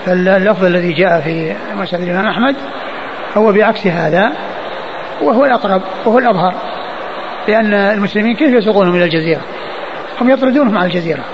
[0.07, 2.57] فاللفظ الذي جاء في مسألة الإمام أحمد
[3.37, 4.33] هو بعكس هذا
[5.23, 6.55] وهو الأقرب وهو الأظهر
[7.49, 9.41] لأن المسلمين كيف يسوقونهم إلى الجزيرة؟
[10.21, 11.25] هم يطردونهم على الجزيرة.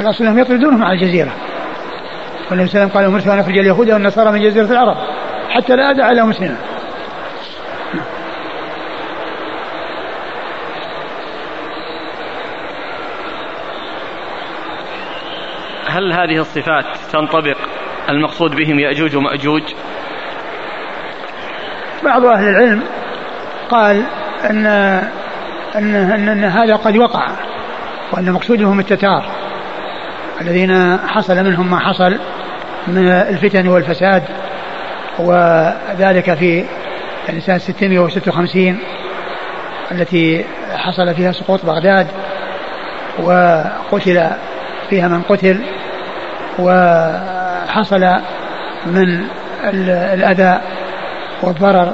[0.00, 1.32] الأصل أنهم يطردونهم على الجزيرة.
[2.50, 4.96] والنبي صلى الله عليه وسلم قال أمرت أن أخرج اليهود والنصارى من جزيرة العرب
[5.50, 6.56] حتى لا أدع إلى مسلما
[15.86, 17.56] هل هذه الصفات تنطبق
[18.08, 19.62] المقصود بهم يأجوج ومأجوج؟
[22.04, 22.82] بعض أهل العلم
[23.70, 24.02] قال
[24.50, 24.66] أن
[25.76, 27.28] أن, أن, أن هذا قد وقع
[28.12, 29.24] وأن مقصودهم التتار
[30.40, 32.18] الذين حصل منهم ما حصل
[32.86, 34.22] من الفتن والفساد
[35.18, 36.64] وذلك في
[37.28, 38.78] يعني سنة 656
[39.92, 42.06] التي حصل فيها سقوط بغداد
[43.22, 44.30] وقتل
[44.90, 45.60] فيها من قتل
[46.58, 48.00] وحصل
[48.86, 49.24] من
[50.14, 50.60] الأذى
[51.42, 51.92] والضرر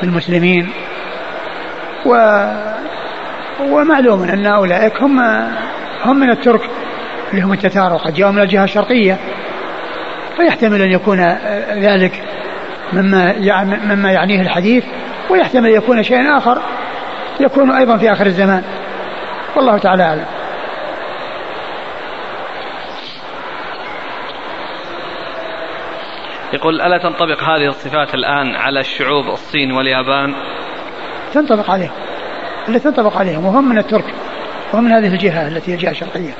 [0.00, 0.68] بالمسلمين
[2.06, 2.42] و
[3.60, 5.20] ومعلوم أن أولئك هم
[6.04, 6.60] هم من الترك
[7.30, 9.16] اللي هم التتار وقد جاءوا من الجهة الشرقية.
[10.36, 11.20] فيحتمل أن يكون
[11.82, 12.22] ذلك
[12.92, 13.34] مما
[13.64, 14.84] مما يعنيه الحديث
[15.30, 16.58] ويحتمل أن يكون شيء آخر
[17.40, 18.62] يكون أيضا في آخر الزمان.
[19.56, 20.24] والله تعالى أعلم.
[26.52, 30.34] يقول ألا تنطبق هذه الصفات الآن على الشعوب الصين واليابان؟
[31.34, 31.92] تنطبق عليهم.
[32.68, 34.14] اللي تنطبق عليهم وهم من الترك
[34.72, 36.34] وهم من هذه الجهة التي هي الجهة الشرقية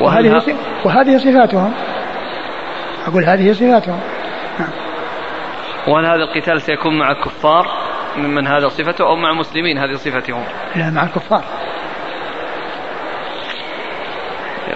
[0.00, 0.42] وهذه
[0.84, 1.74] وهذه صفاتهم.
[3.06, 4.00] أقول هذه صفاتهم.
[4.58, 4.70] نعم.
[5.88, 7.66] وهل هذا القتال سيكون مع الكفار
[8.16, 10.44] ممن هذا صفته أو مع مسلمين هذه صفتهم؟
[10.76, 11.44] لا مع الكفار.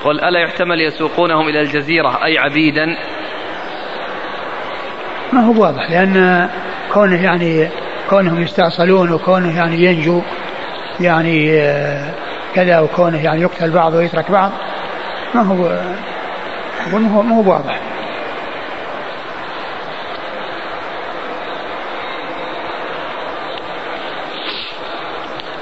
[0.00, 2.96] يقول ألا يحتمل يسوقونهم إلى الجزيرة أي عبيدا؟
[5.32, 6.48] ما هو واضح لأن
[6.92, 7.68] كونه يعني
[8.10, 10.22] كونهم يستأصلون وكونه يعني ينجو
[11.00, 12.14] يعني آه،
[12.54, 14.52] كذا وكونه يعني يقتل بعض ويترك بعض
[15.34, 15.66] ما هو
[16.88, 17.80] أقول ما هو, ما هو واضح.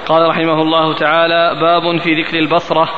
[0.06, 2.89] قال رحمه الله تعالى باب في ذكر البصرة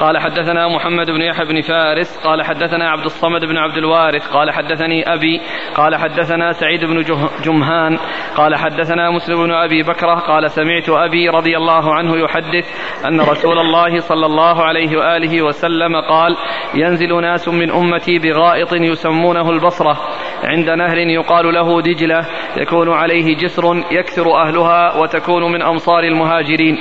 [0.00, 4.50] قال حدثنا محمد بن يحيى بن فارس قال حدثنا عبد الصمد بن عبد الوارث قال
[4.50, 5.40] حدثني أبي
[5.74, 7.04] قال حدثنا سعيد بن
[7.44, 7.98] جمهان
[8.36, 12.66] قال حدثنا مسلم بن أبي بكرة قال سمعت أبي رضي الله عنه يحدث
[13.06, 16.36] أن رسول الله صلى الله عليه وآله وسلم قال
[16.74, 19.96] ينزل ناس من أمتي بغائط يسمونه البصرة
[20.44, 22.26] عند نهر يقال له دجلة
[22.56, 26.76] يكون عليه جسر يكثر أهلها وتكون من أمصار المهاجرين.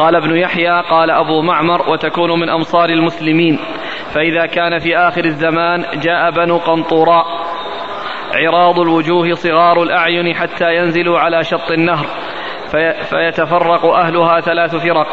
[0.00, 3.58] قال ابن يحيى قال أبو معمر وتكون من أمصار المسلمين.
[4.14, 7.24] فإذا كان في آخر الزمان جاء بنو قنطوراء.
[8.34, 12.06] عراض الوجوه صغار الأعين حتى ينزلوا على شط النهر.
[12.70, 15.06] في فيتفرق أهلها ثلاث فرق.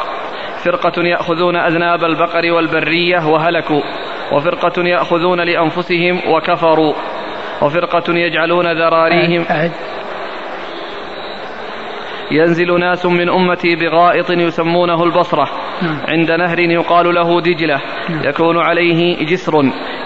[0.66, 3.82] فرقة يأخذون أذناب البقر والبرية وهلكوا.
[4.34, 6.94] وفرقة يأخذون لأنفسهم وكفروا.
[7.62, 9.46] وفرقة يجعلون ذراريهم.
[12.32, 15.50] ينزل ناس من أمتي بغائط يسمونه البصرة.
[15.82, 16.02] نعم.
[16.08, 17.82] عند نهر يقال له دجلة.
[18.10, 18.22] نعم.
[18.24, 19.54] يكون عليه جسر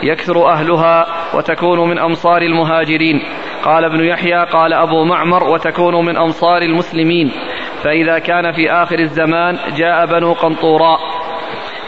[0.03, 3.21] يكثر أهلها وتكون من أمصار المهاجرين.
[3.63, 7.31] قال ابن يحيى قال أبو معمر وتكون من أمصار المسلمين.
[7.83, 10.99] فإذا كان في آخر الزمان جاء بنو قنطوراء.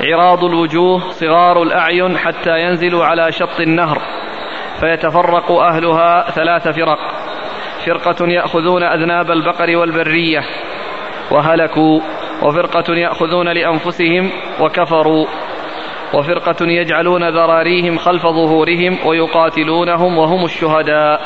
[0.01, 3.97] عراض الوجوه صغار الأعين حتى ينزلوا على شط النهر.
[4.79, 7.22] فيتفرق أهلها ثلاث فرق.
[7.85, 10.41] فرقة يأخذون أذناب البقر والبرية
[11.31, 11.99] وهلكوا
[12.43, 15.25] وفرقة يأخذون لأنفسهم وكفروا
[16.13, 21.21] وفرقة يجعلون ذراريهم خلف ظهورهم ويقاتلونهم وهم الشهداء.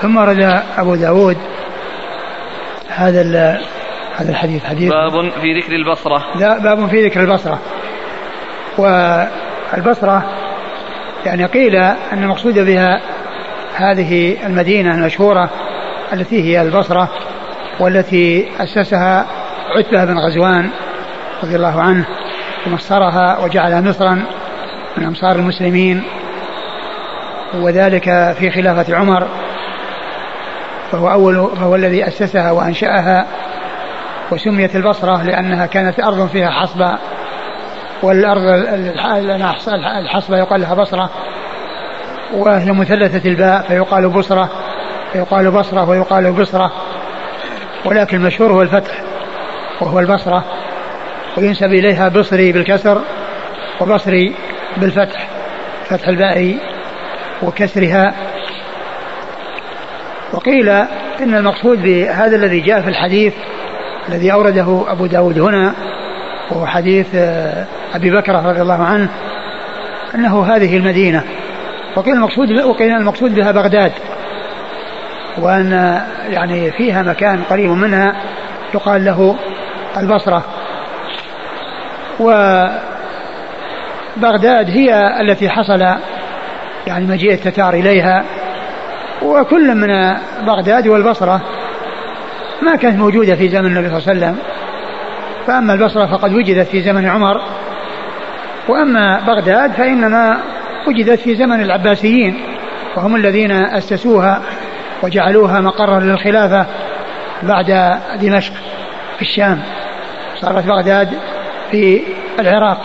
[0.00, 1.36] ثم رد أبو داود
[2.88, 3.20] هذا
[4.16, 6.24] هذا الحديث حديث باب في ذكر البصرة.
[6.40, 7.58] لا باب في ذكر البصرة.
[8.78, 10.24] والبصرة
[11.26, 13.00] يعني قيل أن المقصود بها
[13.76, 15.50] هذه المدينة المشهورة
[16.12, 17.08] التي هي البصرة
[17.80, 19.26] والتي أسسها
[19.76, 20.70] عتبة بن غزوان
[21.42, 22.06] رضي الله عنه
[22.66, 24.24] ومصرها وجعلها مصرا
[24.96, 26.02] من أمصار المسلمين
[27.54, 29.26] وذلك في خلافة عمر
[30.92, 33.26] فهو أول فهو الذي أسسها وأنشأها
[34.30, 36.98] وسميت البصرة لأنها كانت أرض فيها حصبة
[38.02, 38.42] والأرض
[39.98, 41.10] الحصبة يقال لها بصرة
[42.32, 44.50] وهي مثلثة الباء فيقال بصرة
[45.12, 46.72] فيقال بصرة ويقال بصرة.
[47.84, 49.02] ولكن المشهور هو الفتح
[49.80, 50.44] وهو البصرة.
[51.38, 53.00] وينسب إليها بصري بالكسر
[53.80, 54.34] وبصري
[54.76, 55.28] بالفتح
[55.88, 56.58] فتح الباء
[57.42, 58.14] وكسرها.
[60.32, 60.68] وقيل
[61.20, 63.34] إن المقصود بهذا الذي جاء في الحديث
[64.08, 65.74] الذي أورده أبو داود هنا
[66.50, 69.08] وهو حديث آه، أبي بكر رضي الله عنه
[70.14, 71.24] أنه هذه المدينة.
[71.96, 73.92] وقيل المقصود وقيل المقصود بها بغداد.
[75.38, 78.22] وأن يعني فيها مكان قريب منها
[78.74, 79.36] يقال له
[79.96, 80.44] البصرة.
[84.20, 85.80] وبغداد هي التي حصل
[86.86, 88.24] يعني مجيء التتار إليها.
[89.22, 90.16] وكل من
[90.46, 91.40] بغداد والبصرة
[92.62, 94.38] ما كانت موجودة في زمن النبي صلى الله عليه وسلم.
[95.46, 97.40] فأما البصرة فقد وجدت في زمن عمر.
[98.68, 100.38] وأما بغداد فإنما
[100.86, 102.40] وجدت في زمن العباسيين
[102.96, 104.42] وهم الذين أسسوها
[105.02, 106.66] وجعلوها مقرا للخلافة
[107.42, 108.52] بعد دمشق
[109.16, 109.62] في الشام.
[110.40, 111.08] صارت بغداد
[111.70, 112.02] في
[112.38, 112.80] العراق.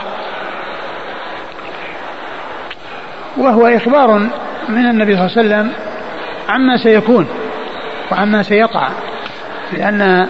[3.37, 4.29] وهو إخبار
[4.69, 5.71] من النبي صلى الله عليه وسلم
[6.49, 7.27] عما سيكون
[8.11, 8.89] وعما سيقع
[9.73, 10.27] لأن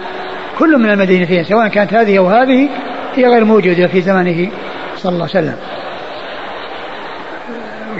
[0.58, 2.68] كل من المدينتين سواء كانت هذه أو هذه
[3.14, 4.50] هي غير موجودة في زمنه
[4.96, 5.56] صلى الله عليه وسلم.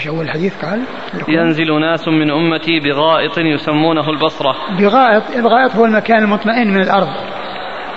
[0.02, 0.82] وش أول الحديث قال؟
[1.28, 4.54] ينزل ناس من أمتي بغائط يسمونه البصرة.
[4.78, 7.08] بغائط الغائط هو المكان المطمئن من الأرض.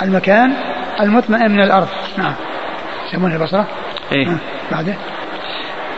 [0.02, 0.54] المكان
[1.02, 1.88] المطمئن من الأرض.
[2.18, 2.34] نعم.
[3.08, 3.68] يسمونه البصرة؟
[4.12, 4.26] إيه.
[4.26, 4.38] نعم.
[4.72, 4.96] بعده.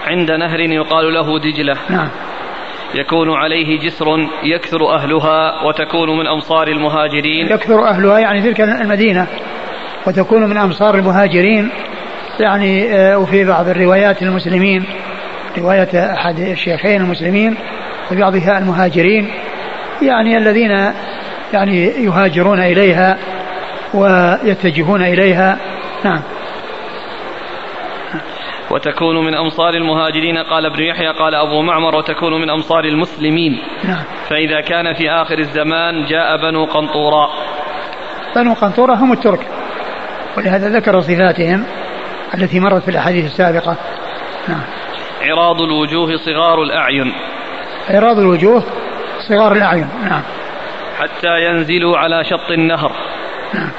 [0.08, 1.78] عند نهر يقال له دجلة.
[1.90, 2.10] نعم.
[2.96, 4.06] يكون عليه جسر
[4.44, 7.48] يكثر أهلها وتكون من أمصار المهاجرين.
[7.48, 9.28] يكثر أهلها يعني تلك المدينة.
[10.08, 11.70] وتكون من أمصار المهاجرين
[12.40, 14.86] يعني آه، وفي بعض الروايات المسلمين
[15.58, 17.58] رواية أحد الشيخين المسلمين
[18.12, 19.28] وبعضها المهاجرين
[20.02, 20.94] يعني الذين
[21.54, 23.18] يعني يهاجرون إليها
[23.94, 25.58] ويتجهون إليها.
[26.04, 26.22] نعم.
[28.72, 33.60] وتكون من أمصار المهاجرين قال ابن يحيى قال أبو معمر وتكون من أمصار المسلمين.
[33.84, 34.04] نعم.
[34.30, 37.30] فإذا كان في آخر الزمان جاء بنو قنطوراء
[38.36, 39.48] بنو قنطورة هم الترك.
[40.38, 41.66] ولهذا ذكر صفاتهم
[42.34, 43.78] التي مرت في الأحاديث السابقة.
[44.48, 44.77] نعم.
[45.32, 47.14] عراض الوجوه صغار الأعين.
[47.90, 48.64] عراض الوجوه
[49.30, 50.22] صغار الأعين نعم.
[51.00, 52.92] حتى ينزلوا على شط النهر.
[53.54, 53.72] نعم.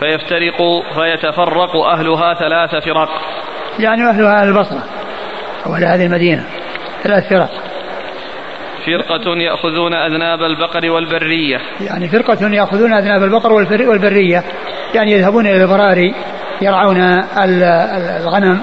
[0.00, 0.56] فيفترق
[0.94, 3.08] فيتفرق أهلها ثلاث فرق.
[3.78, 4.84] يعني أهلها أهل البصرة
[5.66, 6.44] أو هذه المدينة
[7.02, 7.50] ثلاث فرق.
[8.86, 11.60] فرقة يأخذون أذناب البقر والبرية.
[11.80, 14.44] يعني فرقة يأخذون أذناب البقر والبرية.
[14.94, 16.14] يعني يذهبون إلى البراري
[16.62, 17.00] يرعون
[18.18, 18.62] الغنم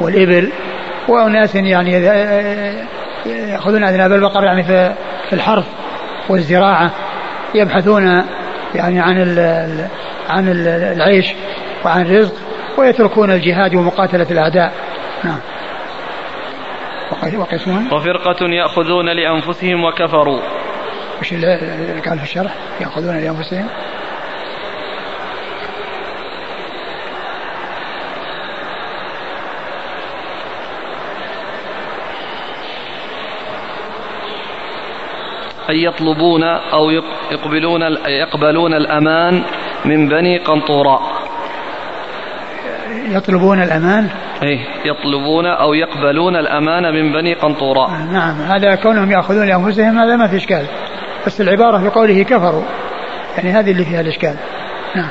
[0.00, 0.52] والإبل
[1.08, 1.92] وأناس يعني
[3.26, 4.92] يأخذون أذناب البقر يعني في
[5.32, 5.66] الحرث
[6.28, 6.90] والزراعة
[7.54, 8.24] يبحثون
[8.74, 9.18] يعني عن
[10.28, 10.48] عن
[10.96, 11.34] العيش
[11.84, 12.34] وعن الرزق
[12.78, 14.72] ويتركون الجهاد ومقاتلة الأعداء.
[15.24, 15.38] نعم.
[17.38, 20.40] وقسم وفرقة يأخذون لأنفسهم وكفروا.
[21.32, 23.66] اللي قال في الشرح؟ يأخذون لأنفسهم؟
[35.74, 36.90] يطلبون أو
[37.30, 39.42] يقبلون يقبلون الأمان
[39.84, 41.22] من بني قنطوراء
[43.08, 44.08] يطلبون الأمان؟
[44.42, 48.42] أي يطلبون أو يقبلون الأمان من بني قنطوراء نعم.
[48.42, 50.66] هذا كونهم يأخذون لأنفسهم هذا ما في إشكال.
[51.26, 52.62] بس العبارة في قوله كفروا.
[53.36, 54.36] يعني هذه اللي فيها الإشكال.
[54.96, 55.10] نعم.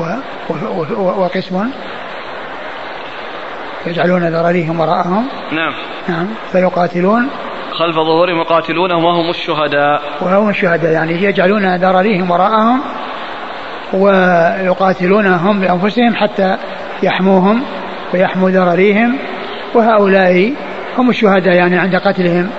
[0.00, 0.04] و
[0.50, 1.70] و و وقسم
[3.86, 5.26] يجعلون ذراريهم وراءهم.
[5.52, 5.72] نعم.
[6.08, 6.26] نعم.
[6.52, 7.28] فيقاتلون.
[7.72, 10.02] خلف ظهورهم يقاتلونهم وهم الشهداء.
[10.20, 12.80] وهم الشهداء يعني يجعلون ذراريهم وراءهم
[13.92, 16.56] ويقاتلونهم بأنفسهم حتى
[17.02, 17.62] يحموهم
[18.14, 19.18] ويحموا ذراريهم
[19.74, 20.52] وهؤلاء
[20.98, 22.50] هم الشهداء يعني عند قتلهم.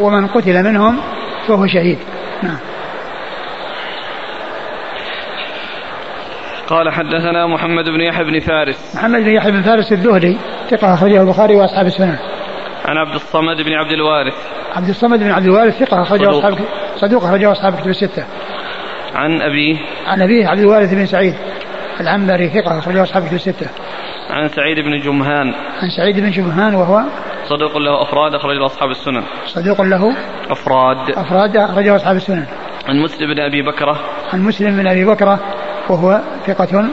[0.00, 0.96] ومن قتل منهم
[1.48, 1.98] فهو شهيد.
[2.42, 2.56] نعم.
[6.68, 8.96] قال حدثنا محمد بن يحيى بن فارس.
[8.96, 10.36] محمد بن يحيى بن فارس الذهلي
[10.70, 12.18] ثقة أخرجه البخاري وأصحاب السنن
[12.84, 14.34] عن عبد الصمد بن عبد الوارث.
[14.74, 16.58] عبد الصمد بن عبد الوارث ثقة أخرجه أصحاب
[16.96, 18.24] صدوق أخرجه أصحاب كتب الستة.
[19.14, 19.76] عن أبيه
[20.06, 21.34] عن أبيه عبد الوارث بن سعيد
[22.00, 23.66] العنبري ثقة أخرجه أصحاب كتب الستة.
[24.30, 25.54] عن سعيد بن جمهان.
[25.82, 27.02] عن سعيد بن جمهان وهو
[27.44, 29.22] صدوق له أفراد أخرجه أصحاب السنن.
[29.46, 30.16] صدوق له
[30.50, 31.10] أفراد.
[31.10, 32.46] أفراد أخرجه أصحاب السنن.
[32.88, 34.00] عن مسلم بن أبي بكرة.
[34.32, 35.40] عن مسلم بن أبي بكرة.
[35.90, 36.90] وهو ثقة.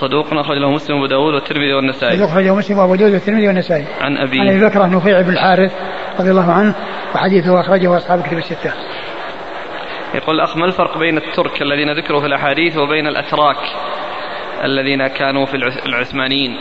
[0.00, 2.16] صدوق أخرج له مسلم وأبو داود والترمذي والنسائي.
[2.16, 3.84] صدوق أخرجه مسلم وأبو داود والترمذي والنسائي.
[4.00, 5.72] عن أبي عن أبي بكرة نفيع بن الحارث
[6.20, 6.74] رضي الله عنه
[7.14, 8.72] وحديثه أخرجه أصحاب الكتب الستة.
[10.14, 13.56] يقول الأخ ما الفرق بين الترك الذين ذكروا في الأحاديث وبين الأتراك
[14.64, 15.56] الذين كانوا في
[15.86, 16.56] العثمانيين؟